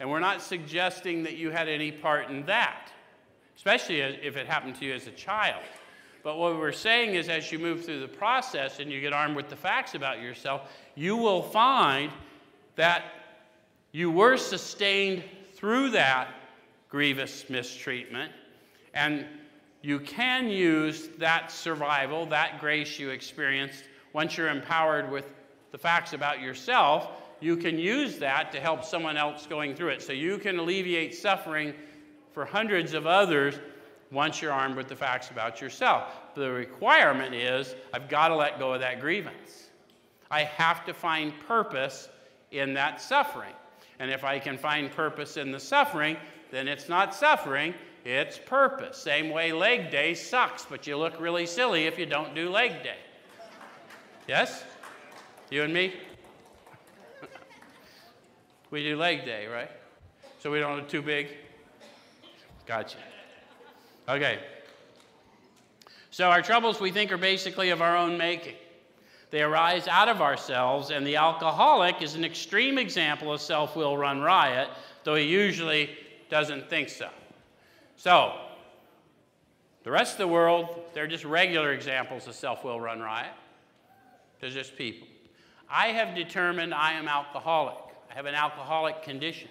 And 0.00 0.10
we're 0.10 0.20
not 0.20 0.42
suggesting 0.42 1.22
that 1.22 1.36
you 1.36 1.50
had 1.50 1.68
any 1.68 1.92
part 1.92 2.28
in 2.28 2.44
that, 2.46 2.90
especially 3.56 4.00
if 4.00 4.36
it 4.36 4.48
happened 4.48 4.74
to 4.76 4.84
you 4.84 4.92
as 4.94 5.06
a 5.06 5.12
child. 5.12 5.62
But 6.22 6.38
what 6.38 6.56
we're 6.56 6.72
saying 6.72 7.14
is, 7.14 7.28
as 7.28 7.50
you 7.50 7.58
move 7.58 7.84
through 7.84 8.00
the 8.00 8.08
process 8.08 8.78
and 8.78 8.92
you 8.92 9.00
get 9.00 9.12
armed 9.12 9.34
with 9.34 9.48
the 9.48 9.56
facts 9.56 9.94
about 9.94 10.20
yourself, 10.20 10.70
you 10.94 11.16
will 11.16 11.42
find 11.42 12.12
that 12.76 13.04
you 13.90 14.10
were 14.10 14.36
sustained 14.36 15.24
through 15.54 15.90
that 15.90 16.28
grievous 16.88 17.48
mistreatment, 17.50 18.30
and 18.94 19.26
you 19.82 19.98
can 19.98 20.48
use 20.48 21.08
that 21.18 21.50
survival, 21.50 22.26
that 22.26 22.60
grace 22.60 22.98
you 22.98 23.10
experienced, 23.10 23.84
once 24.12 24.36
you're 24.36 24.48
empowered 24.48 25.10
with 25.10 25.24
the 25.72 25.78
facts 25.78 26.12
about 26.12 26.40
yourself, 26.40 27.08
you 27.40 27.56
can 27.56 27.78
use 27.78 28.18
that 28.18 28.52
to 28.52 28.60
help 28.60 28.84
someone 28.84 29.16
else 29.16 29.46
going 29.46 29.74
through 29.74 29.88
it. 29.88 30.02
So 30.02 30.12
you 30.12 30.38
can 30.38 30.58
alleviate 30.58 31.14
suffering 31.14 31.74
for 32.32 32.44
hundreds 32.44 32.94
of 32.94 33.06
others 33.06 33.58
once 34.12 34.42
you're 34.42 34.52
armed 34.52 34.76
with 34.76 34.88
the 34.88 34.96
facts 34.96 35.30
about 35.30 35.60
yourself. 35.60 36.04
The 36.34 36.50
requirement 36.50 37.34
is 37.34 37.74
I've 37.92 38.08
got 38.08 38.28
to 38.28 38.36
let 38.36 38.58
go 38.58 38.74
of 38.74 38.80
that 38.80 39.00
grievance. 39.00 39.70
I 40.30 40.44
have 40.44 40.84
to 40.84 40.94
find 40.94 41.32
purpose 41.48 42.08
in 42.50 42.74
that 42.74 43.00
suffering. 43.00 43.52
And 43.98 44.10
if 44.10 44.24
I 44.24 44.38
can 44.38 44.58
find 44.58 44.90
purpose 44.90 45.36
in 45.36 45.50
the 45.50 45.60
suffering, 45.60 46.16
then 46.50 46.68
it's 46.68 46.88
not 46.88 47.14
suffering, 47.14 47.74
it's 48.04 48.38
purpose. 48.38 48.98
Same 48.98 49.30
way 49.30 49.52
leg 49.52 49.90
day 49.90 50.14
sucks, 50.14 50.64
but 50.64 50.86
you 50.86 50.96
look 50.96 51.18
really 51.20 51.46
silly 51.46 51.86
if 51.86 51.98
you 51.98 52.06
don't 52.06 52.34
do 52.34 52.50
leg 52.50 52.82
day. 52.82 52.98
Yes? 54.28 54.64
You 55.50 55.62
and 55.62 55.72
me? 55.72 55.94
we 58.70 58.82
do 58.82 58.96
leg 58.96 59.24
day, 59.24 59.46
right? 59.46 59.70
So 60.38 60.50
we 60.50 60.58
don't 60.58 60.76
look 60.76 60.88
too 60.88 61.02
big? 61.02 61.28
Gotcha. 62.66 62.98
Okay. 64.08 64.40
So 66.10 66.28
our 66.28 66.42
troubles 66.42 66.80
we 66.80 66.90
think 66.90 67.10
are 67.12 67.18
basically 67.18 67.70
of 67.70 67.80
our 67.80 67.96
own 67.96 68.18
making. 68.18 68.54
They 69.30 69.40
arise 69.40 69.88
out 69.88 70.08
of 70.08 70.20
ourselves, 70.20 70.90
and 70.90 71.06
the 71.06 71.16
alcoholic 71.16 72.02
is 72.02 72.14
an 72.14 72.24
extreme 72.24 72.76
example 72.76 73.32
of 73.32 73.40
self 73.40 73.74
will 73.74 73.96
run 73.96 74.20
riot, 74.20 74.68
though 75.04 75.14
he 75.14 75.24
usually 75.24 75.90
doesn't 76.28 76.68
think 76.68 76.90
so. 76.90 77.08
So, 77.96 78.34
the 79.84 79.90
rest 79.90 80.12
of 80.12 80.18
the 80.18 80.28
world, 80.28 80.82
they're 80.92 81.06
just 81.06 81.24
regular 81.24 81.72
examples 81.72 82.26
of 82.26 82.34
self 82.34 82.62
will 82.62 82.78
run 82.78 83.00
riot. 83.00 83.32
They're 84.40 84.50
just 84.50 84.76
people. 84.76 85.08
I 85.70 85.88
have 85.88 86.14
determined 86.14 86.74
I 86.74 86.92
am 86.92 87.08
alcoholic. 87.08 87.78
I 88.10 88.14
have 88.14 88.26
an 88.26 88.34
alcoholic 88.34 89.02
condition. 89.02 89.48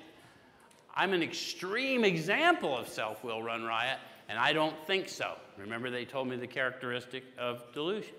I'm 0.96 1.14
an 1.14 1.24
extreme 1.24 2.06
example 2.06 2.78
of 2.78 2.88
self 2.88 3.24
will 3.24 3.42
run 3.42 3.64
riot, 3.64 3.98
and 4.32 4.40
I 4.40 4.54
don't 4.54 4.76
think 4.88 5.10
so. 5.10 5.36
Remember, 5.58 5.90
they 5.90 6.06
told 6.06 6.30
me 6.30 6.38
the 6.38 6.48
characteristic 6.48 7.26
of 7.38 7.66
delusion. 7.74 8.16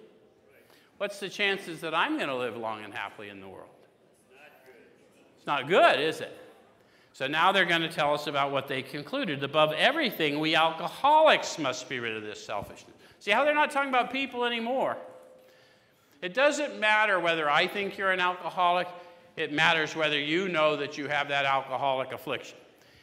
What's 0.99 1.19
the 1.19 1.31
chances 1.31 1.81
that 1.81 1.95
I'm 1.95 2.19
going 2.19 2.29
to 2.29 2.37
live 2.37 2.55
long 2.55 2.85
and 2.85 2.93
happily 2.93 3.31
in 3.31 3.41
the 3.41 3.49
world? 3.49 3.71
It's 5.39 5.47
not 5.47 5.69
good, 5.69 5.99
is 5.99 6.21
it? 6.21 6.37
So 7.15 7.27
now 7.27 7.51
they're 7.51 7.65
going 7.65 7.81
to 7.81 7.89
tell 7.89 8.13
us 8.13 8.27
about 8.27 8.53
what 8.53 8.69
they 8.69 8.83
concluded. 8.83 9.43
Above 9.43 9.73
everything, 9.73 10.39
we 10.39 10.55
alcoholics 10.55 11.59
must 11.59 11.89
be 11.89 11.99
rid 11.99 12.15
of 12.15 12.23
this 12.23 12.45
selfishness. 12.45 12.95
See 13.19 13.31
how 13.31 13.43
they're 13.47 13.55
not 13.55 13.71
talking 13.71 13.89
about 13.89 14.13
people 14.13 14.45
anymore? 14.45 14.99
It 16.21 16.35
doesn't 16.35 16.79
matter 16.79 17.19
whether 17.19 17.49
I 17.49 17.67
think 17.67 17.97
you're 17.97 18.13
an 18.13 18.21
alcoholic, 18.21 18.87
it 19.39 19.51
matters 19.51 19.97
whether 19.97 20.21
you 20.21 20.49
know 20.49 20.77
that 20.77 20.99
you 20.99 21.09
have 21.09 21.29
that 21.29 21.47
alcoholic 21.47 22.13
affliction. 22.13 22.59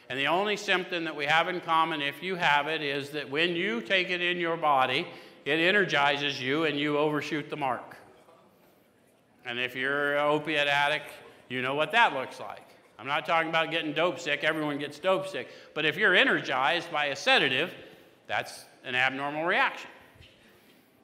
And 0.10 0.18
the 0.18 0.28
only 0.28 0.58
symptom 0.58 1.04
that 1.04 1.16
we 1.16 1.26
have 1.26 1.48
in 1.48 1.62
common, 1.62 2.02
if 2.02 2.24
you 2.24 2.36
have 2.36 2.68
it, 2.68 2.82
is 2.82 3.12
that 3.12 3.30
when 3.30 3.56
you 3.56 3.80
take 3.80 4.10
it 4.10 4.22
in 4.22 4.38
your 4.38 4.58
body, 4.58 5.08
it 5.46 5.60
energizes 5.60 6.42
you 6.42 6.66
and 6.66 6.80
you 6.80 6.98
overshoot 6.98 7.50
the 7.50 7.56
mark. 7.56 7.96
And 9.46 9.60
if 9.60 9.76
you're 9.76 10.18
an 10.18 10.26
opiate 10.26 10.68
addict, 10.68 11.12
you 11.48 11.62
know 11.62 11.76
what 11.76 11.92
that 11.92 12.14
looks 12.14 12.40
like. 12.40 12.66
I'm 12.98 13.08
not 13.08 13.26
talking 13.26 13.50
about 13.50 13.72
getting 13.72 13.94
dope 13.94 14.20
sick, 14.20 14.44
everyone 14.44 14.78
gets 14.80 15.00
dope 15.00 15.28
sick. 15.28 15.48
But 15.74 15.86
if 15.86 15.96
you're 15.96 16.16
energized 16.16 16.92
by 16.92 17.06
a 17.06 17.16
sedative, 17.16 17.74
that's 18.28 18.66
an 18.84 18.96
abnormal 18.96 19.46
reaction. 19.46 19.90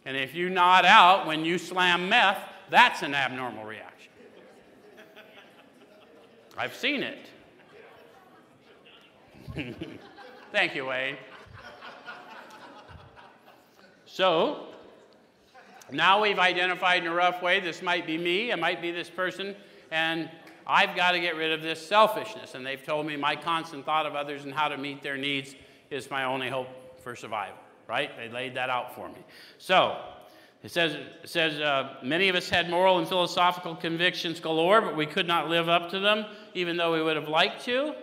And 0.06 0.18
if 0.18 0.36
you 0.36 0.50
nod 0.50 0.86
out 0.86 1.26
when 1.26 1.46
you 1.46 1.58
slam 1.58 2.10
meth, 2.10 2.40
that's 2.70 3.02
an 3.02 3.14
abnormal 3.14 3.64
reaction. 3.66 4.12
I've 6.58 6.76
seen 6.76 7.04
it. 7.04 7.30
Thank 10.52 10.76
you, 10.76 10.86
Wayne. 10.86 11.16
So, 14.06 14.68
now 15.92 16.22
we've 16.22 16.40
identified 16.40 17.04
in 17.04 17.12
a 17.12 17.14
rough 17.14 17.42
way 17.42 17.62
this 17.62 17.82
might 17.82 18.06
be 18.06 18.18
me, 18.18 18.52
it 18.52 18.60
might 18.60 18.82
be 18.82 18.92
this 18.92 19.10
person, 19.10 19.56
and 19.92 20.30
I've 20.68 20.96
got 20.96 21.12
to 21.12 21.22
get 21.22 21.38
rid 21.38 21.54
of 21.54 21.62
this 21.62 21.86
selfishness. 21.86 22.56
And 22.56 22.66
they've 22.66 22.84
told 22.84 23.06
me 23.06 23.16
my 23.16 23.36
constant 23.36 23.86
thought 23.86 24.06
of 24.06 24.16
others 24.16 24.44
and 24.44 24.54
how 24.54 24.68
to 24.68 24.78
meet 24.78 25.02
their 25.02 25.18
needs 25.18 25.56
is 25.90 26.10
my 26.10 26.26
only 26.26 26.50
hope 26.50 26.68
for 27.02 27.16
survival, 27.16 27.58
right? 27.88 28.12
They 28.18 28.30
laid 28.30 28.56
that 28.56 28.70
out 28.70 28.94
for 28.94 29.08
me. 29.08 29.24
So, 29.58 29.98
it 30.64 30.72
says, 30.72 30.96
it 30.96 31.30
says 31.30 31.62
uh, 31.62 31.96
many 32.04 32.28
of 32.28 32.36
us 32.36 32.50
had 32.50 32.70
moral 32.70 32.98
and 32.98 33.08
philosophical 33.08 33.76
convictions 33.76 34.40
galore, 34.40 34.82
but 34.82 34.98
we 34.98 35.06
could 35.06 35.28
not 35.28 35.48
live 35.48 35.70
up 35.70 35.92
to 35.92 36.00
them, 36.00 36.26
even 36.56 36.76
though 36.76 36.92
we 36.92 37.02
would 37.02 37.16
have 37.16 37.30
liked 37.30 37.64
to. 37.66 37.94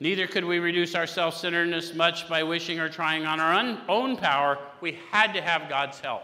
Neither 0.00 0.26
could 0.26 0.46
we 0.46 0.58
reduce 0.58 0.94
our 0.94 1.06
self 1.06 1.36
centeredness 1.36 1.94
much 1.94 2.26
by 2.28 2.42
wishing 2.42 2.80
or 2.80 2.88
trying 2.88 3.26
on 3.26 3.38
our 3.38 3.78
own 3.88 4.16
power. 4.16 4.58
We 4.80 4.98
had 5.10 5.34
to 5.34 5.42
have 5.42 5.68
God's 5.68 6.00
help. 6.00 6.22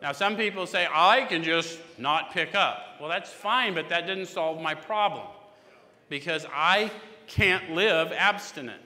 Now, 0.00 0.12
some 0.12 0.36
people 0.36 0.66
say, 0.66 0.86
I 0.92 1.24
can 1.24 1.42
just 1.42 1.80
not 1.98 2.32
pick 2.32 2.54
up. 2.54 2.96
Well, 3.00 3.08
that's 3.08 3.32
fine, 3.32 3.74
but 3.74 3.88
that 3.88 4.06
didn't 4.06 4.26
solve 4.26 4.60
my 4.60 4.74
problem 4.74 5.26
because 6.08 6.46
I 6.54 6.92
can't 7.26 7.72
live 7.72 8.12
abstinent. 8.12 8.82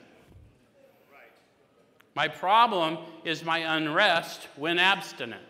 My 2.15 2.27
problem 2.27 2.97
is 3.23 3.43
my 3.43 3.75
unrest 3.75 4.47
when 4.55 4.79
abstinent. 4.79 5.41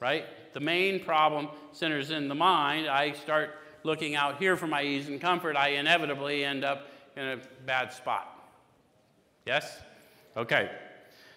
Right? 0.00 0.26
The 0.52 0.60
main 0.60 1.04
problem 1.04 1.48
centers 1.72 2.10
in 2.10 2.28
the 2.28 2.34
mind. 2.34 2.88
I 2.88 3.12
start 3.12 3.54
looking 3.82 4.14
out 4.14 4.38
here 4.38 4.56
for 4.56 4.66
my 4.66 4.82
ease 4.82 5.08
and 5.08 5.20
comfort, 5.20 5.56
I 5.56 5.68
inevitably 5.70 6.44
end 6.44 6.64
up 6.64 6.88
in 7.16 7.24
a 7.24 7.38
bad 7.66 7.92
spot. 7.92 8.34
Yes? 9.46 9.80
Okay. 10.36 10.70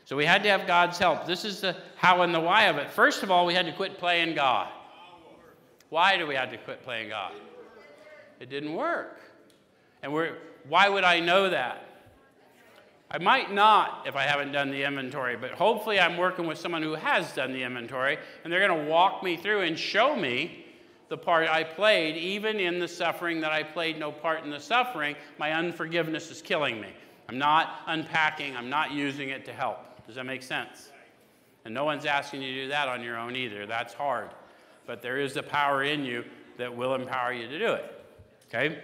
So 0.06 0.16
we 0.16 0.26
had 0.26 0.44
to 0.44 0.50
have 0.50 0.68
God's 0.68 0.98
help. 0.98 1.26
This 1.26 1.46
is 1.46 1.62
the 1.62 1.76
how 1.96 2.22
and 2.22 2.34
the 2.34 2.40
why 2.40 2.64
of 2.64 2.78
it. 2.78 2.90
First 2.90 3.24
of 3.24 3.32
all, 3.32 3.46
we 3.46 3.54
had 3.54 3.66
to 3.66 3.72
quit 3.72 3.98
playing 3.98 4.36
God. 4.36 4.68
Why 5.90 6.18
do 6.18 6.28
we 6.28 6.36
have 6.36 6.52
to 6.52 6.58
quit 6.58 6.84
playing 6.84 7.10
God? 7.10 7.34
It 8.40 8.50
didn't 8.50 8.74
work. 8.74 9.20
And 10.02 10.12
we're, 10.12 10.36
why 10.68 10.90
would 10.90 11.04
I 11.04 11.20
know 11.20 11.50
that? 11.50 11.86
I 13.10 13.18
might 13.18 13.54
not 13.54 14.08
if 14.08 14.16
I 14.16 14.24
haven't 14.24 14.54
done 14.54 14.72
the 14.72 14.84
inventory, 14.84 15.36
but 15.36 15.52
hopefully 15.52 16.00
I'm 16.00 16.18
working 16.18 16.48
with 16.48 16.58
someone 16.58 16.82
who 16.82 16.96
has 16.96 17.34
done 17.34 17.52
the 17.52 17.64
inventory, 17.64 18.18
and 18.44 18.52
they're 18.52 18.66
going 18.66 18.86
to 18.86 18.90
walk 18.90 19.22
me 19.22 19.36
through 19.36 19.62
and 19.62 19.78
show 19.78 20.16
me 20.16 20.61
the 21.12 21.18
part 21.18 21.50
I 21.50 21.66
played, 21.66 22.16
even 22.16 22.58
in 22.58 22.80
the 22.80 22.88
suffering 22.88 23.42
that 23.42 23.52
I 23.52 23.64
played 23.64 24.00
no 24.00 24.14
part 24.14 24.46
in 24.46 24.50
the 24.50 24.62
suffering, 24.62 25.18
my 25.38 25.52
unforgiveness 25.52 26.32
is 26.32 26.42
killing 26.42 26.80
me. 26.80 26.88
I'm 27.28 27.38
not 27.38 27.82
unpacking, 27.88 28.56
I'm 28.56 28.70
not 28.70 28.92
using 28.92 29.28
it 29.28 29.44
to 29.44 29.52
help. 29.52 30.08
Does 30.08 30.16
that 30.16 30.26
make 30.26 30.42
sense? 30.42 30.90
And 31.66 31.74
no 31.74 31.84
one's 31.84 32.06
asking 32.06 32.44
you 32.44 32.54
to 32.54 32.62
do 32.64 32.68
that 32.70 32.88
on 32.88 33.04
your 33.04 33.18
own 33.18 33.36
either. 33.36 33.66
That's 33.66 33.94
hard. 33.94 34.30
But 34.88 35.02
there 35.02 35.20
is 35.20 35.34
the 35.34 35.44
power 35.44 35.84
in 35.84 36.06
you 36.06 36.24
that 36.56 36.74
will 36.74 36.96
empower 36.96 37.34
you 37.34 37.50
to 37.50 37.60
do 37.60 37.74
it. 37.74 38.06
Okay? 38.48 38.80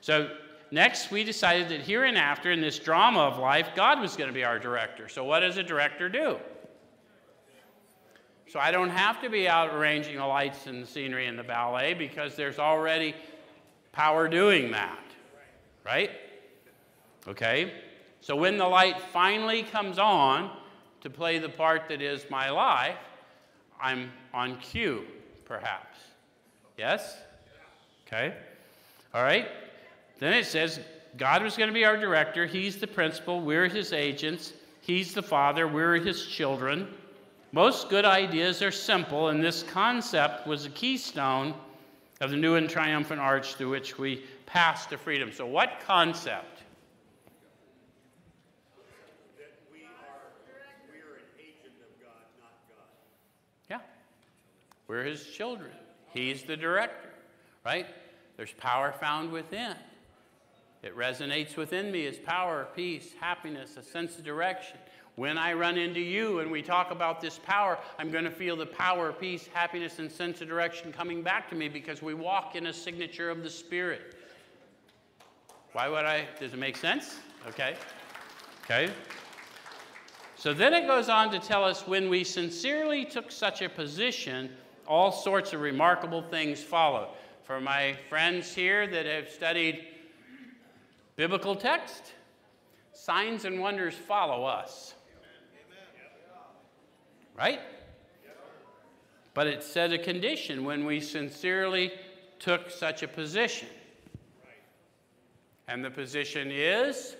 So, 0.00 0.30
next, 0.70 1.10
we 1.10 1.22
decided 1.22 1.68
that 1.68 1.82
here 1.82 2.04
and 2.04 2.16
after 2.16 2.50
in 2.50 2.62
this 2.62 2.78
drama 2.78 3.20
of 3.20 3.38
life, 3.38 3.72
God 3.76 4.00
was 4.00 4.16
going 4.16 4.28
to 4.28 4.34
be 4.34 4.42
our 4.42 4.58
director. 4.58 5.06
So, 5.06 5.22
what 5.22 5.40
does 5.40 5.58
a 5.58 5.62
director 5.62 6.08
do? 6.08 6.38
So, 8.48 8.58
I 8.58 8.70
don't 8.70 8.90
have 8.90 9.20
to 9.22 9.28
be 9.28 9.46
out 9.46 9.74
arranging 9.74 10.16
the 10.16 10.26
lights 10.26 10.66
and 10.66 10.82
the 10.82 10.86
scenery 10.86 11.26
and 11.26 11.38
the 11.38 11.42
ballet 11.42 11.92
because 11.92 12.34
there's 12.34 12.58
already 12.58 13.14
power 13.92 14.26
doing 14.26 14.70
that. 14.72 15.04
Right? 15.84 16.10
Okay? 17.26 17.72
So, 18.20 18.34
when 18.36 18.56
the 18.56 18.66
light 18.66 19.00
finally 19.12 19.62
comes 19.62 19.98
on 19.98 20.50
to 21.02 21.10
play 21.10 21.38
the 21.38 21.48
part 21.48 21.88
that 21.88 22.00
is 22.00 22.24
my 22.30 22.50
life, 22.50 22.96
I'm 23.80 24.10
on 24.32 24.58
cue, 24.60 25.04
perhaps. 25.44 25.98
Yes? 26.76 27.18
Okay? 28.06 28.34
All 29.14 29.22
right? 29.22 29.48
Then 30.18 30.32
it 30.32 30.46
says 30.46 30.80
God 31.16 31.42
was 31.42 31.56
going 31.56 31.68
to 31.68 31.74
be 31.74 31.84
our 31.84 31.96
director. 31.96 32.46
He's 32.46 32.78
the 32.78 32.86
principal. 32.86 33.40
We're 33.40 33.68
his 33.68 33.92
agents. 33.92 34.52
He's 34.80 35.12
the 35.12 35.22
father. 35.22 35.68
We're 35.68 35.96
his 35.96 36.26
children. 36.26 36.88
Most 37.52 37.88
good 37.88 38.04
ideas 38.04 38.60
are 38.60 38.70
simple, 38.70 39.28
and 39.28 39.42
this 39.42 39.62
concept 39.62 40.46
was 40.46 40.66
a 40.66 40.70
keystone 40.70 41.54
of 42.20 42.30
the 42.30 42.36
new 42.36 42.56
and 42.56 42.68
triumphant 42.68 43.20
arch 43.20 43.54
through 43.54 43.70
which 43.70 43.96
we 43.96 44.24
pass 44.44 44.86
to 44.86 44.98
freedom. 44.98 45.32
So, 45.32 45.46
what 45.46 45.80
concept? 45.86 46.62
That 49.38 49.52
we 49.72 49.84
are, 49.84 49.88
we 50.92 50.98
are 50.98 51.16
an 51.16 51.24
agent 51.38 51.74
of 51.80 52.02
God, 52.02 52.22
not 52.38 52.52
God. 52.68 52.84
Yeah. 53.70 53.80
We're 54.86 55.04
his 55.04 55.24
children. 55.24 55.70
He's 56.12 56.42
the 56.42 56.56
director, 56.56 57.10
right? 57.64 57.86
There's 58.36 58.52
power 58.52 58.92
found 58.92 59.32
within. 59.32 59.74
It 60.82 60.96
resonates 60.96 61.56
within 61.56 61.90
me 61.90 62.06
as 62.06 62.18
power, 62.18 62.68
peace, 62.76 63.12
happiness, 63.20 63.76
a 63.76 63.82
sense 63.82 64.18
of 64.18 64.24
direction. 64.24 64.76
When 65.18 65.36
I 65.36 65.52
run 65.52 65.76
into 65.76 65.98
you 65.98 66.38
and 66.38 66.48
we 66.48 66.62
talk 66.62 66.92
about 66.92 67.20
this 67.20 67.40
power, 67.40 67.76
I'm 67.98 68.12
going 68.12 68.22
to 68.22 68.30
feel 68.30 68.54
the 68.54 68.66
power, 68.66 69.12
peace, 69.12 69.48
happiness, 69.52 69.98
and 69.98 70.08
sense 70.08 70.40
of 70.42 70.46
direction 70.46 70.92
coming 70.92 71.24
back 71.24 71.50
to 71.50 71.56
me 71.56 71.68
because 71.68 72.00
we 72.00 72.14
walk 72.14 72.54
in 72.54 72.68
a 72.68 72.72
signature 72.72 73.28
of 73.28 73.42
the 73.42 73.50
Spirit. 73.50 74.14
Why 75.72 75.88
would 75.88 76.04
I? 76.04 76.28
Does 76.38 76.52
it 76.52 76.58
make 76.60 76.76
sense? 76.76 77.16
Okay. 77.48 77.74
Okay. 78.62 78.92
So 80.36 80.54
then 80.54 80.72
it 80.72 80.86
goes 80.86 81.08
on 81.08 81.32
to 81.32 81.40
tell 81.40 81.64
us 81.64 81.84
when 81.84 82.08
we 82.08 82.22
sincerely 82.22 83.04
took 83.04 83.32
such 83.32 83.60
a 83.60 83.68
position, 83.68 84.48
all 84.86 85.10
sorts 85.10 85.52
of 85.52 85.60
remarkable 85.62 86.22
things 86.22 86.62
followed. 86.62 87.08
For 87.42 87.60
my 87.60 87.96
friends 88.08 88.54
here 88.54 88.86
that 88.86 89.04
have 89.04 89.28
studied 89.28 89.84
biblical 91.16 91.56
text, 91.56 92.12
signs 92.92 93.44
and 93.44 93.58
wonders 93.58 93.94
follow 93.94 94.44
us. 94.44 94.94
Right? 97.38 97.60
But 99.32 99.46
it 99.46 99.62
said 99.62 99.92
a 99.92 99.98
condition 99.98 100.64
when 100.64 100.84
we 100.84 101.00
sincerely 101.00 101.92
took 102.40 102.70
such 102.70 103.04
a 103.04 103.08
position. 103.08 103.68
And 105.68 105.84
the 105.84 105.90
position 105.90 106.50
is? 106.50 107.14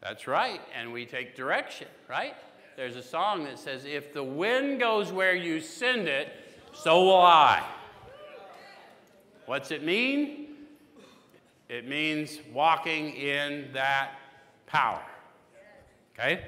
That's 0.00 0.26
right. 0.28 0.60
And 0.74 0.92
we 0.92 1.04
take 1.06 1.34
direction, 1.34 1.88
right? 2.08 2.34
There's 2.76 2.96
a 2.96 3.02
song 3.02 3.44
that 3.44 3.58
says, 3.58 3.84
If 3.84 4.14
the 4.14 4.22
wind 4.22 4.78
goes 4.78 5.12
where 5.12 5.34
you 5.34 5.60
send 5.60 6.06
it, 6.06 6.32
so 6.72 7.04
will 7.04 7.20
I. 7.20 7.62
What's 9.46 9.72
it 9.72 9.82
mean? 9.82 10.46
It 11.68 11.88
means 11.88 12.38
walking 12.52 13.14
in 13.14 13.70
that 13.72 14.12
power. 14.66 15.02
Okay? 16.20 16.44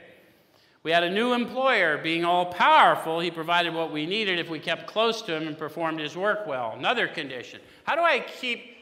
We 0.83 0.91
had 0.91 1.03
a 1.03 1.11
new 1.11 1.33
employer 1.33 1.97
being 1.97 2.25
all 2.25 2.47
powerful. 2.47 3.21
He 3.21 3.31
provided 3.31 3.73
what 3.73 3.93
we 3.93 4.05
needed 4.05 4.39
if 4.39 4.51
we 4.51 4.59
kept 4.59 4.87
close 4.87 5.23
to 5.23 5.37
him 5.37 5.47
and 5.47 5.57
performed 5.57 6.01
his 6.01 6.17
work 6.17 6.47
well. 6.47 6.75
Another 6.77 7.07
condition. 7.07 7.61
How 7.85 7.95
do 7.95 8.03
I 8.03 8.21
keep 8.21 8.77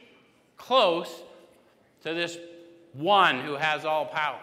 close 0.57 1.23
to 2.03 2.15
this 2.15 2.39
one 2.95 3.41
who 3.41 3.55
has 3.55 3.85
all 3.85 4.07
power? 4.07 4.41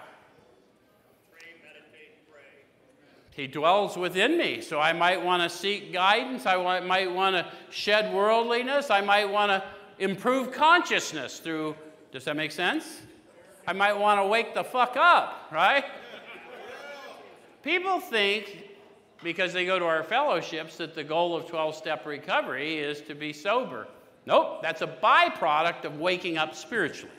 He 3.32 3.46
dwells 3.46 3.98
within 3.98 4.36
me, 4.36 4.62
so 4.62 4.80
I 4.80 4.94
might 4.94 5.24
want 5.24 5.44
to 5.44 5.50
seek 5.50 5.94
guidance. 5.94 6.48
I 6.48 6.80
might 6.80 7.12
want 7.12 7.36
to 7.36 7.46
shed 7.70 8.12
worldliness. 8.12 8.90
I 8.90 9.02
might 9.02 9.30
want 9.30 9.52
to 9.52 9.64
improve 10.00 10.52
consciousness 10.52 11.38
through. 11.40 11.76
Does 12.12 12.24
that 12.26 12.36
make 12.36 12.52
sense? 12.52 13.02
I 13.68 13.74
might 13.74 13.94
want 13.94 14.20
to 14.22 14.26
wake 14.26 14.56
the 14.56 14.64
fuck 14.64 14.96
up, 14.96 15.50
right? 15.52 15.86
People 17.68 18.00
think, 18.00 18.64
because 19.22 19.52
they 19.52 19.66
go 19.66 19.78
to 19.78 19.84
our 19.84 20.02
fellowships, 20.02 20.78
that 20.78 20.96
the 20.96 21.04
goal 21.04 21.36
of 21.36 21.48
12 21.48 21.76
step 21.76 22.06
recovery 22.06 22.78
is 22.78 23.02
to 23.02 23.14
be 23.14 23.34
sober. 23.34 23.90
Nope, 24.26 24.62
that's 24.62 24.82
a 24.82 24.88
byproduct 24.88 25.84
of 25.84 26.00
waking 26.00 26.38
up 26.38 26.56
spiritually. 26.56 27.14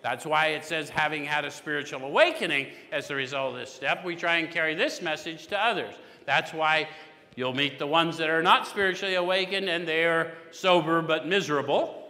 That's 0.00 0.24
why 0.24 0.50
it 0.50 0.64
says, 0.64 0.88
having 0.88 1.24
had 1.24 1.44
a 1.44 1.50
spiritual 1.50 2.04
awakening 2.04 2.68
as 2.92 3.10
a 3.10 3.16
result 3.16 3.54
of 3.54 3.58
this 3.58 3.72
step, 3.72 4.04
we 4.04 4.14
try 4.14 4.36
and 4.36 4.48
carry 4.48 4.76
this 4.76 5.02
message 5.02 5.48
to 5.48 5.58
others. 5.58 5.96
That's 6.24 6.52
why 6.52 6.88
you'll 7.34 7.52
meet 7.52 7.80
the 7.80 7.86
ones 7.88 8.16
that 8.18 8.30
are 8.30 8.44
not 8.44 8.68
spiritually 8.68 9.16
awakened 9.16 9.68
and 9.68 9.88
they 9.88 10.04
are 10.04 10.34
sober 10.52 11.02
but 11.02 11.26
miserable. 11.26 12.05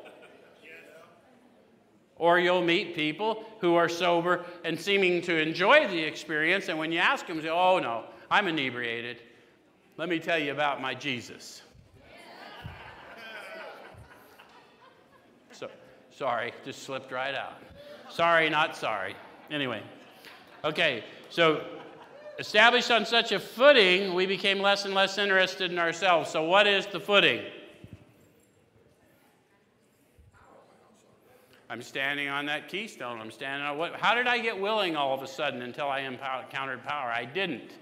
Or 2.19 2.39
you'll 2.39 2.65
meet 2.65 2.95
people 2.95 3.45
who 3.61 3.75
are 3.75 3.89
sober 3.89 4.45
and 4.65 4.81
seeming 4.81 5.21
to 5.23 5.39
enjoy 5.39 5.87
the 5.89 5.99
experience, 5.99 6.69
and 6.69 6.79
when 6.79 6.91
you 6.91 6.99
ask 6.99 7.27
them, 7.27 7.41
say, 7.43 7.49
Oh, 7.49 7.79
no, 7.79 8.05
I'm 8.31 8.49
inebriated. 8.49 9.23
Let 9.99 10.09
me 10.09 10.19
tell 10.19 10.39
you 10.39 10.53
about 10.53 10.81
my 10.81 10.95
Jesus. 10.95 11.63
So, 15.53 15.71
sorry, 16.11 16.53
just 16.65 16.83
slipped 16.83 17.13
right 17.13 17.35
out. 17.35 17.55
Sorry, 18.11 18.49
not 18.49 18.77
sorry. 18.77 19.15
Anyway, 19.51 19.83
okay, 20.65 21.05
so 21.31 21.65
established 22.39 22.91
on 22.91 23.07
such 23.07 23.33
a 23.33 23.41
footing, 23.41 24.15
we 24.15 24.27
became 24.27 24.61
less 24.61 24.85
and 24.85 24.95
less 24.95 25.19
interested 25.19 25.71
in 25.71 25.79
ourselves. 25.79 26.31
So, 26.31 26.45
what 26.45 26.67
is 26.67 26.87
the 26.87 27.01
footing? 27.01 27.43
I'm 31.69 31.83
standing 31.83 32.29
on 32.29 32.47
that 32.47 32.69
keystone. 32.69 33.21
I'm 33.21 33.31
standing 33.31 33.67
on 33.67 33.77
what? 33.77 33.97
How 33.97 34.15
did 34.15 34.27
I 34.27 34.39
get 34.39 34.59
willing 34.59 34.95
all 34.95 35.13
of 35.13 35.23
a 35.23 35.27
sudden 35.27 35.63
until 35.63 35.89
I 35.89 36.01
encountered 36.01 36.85
power? 36.85 37.11
I 37.11 37.25
didn't. 37.25 37.73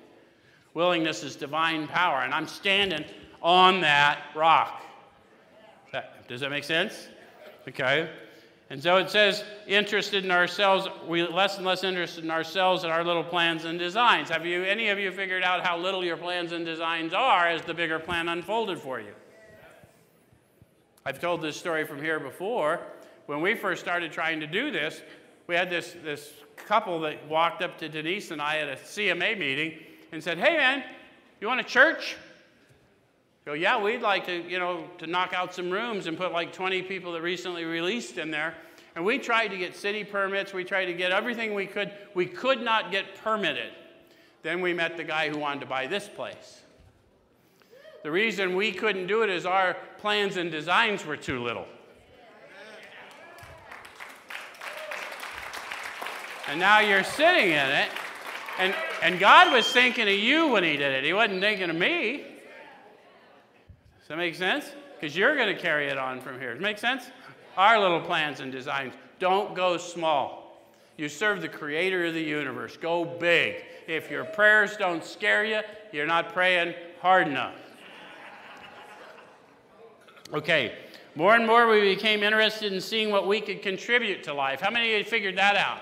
Willingness 0.73 1.23
is 1.23 1.37
divine 1.37 1.87
power, 1.87 2.23
and 2.23 2.33
I'm 2.33 2.49
standing 2.49 3.05
on 3.43 3.81
that 3.83 4.21
rock. 4.35 4.83
Does 6.27 6.41
that 6.41 6.51
make 6.51 6.65
sense? 6.65 7.09
Okay. 7.69 8.11
And 8.71 8.83
so 8.83 8.97
it 8.97 9.11
says, 9.11 9.45
interested 9.67 10.25
in 10.25 10.31
ourselves, 10.31 10.89
we 11.07 11.23
less 11.27 11.59
and 11.59 11.67
less 11.67 11.85
interested 11.85 12.25
in 12.25 12.31
ourselves 12.31 12.83
and 12.83 12.93
our 12.93 13.05
little 13.05 13.23
plans 13.23 13.67
and 13.67 13.79
designs. 13.79 14.31
Have 14.31 14.47
you, 14.47 14.65
any 14.65 14.89
of 14.89 14.99
you 14.99 15.13
figured 15.13 15.45
out 15.45 15.65
how 15.65 15.77
little 15.79 16.03
your 16.03 16.17
plans 16.17 16.53
and 16.53 16.65
designs 16.65 17.13
are 17.13 17.47
as 17.47 17.61
the 17.63 17.75
bigger 17.75 17.99
plan 17.99 18.31
unfolded 18.31 18.79
for 18.79 19.01
you? 19.01 19.13
I've 21.05 21.21
told 21.21 21.43
this 21.43 21.59
story 21.59 21.87
from 21.87 22.01
here 22.01 22.19
before 22.19 22.81
when 23.27 23.41
we 23.41 23.55
first 23.55 23.81
started 23.83 24.13
trying 24.13 24.41
to 24.41 24.47
do 24.47 24.71
this, 24.71 25.01
we 25.47 25.55
had 25.55 25.71
this, 25.71 25.95
this 26.05 26.33
couple 26.57 27.01
that 27.01 27.27
walked 27.29 27.63
up 27.63 27.79
to 27.79 27.89
Denise 27.89 28.31
and 28.31 28.41
I 28.41 28.59
at 28.59 28.69
a 28.69 28.77
CMA 28.77 29.39
meeting 29.39 29.79
and 30.13 30.23
said, 30.23 30.39
Hey, 30.39 30.57
man, 30.57 30.85
you 31.41 31.47
want 31.47 31.61
a 31.61 31.65
church? 31.65 32.17
Go, 33.45 33.53
yeah, 33.53 33.81
we'd 33.81 34.01
like 34.01 34.25
to, 34.27 34.49
you 34.49 34.59
know, 34.59 34.89
to 34.99 35.07
knock 35.07 35.35
out 35.35 35.55
some 35.55 35.71
rooms 35.71 36.07
and 36.07 36.17
put 36.17 36.33
like 36.33 36.53
20 36.53 36.83
people 36.83 37.13
that 37.13 37.21
recently 37.21 37.65
released 37.65 38.17
in 38.17 38.31
there. 38.31 38.55
And 38.97 39.05
we 39.05 39.19
tried 39.19 39.49
to 39.49 39.59
get 39.59 39.77
city 39.77 40.05
permits. 40.05 40.55
We 40.55 40.65
tried 40.65 40.87
to 40.87 40.95
get 40.95 41.11
everything 41.11 41.53
we 41.53 41.67
could. 41.67 41.93
We 42.15 42.27
could 42.27 42.63
not 42.63 42.91
get 42.91 43.17
permitted. 43.23 43.73
Then 44.43 44.61
we 44.61 44.73
met 44.73 44.97
the 44.97 45.05
guy 45.05 45.29
who 45.29 45.39
wanted 45.39 45.61
to 45.61 45.67
buy 45.67 45.87
this 45.87 46.09
place. 46.09 46.61
The 48.03 48.11
reason 48.11 48.55
we 48.55 48.73
couldn't 48.73 49.07
do 49.07 49.23
it 49.23 49.31
is 49.31 49.47
our 49.47 49.77
plans 49.99 50.37
and 50.37 50.51
designs 50.51 51.05
were 51.05 51.17
too 51.17 51.43
little. 51.43 51.67
And 56.49 56.61
now 56.61 56.81
you're 56.81 57.05
sitting 57.05 57.51
in 57.51 57.71
it. 57.71 57.89
And, 58.59 58.75
and 59.03 59.19
God 59.19 59.53
was 59.53 59.67
thinking 59.67 60.09
of 60.09 60.15
you 60.15 60.49
when 60.49 60.63
He 60.63 60.77
did 60.77 60.93
it. 60.93 61.05
He 61.05 61.13
wasn't 61.13 61.41
thinking 61.41 61.71
of 61.71 61.77
me. 61.77 62.25
Does 64.01 64.09
that 64.09 64.19
make 64.19 64.35
sense? 64.35 64.67
Because 64.95 65.17
you're 65.17 65.35
going 65.37 65.55
to 65.55 65.61
carry 65.61 65.89
it 65.89 65.99
on 65.99 66.21
from 66.21 66.39
here. 66.39 66.51
Does 66.51 66.61
it 66.61 66.63
make 66.63 66.79
sense? 66.79 67.05
Our 67.57 67.81
little 67.81 68.01
plans 68.01 68.41
and 68.41 68.53
designs. 68.53 68.95
Don't 69.19 69.55
go 69.55 69.77
small. 69.77 70.61
You 70.97 71.09
serve 71.09 71.41
the 71.41 71.49
creator 71.49 72.07
of 72.07 72.15
the 72.15 72.23
universe. 72.23 72.77
Go 72.77 73.05
big. 73.05 73.57
If 73.87 74.11
your 74.11 74.25
prayers 74.25 74.77
don't 74.77 75.05
scare 75.05 75.45
you, 75.45 75.61
you're 75.93 76.07
not 76.07 76.33
praying 76.33 76.75
hard 77.01 77.27
enough. 77.27 77.55
Okay, 80.33 80.75
more 81.15 81.35
and 81.35 81.47
more 81.47 81.69
we 81.69 81.81
became 81.95 82.23
interested 82.23 82.73
in 82.73 82.81
seeing 82.81 83.11
what 83.11 83.27
we 83.27 83.41
could 83.41 83.63
contribute 83.63 84.23
to 84.25 84.35
life. 84.35 84.61
How 84.61 84.71
many 84.71 84.93
of 84.95 84.99
you 84.99 85.05
figured 85.05 85.37
that 85.39 85.57
out? 85.57 85.81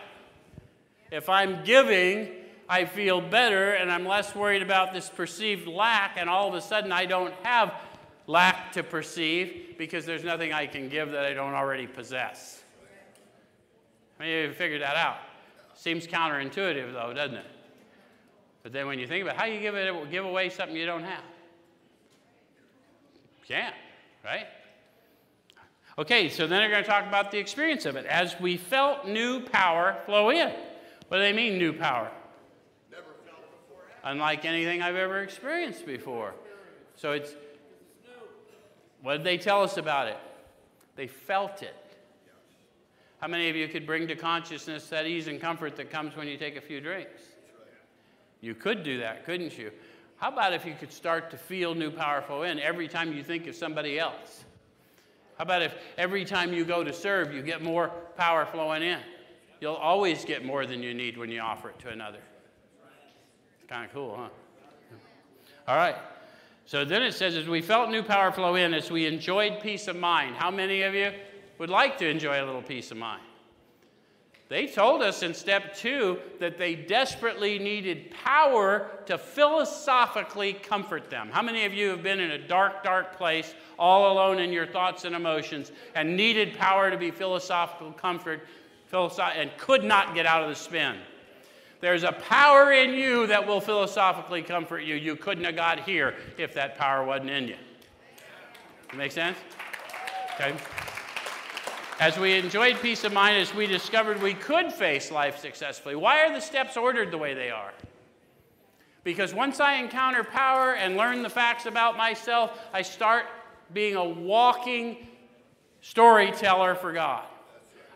If 1.13 1.29
I'm 1.29 1.63
giving, 1.63 2.31
I 2.71 2.87
feel 2.87 3.21
better 3.21 3.73
and 3.73 3.93
I'm 3.93 4.07
less 4.07 4.35
worried 4.35 4.63
about 4.63 4.95
this 4.95 5.11
perceived 5.11 5.69
lack, 5.69 6.17
and 6.17 6.31
all 6.31 6.49
of 6.49 6.55
a 6.55 6.61
sudden 6.63 6.91
I 6.91 7.05
don't 7.05 7.35
have 7.43 7.75
lack 8.27 8.73
to 8.73 8.83
perceive 8.83 9.75
because 9.77 10.07
there's 10.07 10.25
nothing 10.25 10.55
I 10.55 10.67
can 10.67 10.89
give 10.89 11.11
that 11.11 11.27
I 11.27 11.35
don't 11.35 11.53
already 11.53 11.87
possess. 11.87 12.63
Many 14.19 14.45
of 14.45 14.51
you 14.51 14.55
figured 14.55 14.81
that 14.81 14.97
out? 14.97 15.19
Seems 15.75 16.07
counterintuitive, 16.07 16.95
though, 16.95 17.13
doesn't 17.13 17.37
it? 17.37 17.47
But 18.63 18.73
then 18.73 18.87
when 18.87 18.99
you 18.99 19.07
think 19.07 19.23
about 19.23 19.37
how 19.37 19.45
you 19.45 19.61
give, 19.61 19.75
it, 19.75 20.11
give 20.11 20.25
away 20.25 20.49
something 20.49 20.75
you 20.75 20.87
don't 20.87 21.05
have, 21.05 21.25
you 23.41 23.55
can't, 23.55 23.75
right? 24.25 24.47
Okay, 25.99 26.31
so 26.31 26.47
then 26.47 26.63
we're 26.63 26.71
going 26.71 26.83
to 26.83 26.89
talk 26.89 27.07
about 27.07 27.31
the 27.31 27.39
experience 27.39 27.85
of 27.85 27.97
it. 27.97 28.07
As 28.07 28.41
we 28.41 28.57
felt 28.57 29.07
new 29.07 29.41
power 29.41 29.99
flow 30.07 30.31
in. 30.31 30.51
What 31.13 31.19
do 31.19 31.25
they 31.25 31.35
mean, 31.35 31.59
new 31.59 31.75
power? 31.75 32.11
Never 32.91 33.03
felt 33.27 33.43
before. 33.69 33.85
Unlike 34.03 34.47
anything 34.47 34.81
I've 34.81 34.97
ever 34.97 35.21
experienced 35.21 35.85
before. 35.85 36.33
So 36.97 37.13
it's. 37.13 37.35
What 39.03 39.19
did 39.19 39.25
they 39.25 39.37
tell 39.37 39.63
us 39.63 39.77
about 39.77 40.09
it? 40.09 40.17
They 40.97 41.07
felt 41.07 41.63
it. 41.63 41.77
How 43.21 43.29
many 43.29 43.51
of 43.51 43.57
you 43.57 43.69
could 43.69 43.85
bring 43.85 44.09
to 44.09 44.17
consciousness 44.17 44.89
that 44.89 45.07
ease 45.07 45.29
and 45.29 45.39
comfort 45.39 45.77
that 45.77 45.91
comes 45.91 46.17
when 46.17 46.29
you 46.29 46.39
take 46.39 46.57
a 46.57 46.63
few 46.63 46.81
drinks? 46.81 47.21
You 48.41 48.55
could 48.55 48.83
do 48.83 48.97
that, 49.01 49.27
couldn't 49.27 49.59
you? 49.59 49.71
How 50.17 50.31
about 50.31 50.55
if 50.55 50.65
you 50.65 50.75
could 50.81 50.91
start 50.91 51.31
to 51.33 51.37
feel 51.37 51.75
new 51.75 51.91
powerful 51.91 52.45
in 52.45 52.59
every 52.59 52.89
time 52.89 53.13
you 53.13 53.23
think 53.23 53.47
of 53.49 53.55
somebody 53.55 53.99
else? 53.99 54.45
How 55.37 55.43
about 55.43 55.61
if 55.61 55.75
every 55.99 56.25
time 56.25 56.55
you 56.55 56.65
go 56.65 56.83
to 56.83 56.93
serve, 56.95 57.35
you 57.35 57.43
get 57.43 57.63
more 57.63 57.89
power 58.17 58.47
flowing 58.47 58.83
in? 58.83 59.01
You'll 59.63 59.75
always 59.75 60.25
get 60.25 60.45
more 60.45 60.67
than 60.67 60.83
you 60.83 60.93
need 60.93 61.17
when 61.17 61.31
you 61.31 61.41
offer 61.41 61.71
it 61.71 61.79
to 61.79 61.91
another. 61.91 62.19
It's 63.61 63.69
kind 63.69 63.85
of 63.85 63.93
cool, 63.93 64.17
huh? 64.17 64.29
All 65.69 65.77
right. 65.77 65.95
So 66.67 66.85
then 66.85 67.05
it 67.05 67.15
says, 67.15 67.37
as 67.37 67.47
we 67.47 67.63
felt 67.63 67.89
new 67.89 68.03
power 68.03 68.33
flow 68.33 68.57
in, 68.57 68.75
as 68.75 68.91
we 68.91 69.07
enjoyed 69.07 69.61
peace 69.61 69.87
of 69.87 69.95
mind. 69.95 70.35
How 70.35 70.51
many 70.51 70.83
of 70.83 70.95
you 70.95 71.13
would 71.59 71.71
like 71.71 71.97
to 71.99 72.09
enjoy 72.09 72.43
a 72.43 72.45
little 72.45 72.61
peace 72.61 72.91
of 72.91 72.97
mind? 72.97 73.23
They 74.49 74.67
told 74.67 75.01
us 75.01 75.23
in 75.23 75.33
step 75.33 75.77
two 75.77 76.19
that 76.41 76.59
they 76.59 76.75
desperately 76.75 77.61
needed 77.61 78.11
power 78.11 78.91
to 79.07 79.17
philosophically 79.17 80.55
comfort 80.55 81.09
them. 81.09 81.31
How 81.31 81.41
many 81.41 81.67
of 81.67 81.73
you 81.73 81.91
have 81.91 82.03
been 82.03 82.19
in 82.19 82.33
a 82.33 82.49
dark, 82.49 82.83
dark 82.83 83.17
place, 83.17 83.55
all 83.79 84.13
alone 84.13 84.41
in 84.41 84.53
your 84.53 84.67
thoughts 84.67 85.05
and 85.05 85.15
emotions, 85.15 85.71
and 85.95 86.17
needed 86.17 86.59
power 86.59 86.91
to 86.91 86.99
be 86.99 87.13
philosophical 87.13 87.93
comfort 87.93 88.41
philosoph- 88.93 89.35
and 89.35 89.51
could 89.57 89.83
not 89.83 90.15
get 90.15 90.27
out 90.27 90.43
of 90.43 90.49
the 90.49 90.55
spin? 90.55 90.97
There's 91.81 92.05
a 92.05 92.13
power 92.13 92.71
in 92.71 92.95
you 92.95 93.27
that 93.27 93.45
will 93.45 93.61
philosophically 93.61 94.43
comfort 94.43 94.81
you. 94.81 94.95
You 94.95 95.17
couldn't 95.17 95.43
have 95.43 95.57
got 95.57 95.81
here 95.81 96.15
if 96.39 96.55
that 96.55 96.79
power 96.79 97.05
wasn't 97.05 97.31
in 97.31 97.49
you. 97.49 97.57
Make 98.95 99.11
sense? 99.11 99.37
Okay. 100.35 100.55
As 101.99 102.19
we 102.19 102.35
enjoyed 102.35 102.81
peace 102.81 103.03
of 103.05 103.13
mind, 103.13 103.39
as 103.39 103.55
we 103.55 103.67
discovered 103.67 104.23
we 104.23 104.35
could 104.35 104.73
face 104.73 105.11
life 105.11 105.39
successfully. 105.39 105.97
Why 105.97 106.25
are 106.25 106.33
the 106.33 106.41
steps 106.41 106.77
ordered 106.77 107.11
the 107.11 107.19
way 107.19 107.35
they 107.35 107.51
are? 107.51 107.73
Because 109.05 109.35
once 109.35 109.59
I 109.59 109.75
encounter 109.75 110.23
power 110.23 110.75
and 110.75 110.97
learn 110.97 111.23
the 111.23 111.31
facts 111.31 111.67
about 111.67 111.97
myself, 111.97 112.59
I 112.73 112.83
start 112.83 113.27
being 113.73 113.97
a 113.97 114.05
walking 114.05 115.09
storyteller 115.81 116.77
for 116.77 116.93
God. 116.93 117.25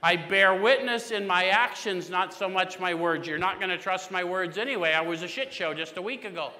I 0.03 0.16
bear 0.16 0.55
witness 0.55 1.11
in 1.11 1.26
my 1.26 1.47
actions, 1.47 2.11
not 2.11 2.34
so 2.34 2.49
much 2.49 2.78
my 2.78 2.94
words. 2.94 3.26
You're 3.26 3.38
not 3.38 3.59
going 3.59 3.70
to 3.70 3.78
trust 3.78 4.11
my 4.11 4.22
words 4.22 4.59
anyway. 4.59 4.92
I 4.92 5.01
was 5.01 5.22
a 5.22 5.28
shit 5.28 5.53
show 5.53 5.74
just 5.74 5.97
a 5.97 6.03
week 6.03 6.24
ago. 6.24 6.53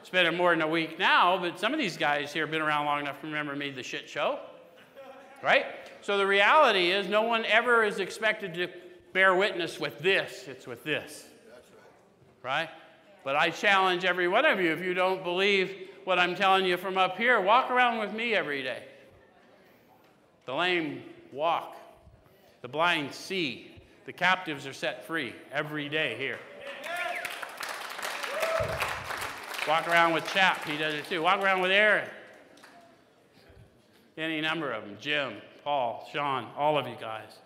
It's 0.00 0.10
been 0.10 0.34
more 0.36 0.50
than 0.52 0.62
a 0.62 0.68
week 0.68 0.98
now, 0.98 1.38
but 1.38 1.60
some 1.60 1.74
of 1.74 1.78
these 1.78 1.98
guys 1.98 2.32
here 2.32 2.44
have 2.44 2.50
been 2.50 2.62
around 2.62 2.86
long 2.86 3.00
enough 3.00 3.20
to 3.20 3.26
remember 3.26 3.54
me, 3.54 3.70
the 3.70 3.82
shit 3.82 4.08
show. 4.08 4.38
Right? 5.42 5.66
So 6.00 6.16
the 6.16 6.26
reality 6.26 6.90
is, 6.90 7.08
no 7.08 7.22
one 7.22 7.44
ever 7.44 7.84
is 7.84 7.98
expected 7.98 8.54
to 8.54 8.68
bear 9.12 9.34
witness 9.34 9.78
with 9.78 9.98
this, 9.98 10.44
it's 10.48 10.66
with 10.66 10.82
this. 10.82 11.26
Right? 12.42 12.70
But 13.22 13.36
I 13.36 13.50
challenge 13.50 14.06
every 14.06 14.28
one 14.28 14.46
of 14.46 14.58
you 14.60 14.72
if 14.72 14.80
you 14.80 14.94
don't 14.94 15.22
believe 15.22 15.88
what 16.04 16.18
I'm 16.18 16.34
telling 16.34 16.64
you 16.64 16.78
from 16.78 16.96
up 16.96 17.18
here, 17.18 17.38
walk 17.40 17.70
around 17.70 17.98
with 17.98 18.14
me 18.14 18.34
every 18.34 18.62
day. 18.62 18.84
The 20.46 20.54
lame 20.54 21.02
walk, 21.32 21.76
the 22.62 22.68
blind 22.68 23.12
see, 23.12 23.70
the 24.06 24.12
captives 24.12 24.66
are 24.66 24.72
set 24.72 25.06
free 25.06 25.34
every 25.52 25.88
day 25.88 26.16
here. 26.16 26.38
Walk 29.68 29.86
around 29.86 30.14
with 30.14 30.26
Chap, 30.32 30.64
he 30.64 30.78
does 30.78 30.94
it 30.94 31.04
too. 31.06 31.20
Walk 31.20 31.42
around 31.42 31.60
with 31.60 31.70
Aaron. 31.70 32.08
Any 34.16 34.40
number 34.40 34.72
of 34.72 34.82
them 34.84 34.96
Jim, 35.00 35.34
Paul, 35.62 36.08
Sean, 36.12 36.46
all 36.56 36.78
of 36.78 36.88
you 36.88 36.96
guys. 36.98 37.38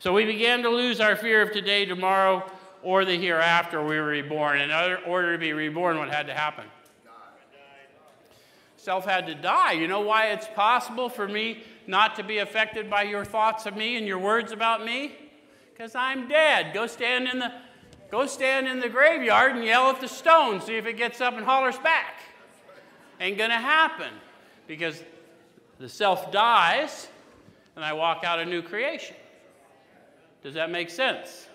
So 0.00 0.12
we 0.12 0.24
began 0.24 0.62
to 0.62 0.68
lose 0.68 0.98
our 1.00 1.14
fear 1.14 1.42
of 1.42 1.52
today, 1.52 1.84
tomorrow, 1.84 2.50
or 2.82 3.04
the 3.04 3.16
hereafter 3.16 3.82
we 3.82 3.96
were 3.96 4.06
reborn. 4.06 4.60
In 4.60 4.70
order 5.06 5.32
to 5.32 5.38
be 5.38 5.52
reborn, 5.52 5.98
what 5.98 6.08
had 6.08 6.26
to 6.26 6.34
happen? 6.34 6.64
Self 8.82 9.04
had 9.04 9.26
to 9.26 9.34
die. 9.34 9.72
You 9.72 9.86
know 9.86 10.00
why 10.00 10.28
it's 10.28 10.46
possible 10.54 11.10
for 11.10 11.28
me 11.28 11.64
not 11.86 12.16
to 12.16 12.22
be 12.22 12.38
affected 12.38 12.88
by 12.88 13.02
your 13.02 13.26
thoughts 13.26 13.66
of 13.66 13.76
me 13.76 13.96
and 13.96 14.06
your 14.06 14.18
words 14.18 14.52
about 14.52 14.82
me? 14.82 15.14
Because 15.70 15.94
I'm 15.94 16.28
dead. 16.28 16.72
Go 16.72 16.86
stand 16.86 17.28
in 17.28 17.40
the 17.40 17.52
go 18.10 18.26
stand 18.26 18.66
in 18.66 18.80
the 18.80 18.88
graveyard 18.88 19.54
and 19.54 19.64
yell 19.66 19.90
at 19.90 20.00
the 20.00 20.08
stone, 20.08 20.62
see 20.62 20.76
if 20.76 20.86
it 20.86 20.96
gets 20.96 21.20
up 21.20 21.34
and 21.34 21.44
hollers 21.44 21.76
back. 21.76 22.22
Ain't 23.20 23.36
gonna 23.36 23.60
happen. 23.60 24.14
Because 24.66 25.04
the 25.78 25.88
self 25.88 26.32
dies, 26.32 27.08
and 27.76 27.84
I 27.84 27.92
walk 27.92 28.24
out 28.24 28.38
a 28.38 28.46
new 28.46 28.62
creation. 28.62 29.16
Does 30.42 30.54
that 30.54 30.70
make 30.70 30.88
sense? 30.88 31.49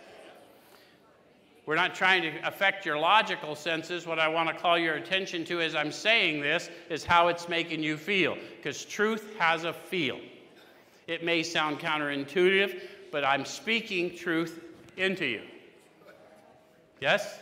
We're 1.65 1.75
not 1.75 1.95
trying 1.95 2.21
to 2.21 2.47
affect 2.47 2.85
your 2.85 2.99
logical 2.99 3.55
senses. 3.55 4.05
What 4.05 4.19
I 4.19 4.27
want 4.27 4.49
to 4.49 4.55
call 4.55 4.77
your 4.77 4.95
attention 4.95 5.43
to 5.45 5.61
as 5.61 5.73
I'm 5.73 5.91
saying 5.91 6.41
this 6.41 6.69
is 6.89 7.03
how 7.03 7.27
it's 7.27 7.49
making 7.49 7.81
you 7.81 7.97
feel, 7.97 8.37
because 8.57 8.85
truth 8.85 9.35
has 9.39 9.63
a 9.63 9.73
feel. 9.73 10.19
It 11.07 11.23
may 11.23 11.41
sound 11.41 11.79
counterintuitive, 11.79 12.81
but 13.11 13.23
I'm 13.23 13.45
speaking 13.45 14.15
truth 14.15 14.63
into 14.97 15.25
you. 15.25 15.41
Yes? 17.01 17.39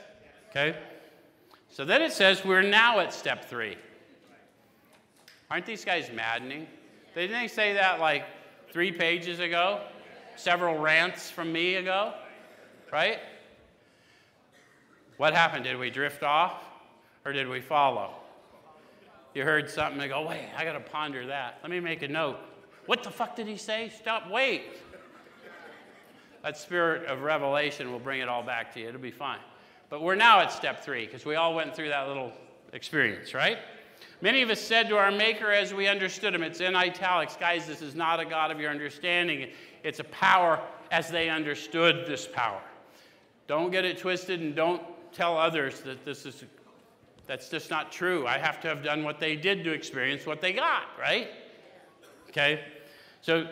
Okay? 0.50 0.78
So 1.70 1.84
then 1.84 2.02
it 2.02 2.14
says 2.14 2.46
we're 2.46 2.62
now 2.62 3.00
at 3.00 3.14
step 3.14 3.50
three. 3.50 3.76
Aren't 5.52 5.66
these 5.66 5.84
guys 5.84 6.10
maddening? 6.14 6.68
Didn't 7.14 7.38
they 7.38 7.48
say 7.48 7.74
that 7.74 8.00
like 8.00 8.26
three 8.72 8.92
pages 8.92 9.40
ago? 9.40 9.82
Several 10.36 10.78
rants 10.78 11.30
from 11.30 11.52
me 11.52 11.76
ago? 11.76 12.14
Right? 12.92 13.20
What 15.18 15.34
happened? 15.34 15.64
Did 15.64 15.78
we 15.78 15.90
drift 15.90 16.24
off 16.24 16.64
or 17.26 17.34
did 17.34 17.48
we 17.48 17.62
follow? 17.62 18.16
You 19.34 19.44
heard 19.44 19.70
something 19.70 20.00
and 20.00 20.10
go, 20.10 20.28
wait, 20.28 20.48
I 20.56 20.64
got 20.64 20.74
to 20.74 20.80
ponder 20.80 21.26
that. 21.28 21.60
Let 21.64 21.72
me 21.72 21.80
make 21.80 22.04
a 22.04 22.08
note. 22.08 22.38
What 22.86 23.04
the 23.04 23.10
fuck 23.10 23.36
did 23.36 23.48
he 23.48 23.58
say? 23.58 23.92
Stop, 23.98 24.30
wait. 24.30 24.64
That 26.44 26.58
spirit 26.58 27.08
of 27.08 27.22
revelation 27.22 27.92
will 27.92 28.00
bring 28.00 28.22
it 28.22 28.28
all 28.28 28.44
back 28.44 28.74
to 28.74 28.80
you. 28.80 28.90
It'll 28.90 29.00
be 29.00 29.12
fine. 29.12 29.40
But 29.90 30.02
we're 30.02 30.16
now 30.16 30.42
at 30.42 30.52
step 30.52 30.84
three 30.84 31.06
because 31.06 31.26
we 31.26 31.36
all 31.36 31.56
went 31.56 31.76
through 31.76 31.90
that 31.90 32.08
little 32.08 32.32
experience, 32.74 33.34
right? 33.34 33.58
Many 34.22 34.42
of 34.42 34.50
us 34.50 34.60
said 34.60 34.90
to 34.90 34.98
our 34.98 35.12
Maker 35.12 35.52
as 35.52 35.74
we 35.74 35.88
understood 35.88 36.36
him, 36.36 36.44
it's 36.44 36.60
in 36.62 36.76
italics, 36.76 37.38
guys, 37.38 37.66
this 37.66 37.82
is 37.82 37.96
not 37.96 38.20
a 38.20 38.26
God 38.26 38.52
of 38.52 38.60
your 38.60 38.72
understanding. 38.72 39.50
It's 39.84 40.00
a 40.00 40.06
power 40.06 40.62
as 40.92 41.10
they 41.10 41.30
understood 41.30 42.06
this 42.06 42.28
power. 42.28 42.62
Don't 43.48 43.72
get 43.72 43.86
it 43.86 43.98
twisted 43.98 44.42
and 44.42 44.56
don't 44.56 44.82
tell 45.14 45.38
others 45.38 45.82
that 45.82 46.06
this 46.06 46.26
is 46.26 46.44
that's 47.26 47.48
just 47.50 47.70
not 47.70 47.92
true. 47.92 48.28
I 48.28 48.38
have 48.38 48.60
to 48.62 48.68
have 48.68 48.84
done 48.84 49.04
what 49.04 49.20
they 49.20 49.38
did 49.38 49.64
to 49.64 49.72
experience 49.72 50.26
what 50.26 50.42
they 50.42 50.52
got, 50.52 50.84
right? 51.00 51.30
Okay? 52.30 52.66
So, 53.22 53.48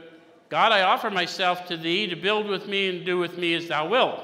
God, 0.49 0.73
I 0.73 0.81
offer 0.81 1.09
myself 1.09 1.67
to 1.67 1.77
thee 1.77 2.05
to 2.07 2.17
build 2.17 2.47
with 2.47 2.67
me 2.67 2.89
and 2.89 3.05
do 3.05 3.17
with 3.17 3.37
me 3.37 3.53
as 3.53 3.69
thou 3.69 3.87
wilt. 3.87 4.19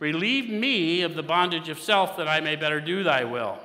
Relieve 0.00 0.50
me 0.50 1.02
of 1.02 1.14
the 1.14 1.22
bondage 1.22 1.68
of 1.68 1.78
self 1.78 2.16
that 2.16 2.26
I 2.26 2.40
may 2.40 2.56
better 2.56 2.80
do 2.80 3.04
thy 3.04 3.22
will. 3.22 3.58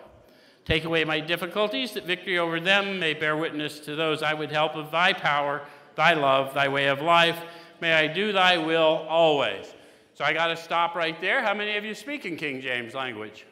Take 0.64 0.86
away 0.86 1.04
my 1.06 1.20
difficulties, 1.20 1.94
that 1.94 2.06
victory 2.06 2.38
over 2.38 2.60
them 2.60 3.00
may 3.00 3.16
bear 3.16 3.36
witness 3.36 3.80
to 3.82 3.96
those 3.96 4.22
I 4.22 4.36
would 4.36 4.52
help 4.52 4.76
of 4.76 4.92
thy 4.92 5.14
power, 5.14 5.64
thy 5.96 6.14
love, 6.14 6.54
thy 6.54 6.68
way 6.68 6.86
of 6.88 7.02
life 7.02 7.40
May 7.84 7.94
I 7.94 8.08
do 8.08 8.32
thy 8.32 8.58
will 8.58 9.06
always. 9.10 9.74
So 10.16 10.24
I 10.24 10.34
got 10.34 10.48
to 10.48 10.58
stop 10.58 10.96
right 10.96 11.20
there. 11.20 11.42
How 11.42 11.54
many 11.54 11.76
of 11.76 11.84
you 11.84 11.96
speak 11.96 12.26
in 12.26 12.36
King 12.36 12.62
James 12.62 12.94
language? 12.94 13.46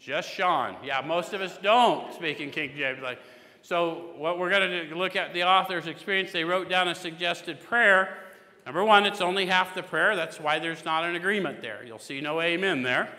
Just 0.00 0.30
Sean. 0.30 0.76
Yeah, 0.82 1.02
most 1.02 1.34
of 1.34 1.40
us 1.40 1.58
don't 1.62 2.12
speak 2.14 2.40
in 2.40 2.50
King 2.50 2.70
James 2.76 3.02
language. 3.02 3.24
So, 3.62 4.12
what 4.16 4.38
we're 4.38 4.50
going 4.50 4.88
to 4.88 4.94
look 4.94 5.16
at 5.16 5.34
the 5.34 5.42
author's 5.42 5.88
experience, 5.88 6.32
they 6.32 6.44
wrote 6.44 6.70
down 6.70 6.88
a 6.88 6.94
suggested 6.94 7.60
prayer. 7.60 8.16
Number 8.64 8.84
one, 8.84 9.04
it's 9.04 9.20
only 9.20 9.46
half 9.46 9.74
the 9.74 9.82
prayer. 9.82 10.14
That's 10.16 10.40
why 10.40 10.58
there's 10.58 10.84
not 10.84 11.04
an 11.04 11.16
agreement 11.16 11.60
there. 11.60 11.84
You'll 11.84 11.98
see 11.98 12.20
no 12.20 12.40
amen 12.40 12.82
there. 12.82 13.12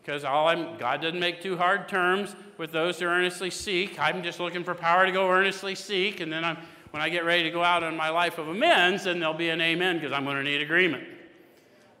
Because 0.00 0.24
all 0.24 0.48
I'm, 0.48 0.76
God 0.76 1.02
doesn't 1.02 1.20
make 1.20 1.40
too 1.40 1.56
hard 1.56 1.88
terms 1.88 2.34
with 2.58 2.72
those 2.72 2.98
who 2.98 3.06
earnestly 3.06 3.50
seek. 3.50 3.98
I'm 3.98 4.22
just 4.22 4.40
looking 4.40 4.64
for 4.64 4.74
power 4.74 5.06
to 5.06 5.12
go 5.12 5.30
earnestly 5.30 5.74
seek, 5.74 6.20
and 6.20 6.32
then 6.32 6.44
I'm, 6.44 6.56
when 6.90 7.02
I 7.02 7.08
get 7.08 7.24
ready 7.24 7.42
to 7.44 7.50
go 7.50 7.62
out 7.62 7.82
on 7.82 7.96
my 7.96 8.08
life 8.08 8.38
of 8.38 8.48
amends, 8.48 9.04
then 9.04 9.20
there'll 9.20 9.34
be 9.34 9.50
an 9.50 9.60
amen 9.60 9.96
because 9.98 10.12
I'm 10.12 10.24
going 10.24 10.36
to 10.36 10.42
need 10.42 10.62
agreement. 10.62 11.04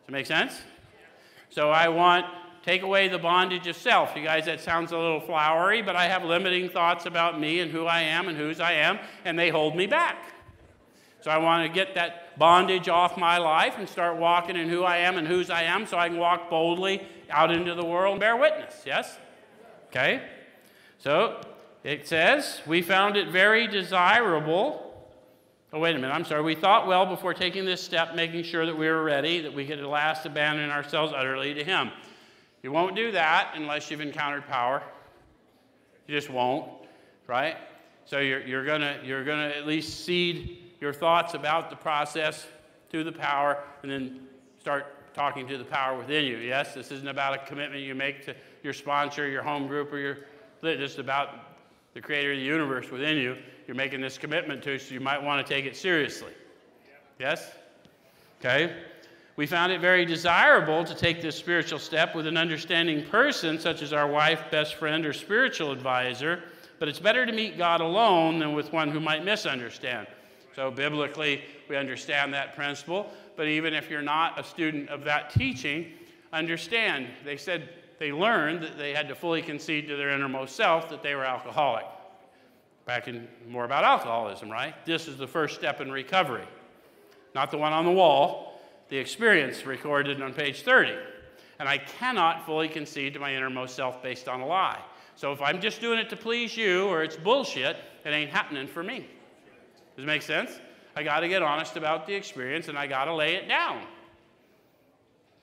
Does 0.04 0.06
that 0.06 0.12
make 0.12 0.26
sense? 0.26 0.60
So 1.50 1.70
I 1.70 1.88
want 1.88 2.26
Take 2.64 2.80
away 2.80 3.08
the 3.08 3.18
bondage 3.18 3.66
of 3.66 3.76
self. 3.76 4.16
You 4.16 4.24
guys, 4.24 4.46
that 4.46 4.58
sounds 4.58 4.90
a 4.90 4.96
little 4.96 5.20
flowery, 5.20 5.82
but 5.82 5.96
I 5.96 6.06
have 6.06 6.24
limiting 6.24 6.70
thoughts 6.70 7.04
about 7.04 7.38
me 7.38 7.60
and 7.60 7.70
who 7.70 7.84
I 7.84 8.00
am 8.00 8.26
and 8.26 8.38
whose 8.38 8.58
I 8.58 8.72
am, 8.72 8.98
and 9.26 9.38
they 9.38 9.50
hold 9.50 9.76
me 9.76 9.86
back. 9.86 10.32
So 11.20 11.30
I 11.30 11.36
want 11.36 11.66
to 11.66 11.72
get 11.72 11.94
that 11.96 12.38
bondage 12.38 12.88
off 12.88 13.18
my 13.18 13.36
life 13.36 13.74
and 13.76 13.86
start 13.86 14.16
walking 14.16 14.56
in 14.56 14.70
who 14.70 14.82
I 14.82 14.98
am 14.98 15.18
and 15.18 15.28
whose 15.28 15.50
I 15.50 15.64
am 15.64 15.86
so 15.86 15.98
I 15.98 16.08
can 16.08 16.16
walk 16.16 16.48
boldly 16.48 17.06
out 17.28 17.50
into 17.50 17.74
the 17.74 17.84
world 17.84 18.12
and 18.12 18.20
bear 18.20 18.34
witness. 18.34 18.82
Yes? 18.86 19.18
Okay? 19.88 20.22
So 20.98 21.42
it 21.82 22.08
says, 22.08 22.62
We 22.66 22.80
found 22.80 23.18
it 23.18 23.28
very 23.28 23.66
desirable. 23.66 24.83
Oh, 25.74 25.80
wait 25.80 25.96
a 25.96 25.98
minute, 25.98 26.14
I'm 26.14 26.24
sorry. 26.24 26.40
We 26.40 26.54
thought 26.54 26.86
well 26.86 27.04
before 27.04 27.34
taking 27.34 27.64
this 27.64 27.82
step, 27.82 28.14
making 28.14 28.44
sure 28.44 28.64
that 28.64 28.78
we 28.78 28.86
were 28.86 29.02
ready, 29.02 29.40
that 29.40 29.52
we 29.52 29.66
could 29.66 29.80
at 29.80 29.84
last 29.84 30.24
abandon 30.24 30.70
ourselves 30.70 31.12
utterly 31.12 31.52
to 31.52 31.64
Him. 31.64 31.90
You 32.62 32.70
won't 32.70 32.94
do 32.94 33.10
that 33.10 33.54
unless 33.56 33.90
you've 33.90 34.00
encountered 34.00 34.46
power. 34.46 34.84
You 36.06 36.14
just 36.14 36.30
won't, 36.30 36.70
right? 37.26 37.56
So 38.04 38.20
you're, 38.20 38.42
you're 38.42 38.64
going 38.64 39.04
you're 39.04 39.24
gonna 39.24 39.48
at 39.48 39.66
least 39.66 40.04
cede 40.04 40.58
your 40.80 40.92
thoughts 40.92 41.34
about 41.34 41.70
the 41.70 41.76
process 41.76 42.46
to 42.92 43.02
the 43.02 43.10
power 43.10 43.58
and 43.82 43.90
then 43.90 44.28
start 44.60 45.12
talking 45.12 45.48
to 45.48 45.58
the 45.58 45.64
power 45.64 45.98
within 45.98 46.24
you. 46.24 46.36
Yes, 46.36 46.72
this 46.72 46.92
isn't 46.92 47.08
about 47.08 47.34
a 47.34 47.38
commitment 47.46 47.82
you 47.82 47.96
make 47.96 48.24
to 48.26 48.36
your 48.62 48.74
sponsor, 48.74 49.26
your 49.26 49.42
home 49.42 49.66
group, 49.66 49.92
or 49.92 49.98
your 49.98 50.18
just 50.62 51.00
about 51.00 51.30
the 51.94 52.00
creator 52.00 52.30
of 52.30 52.38
the 52.38 52.44
universe 52.44 52.92
within 52.92 53.16
you. 53.16 53.36
You're 53.66 53.76
making 53.76 54.00
this 54.00 54.18
commitment 54.18 54.62
to, 54.64 54.78
so 54.78 54.94
you 54.94 55.00
might 55.00 55.22
want 55.22 55.46
to 55.46 55.52
take 55.54 55.64
it 55.64 55.76
seriously. 55.76 56.32
Yes? 57.18 57.52
Okay? 58.40 58.74
We 59.36 59.46
found 59.46 59.72
it 59.72 59.80
very 59.80 60.04
desirable 60.04 60.84
to 60.84 60.94
take 60.94 61.20
this 61.20 61.36
spiritual 61.36 61.78
step 61.78 62.14
with 62.14 62.26
an 62.26 62.36
understanding 62.36 63.04
person, 63.06 63.58
such 63.58 63.82
as 63.82 63.92
our 63.92 64.06
wife, 64.06 64.44
best 64.50 64.76
friend, 64.76 65.04
or 65.04 65.12
spiritual 65.12 65.72
advisor, 65.72 66.42
but 66.78 66.88
it's 66.88 67.00
better 67.00 67.26
to 67.26 67.32
meet 67.32 67.58
God 67.58 67.80
alone 67.80 68.38
than 68.38 68.52
with 68.52 68.72
one 68.72 68.90
who 68.90 69.00
might 69.00 69.24
misunderstand. 69.24 70.06
So, 70.54 70.70
biblically, 70.70 71.42
we 71.68 71.76
understand 71.76 72.32
that 72.34 72.54
principle, 72.54 73.10
but 73.36 73.48
even 73.48 73.74
if 73.74 73.90
you're 73.90 74.02
not 74.02 74.38
a 74.38 74.44
student 74.44 74.88
of 74.88 75.02
that 75.04 75.30
teaching, 75.30 75.92
understand. 76.32 77.08
They 77.24 77.36
said 77.36 77.70
they 77.98 78.12
learned 78.12 78.62
that 78.62 78.78
they 78.78 78.92
had 78.92 79.08
to 79.08 79.14
fully 79.16 79.42
concede 79.42 79.88
to 79.88 79.96
their 79.96 80.10
innermost 80.10 80.54
self 80.54 80.88
that 80.90 81.02
they 81.02 81.14
were 81.14 81.24
alcoholic. 81.24 81.86
Back 82.86 83.08
in 83.08 83.28
more 83.48 83.64
about 83.64 83.84
alcoholism, 83.84 84.50
right? 84.50 84.74
This 84.84 85.08
is 85.08 85.16
the 85.16 85.26
first 85.26 85.54
step 85.54 85.80
in 85.80 85.90
recovery, 85.90 86.46
not 87.34 87.50
the 87.50 87.58
one 87.58 87.72
on 87.72 87.84
the 87.84 87.90
wall 87.90 88.54
the 88.88 88.98
experience 88.98 89.66
recorded 89.66 90.20
on 90.22 90.32
page 90.32 90.62
30. 90.62 90.94
And 91.58 91.68
I 91.68 91.78
cannot 91.78 92.44
fully 92.46 92.68
concede 92.68 93.14
to 93.14 93.20
my 93.20 93.34
innermost 93.34 93.74
self 93.74 94.02
based 94.02 94.28
on 94.28 94.40
a 94.40 94.46
lie. 94.46 94.80
So 95.16 95.32
if 95.32 95.40
I'm 95.40 95.60
just 95.60 95.80
doing 95.80 95.98
it 95.98 96.10
to 96.10 96.16
please 96.16 96.56
you 96.56 96.86
or 96.86 97.02
it's 97.02 97.16
bullshit, 97.16 97.76
it 98.04 98.08
ain't 98.10 98.30
happening 98.30 98.66
for 98.66 98.82
me. 98.82 99.08
Does 99.96 100.04
it 100.04 100.06
make 100.06 100.22
sense? 100.22 100.58
I 100.96 101.02
got 101.02 101.20
to 101.20 101.28
get 101.28 101.42
honest 101.42 101.76
about 101.76 102.06
the 102.06 102.14
experience 102.14 102.68
and 102.68 102.76
I 102.76 102.86
got 102.86 103.06
to 103.06 103.14
lay 103.14 103.34
it 103.34 103.48
down. 103.48 103.82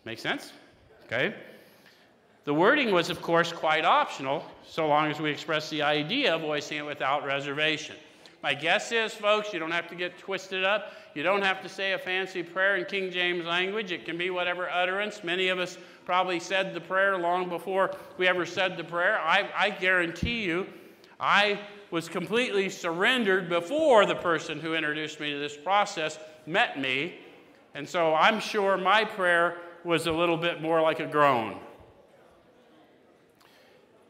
Make 0.05 0.19
sense? 0.19 0.53
Okay. 1.05 1.33
The 2.43 2.53
wording 2.53 2.91
was, 2.91 3.11
of 3.11 3.21
course, 3.21 3.51
quite 3.51 3.85
optional, 3.85 4.43
so 4.67 4.87
long 4.87 5.11
as 5.11 5.19
we 5.19 5.29
express 5.29 5.69
the 5.69 5.83
idea, 5.83 6.35
of 6.35 6.41
voicing 6.41 6.79
it 6.79 6.85
without 6.85 7.23
reservation. 7.23 7.95
My 8.41 8.55
guess 8.55 8.91
is, 8.91 9.13
folks, 9.13 9.53
you 9.53 9.59
don't 9.59 9.71
have 9.71 9.87
to 9.89 9.95
get 9.95 10.17
twisted 10.17 10.63
up. 10.63 10.93
You 11.13 11.21
don't 11.21 11.43
have 11.43 11.61
to 11.61 11.69
say 11.69 11.93
a 11.93 11.99
fancy 11.99 12.41
prayer 12.41 12.77
in 12.77 12.85
King 12.85 13.11
James 13.11 13.45
language. 13.45 13.91
It 13.91 14.05
can 14.05 14.17
be 14.17 14.31
whatever 14.31 14.67
utterance. 14.67 15.23
Many 15.23 15.49
of 15.49 15.59
us 15.59 15.77
probably 16.05 16.39
said 16.39 16.73
the 16.73 16.81
prayer 16.81 17.19
long 17.19 17.47
before 17.47 17.91
we 18.17 18.27
ever 18.27 18.43
said 18.47 18.75
the 18.75 18.83
prayer. 18.83 19.19
I, 19.19 19.47
I 19.55 19.69
guarantee 19.69 20.41
you, 20.41 20.65
I 21.19 21.59
was 21.91 22.09
completely 22.09 22.69
surrendered 22.69 23.49
before 23.49 24.07
the 24.07 24.15
person 24.15 24.59
who 24.59 24.73
introduced 24.73 25.19
me 25.19 25.31
to 25.31 25.37
this 25.37 25.55
process 25.55 26.17
met 26.47 26.79
me. 26.79 27.19
And 27.75 27.87
so 27.87 28.15
I'm 28.15 28.39
sure 28.39 28.77
my 28.77 29.05
prayer 29.05 29.57
was 29.83 30.07
a 30.07 30.11
little 30.11 30.37
bit 30.37 30.59
more 30.59 30.81
like 30.81 30.99
a 30.99 31.05
groan. 31.05 31.59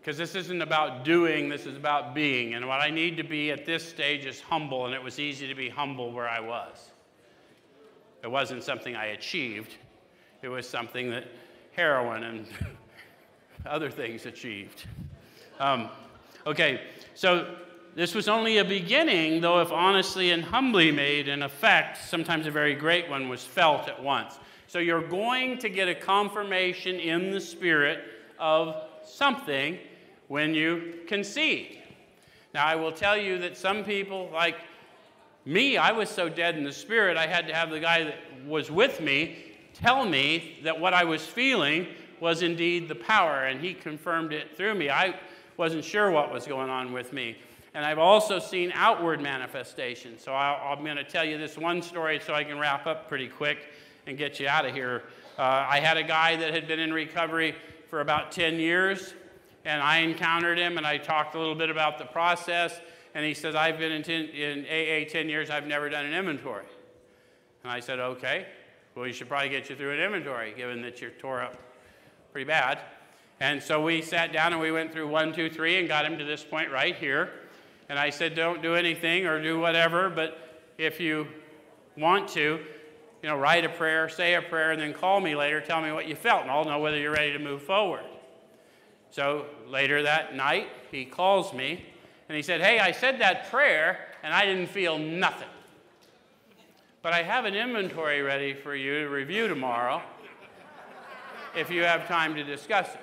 Because 0.02 0.18
this 0.18 0.34
isn't 0.34 0.64
about 0.64 1.06
doing, 1.06 1.48
this 1.48 1.68
is 1.68 1.78
about 1.78 2.16
being. 2.16 2.56
And 2.56 2.68
what 2.68 2.82
I 2.82 2.90
need 2.90 3.18
to 3.18 3.24
be 3.24 3.52
at 3.52 3.68
this 3.68 3.88
stage 3.88 4.26
is 4.26 4.42
humble, 4.42 4.88
and 4.88 4.96
it 4.96 5.04
was 5.04 5.20
easy 5.20 5.48
to 5.48 5.54
be 5.54 5.70
humble 5.70 6.12
where 6.12 6.28
I 6.28 6.40
was. 6.40 6.90
It 8.24 8.32
wasn't 8.32 8.64
something 8.64 8.96
I 8.96 9.08
achieved, 9.08 9.76
it 10.42 10.48
was 10.48 10.68
something 10.68 11.12
that 11.12 11.26
heroin 11.74 12.24
and 12.24 12.48
other 13.68 13.92
things 13.92 14.26
achieved. 14.26 14.86
Um, 15.60 15.90
okay, 16.48 16.82
so 17.14 17.56
this 17.94 18.16
was 18.16 18.28
only 18.28 18.58
a 18.58 18.66
beginning, 18.66 19.40
though, 19.40 19.62
if 19.62 19.72
honestly 19.72 20.32
and 20.32 20.44
humbly 20.44 20.92
made, 20.92 21.28
in 21.28 21.44
effect, 21.44 21.98
sometimes 21.98 22.48
a 22.48 22.52
very 22.52 22.74
great 22.74 23.08
one 23.08 23.30
was 23.30 23.44
felt 23.44 23.88
at 23.88 24.02
once. 24.02 24.40
So 24.66 24.80
you're 24.80 25.08
going 25.08 25.60
to 25.60 25.70
get 25.70 25.88
a 25.88 25.94
confirmation 25.94 27.00
in 27.00 27.30
the 27.30 27.40
spirit 27.40 28.00
of 28.40 28.76
something 29.06 29.78
when 30.32 30.56
you 30.56 30.94
concede. 31.08 31.78
Now, 32.54 32.66
I 32.66 32.78
will 32.78 32.94
tell 32.94 33.18
you 33.18 33.38
that 33.40 33.58
some 33.58 33.84
people, 33.84 34.30
like 34.32 34.56
me, 35.44 35.76
I 35.76 35.92
was 35.92 36.10
so 36.10 36.30
dead 36.30 36.56
in 36.56 36.64
the 36.64 36.72
spirit, 36.72 37.18
I 37.18 37.28
had 37.28 37.48
to 37.50 37.54
have 37.54 37.70
the 37.70 37.82
guy 37.82 38.06
that 38.06 38.16
was 38.48 38.72
with 38.72 39.02
me 39.02 39.44
tell 39.74 40.06
me 40.06 40.60
that 40.64 40.80
what 40.80 40.94
I 40.94 41.04
was 41.04 41.26
feeling 41.26 41.86
was 42.22 42.44
indeed 42.44 42.88
the 42.88 42.96
power, 42.96 43.44
and 43.44 43.60
he 43.60 43.74
confirmed 43.74 44.32
it 44.32 44.56
through 44.56 44.76
me. 44.76 44.90
I 44.90 45.20
wasn't 45.58 45.84
sure 45.84 46.10
what 46.12 46.32
was 46.32 46.48
going 46.48 46.70
on 46.70 46.94
with 46.94 47.12
me. 47.12 47.36
And 47.74 47.86
I've 47.86 48.00
also 48.00 48.40
seen 48.40 48.72
outward 48.74 49.20
manifestations. 49.20 50.24
So 50.24 50.32
i 50.32 50.72
am 50.72 50.86
going 50.86 50.96
to 50.96 51.04
tell 51.04 51.26
you 51.26 51.38
this 51.38 51.58
one 51.58 51.82
story 51.82 52.22
so 52.26 52.34
I 52.34 52.46
can 52.46 52.58
wrap 52.58 52.88
up 52.88 53.10
pretty 53.10 53.28
quick 53.28 53.74
and 54.08 54.18
get 54.18 54.40
you 54.40 54.48
out 54.48 54.66
of 54.66 54.74
here. 54.74 55.04
Uh, 55.38 55.68
I 55.68 55.82
had 55.82 55.98
a 55.98 56.04
guy 56.04 56.38
that 56.38 56.54
had 56.54 56.70
been 56.70 56.80
in 56.80 56.94
recovery 56.94 57.54
for 57.90 58.00
about 58.00 58.32
10 58.32 58.56
years, 58.56 59.14
and 59.66 59.82
I 59.82 60.00
encountered 60.00 60.58
him 60.58 60.78
and 60.78 60.86
I 60.86 60.98
talked 60.98 61.36
a 61.36 61.40
little 61.40 61.56
bit 61.56 61.70
about 61.70 61.98
the 61.98 62.06
process. 62.06 62.80
And 63.14 63.26
he 63.26 63.34
says, 63.34 63.56
I've 63.56 63.78
been 63.78 63.92
in, 63.92 64.04
ten, 64.04 64.26
in 64.26 64.66
AA 64.66 65.10
10 65.10 65.30
years, 65.30 65.50
I've 65.50 65.68
never 65.68 65.90
done 65.90 66.06
an 66.06 66.14
inventory. 66.14 66.66
And 67.64 67.72
I 67.72 67.80
said, 67.80 68.00
okay, 68.00 68.48
well, 68.96 69.06
you 69.06 69.14
should 69.14 69.28
probably 69.28 69.50
get 69.50 69.70
you 69.70 69.76
through 69.76 69.94
an 69.94 70.00
inventory, 70.00 70.54
given 70.56 70.82
that 70.82 71.02
you're 71.02 71.12
tore 71.12 71.42
up 71.42 71.58
pretty 72.32 72.48
bad. 72.48 72.80
And 73.40 73.62
so 73.62 73.82
we 73.82 74.02
sat 74.02 74.32
down 74.32 74.54
and 74.54 74.62
we 74.62 74.72
went 74.72 74.94
through 74.94 75.08
one, 75.08 75.34
two, 75.34 75.50
three, 75.50 75.78
and 75.78 75.88
got 75.88 76.06
him 76.06 76.18
to 76.18 76.24
this 76.24 76.44
point 76.44 76.72
right 76.72 76.96
here. 76.96 77.32
And 77.90 78.00
I 78.00 78.10
said, 78.10 78.36
don't 78.36 78.62
do 78.62 78.76
anything 78.76 79.26
or 79.26 79.42
do 79.42 79.60
whatever, 79.60 80.10
but 80.10 80.64
if 80.78 81.00
you 81.00 81.28
want 81.98 82.30
to, 82.30 82.60
you 83.22 83.30
know, 83.30 83.36
write 83.36 83.66
a 83.66 83.70
prayer, 83.70 84.08
say 84.10 84.36
a 84.36 84.42
prayer, 84.42 84.72
and 84.72 84.82
then 84.82 84.94
call 84.94 85.20
me 85.20 85.36
later, 85.36 85.60
tell 85.60 85.82
me 85.82 85.92
what 85.92 86.08
you 86.08 86.16
felt, 86.16 86.44
and 86.44 86.52
I'll 86.52 86.64
know 86.64 86.80
whether 86.80 86.98
you're 86.98 87.12
ready 87.12 87.34
to 87.34 87.40
move 87.40 87.62
forward. 87.62 88.04
So 89.12 89.46
later 89.68 90.04
that 90.04 90.36
night, 90.36 90.70
he 90.90 91.06
calls 91.06 91.54
me 91.54 91.86
and 92.30 92.36
he 92.36 92.42
said, 92.42 92.62
Hey, 92.62 92.80
I 92.80 92.92
said 92.92 93.20
that 93.20 93.52
prayer 93.52 94.08
and 94.24 94.34
I 94.34 94.46
didn't 94.46 94.70
feel 94.70 94.98
nothing. 94.98 95.48
But 97.02 97.14
I 97.14 97.24
have 97.24 97.46
an 97.46 97.56
inventory 97.56 98.22
ready 98.22 98.54
for 98.54 98.76
you 98.76 99.02
to 99.02 99.10
review 99.10 99.48
tomorrow 99.48 100.02
if 101.56 101.70
you 101.70 101.84
have 101.84 102.08
time 102.08 102.36
to 102.36 102.44
discuss 102.44 102.88
it. 102.94 103.02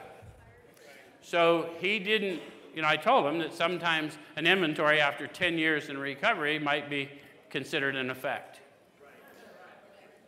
So 1.20 1.70
he 1.78 1.98
didn't, 1.98 2.40
you 2.74 2.82
know, 2.82 2.88
I 2.88 2.96
told 2.96 3.26
him 3.26 3.38
that 3.40 3.52
sometimes 3.52 4.16
an 4.36 4.46
inventory 4.46 5.00
after 5.00 5.26
10 5.26 5.58
years 5.58 5.88
in 5.88 5.98
recovery 5.98 6.58
might 6.58 6.88
be 6.88 7.10
considered 7.50 7.96
an 7.96 8.08
effect. 8.08 8.60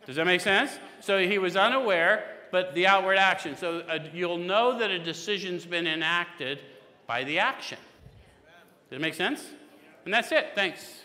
Does 0.05 0.15
that 0.17 0.25
make 0.25 0.41
sense? 0.41 0.77
So 0.99 1.19
he 1.19 1.37
was 1.37 1.55
unaware, 1.55 2.25
but 2.51 2.75
the 2.75 2.87
outward 2.87 3.17
action. 3.17 3.55
So 3.57 3.79
uh, 3.79 3.99
you'll 4.13 4.37
know 4.37 4.77
that 4.79 4.91
a 4.91 4.99
decision's 4.99 5.65
been 5.65 5.87
enacted 5.87 6.59
by 7.07 7.23
the 7.23 7.39
action. 7.39 7.79
Does 8.89 8.97
it 8.97 9.01
make 9.01 9.13
sense? 9.13 9.45
And 10.05 10.13
that's 10.13 10.31
it. 10.31 10.51
Thanks. 10.55 11.01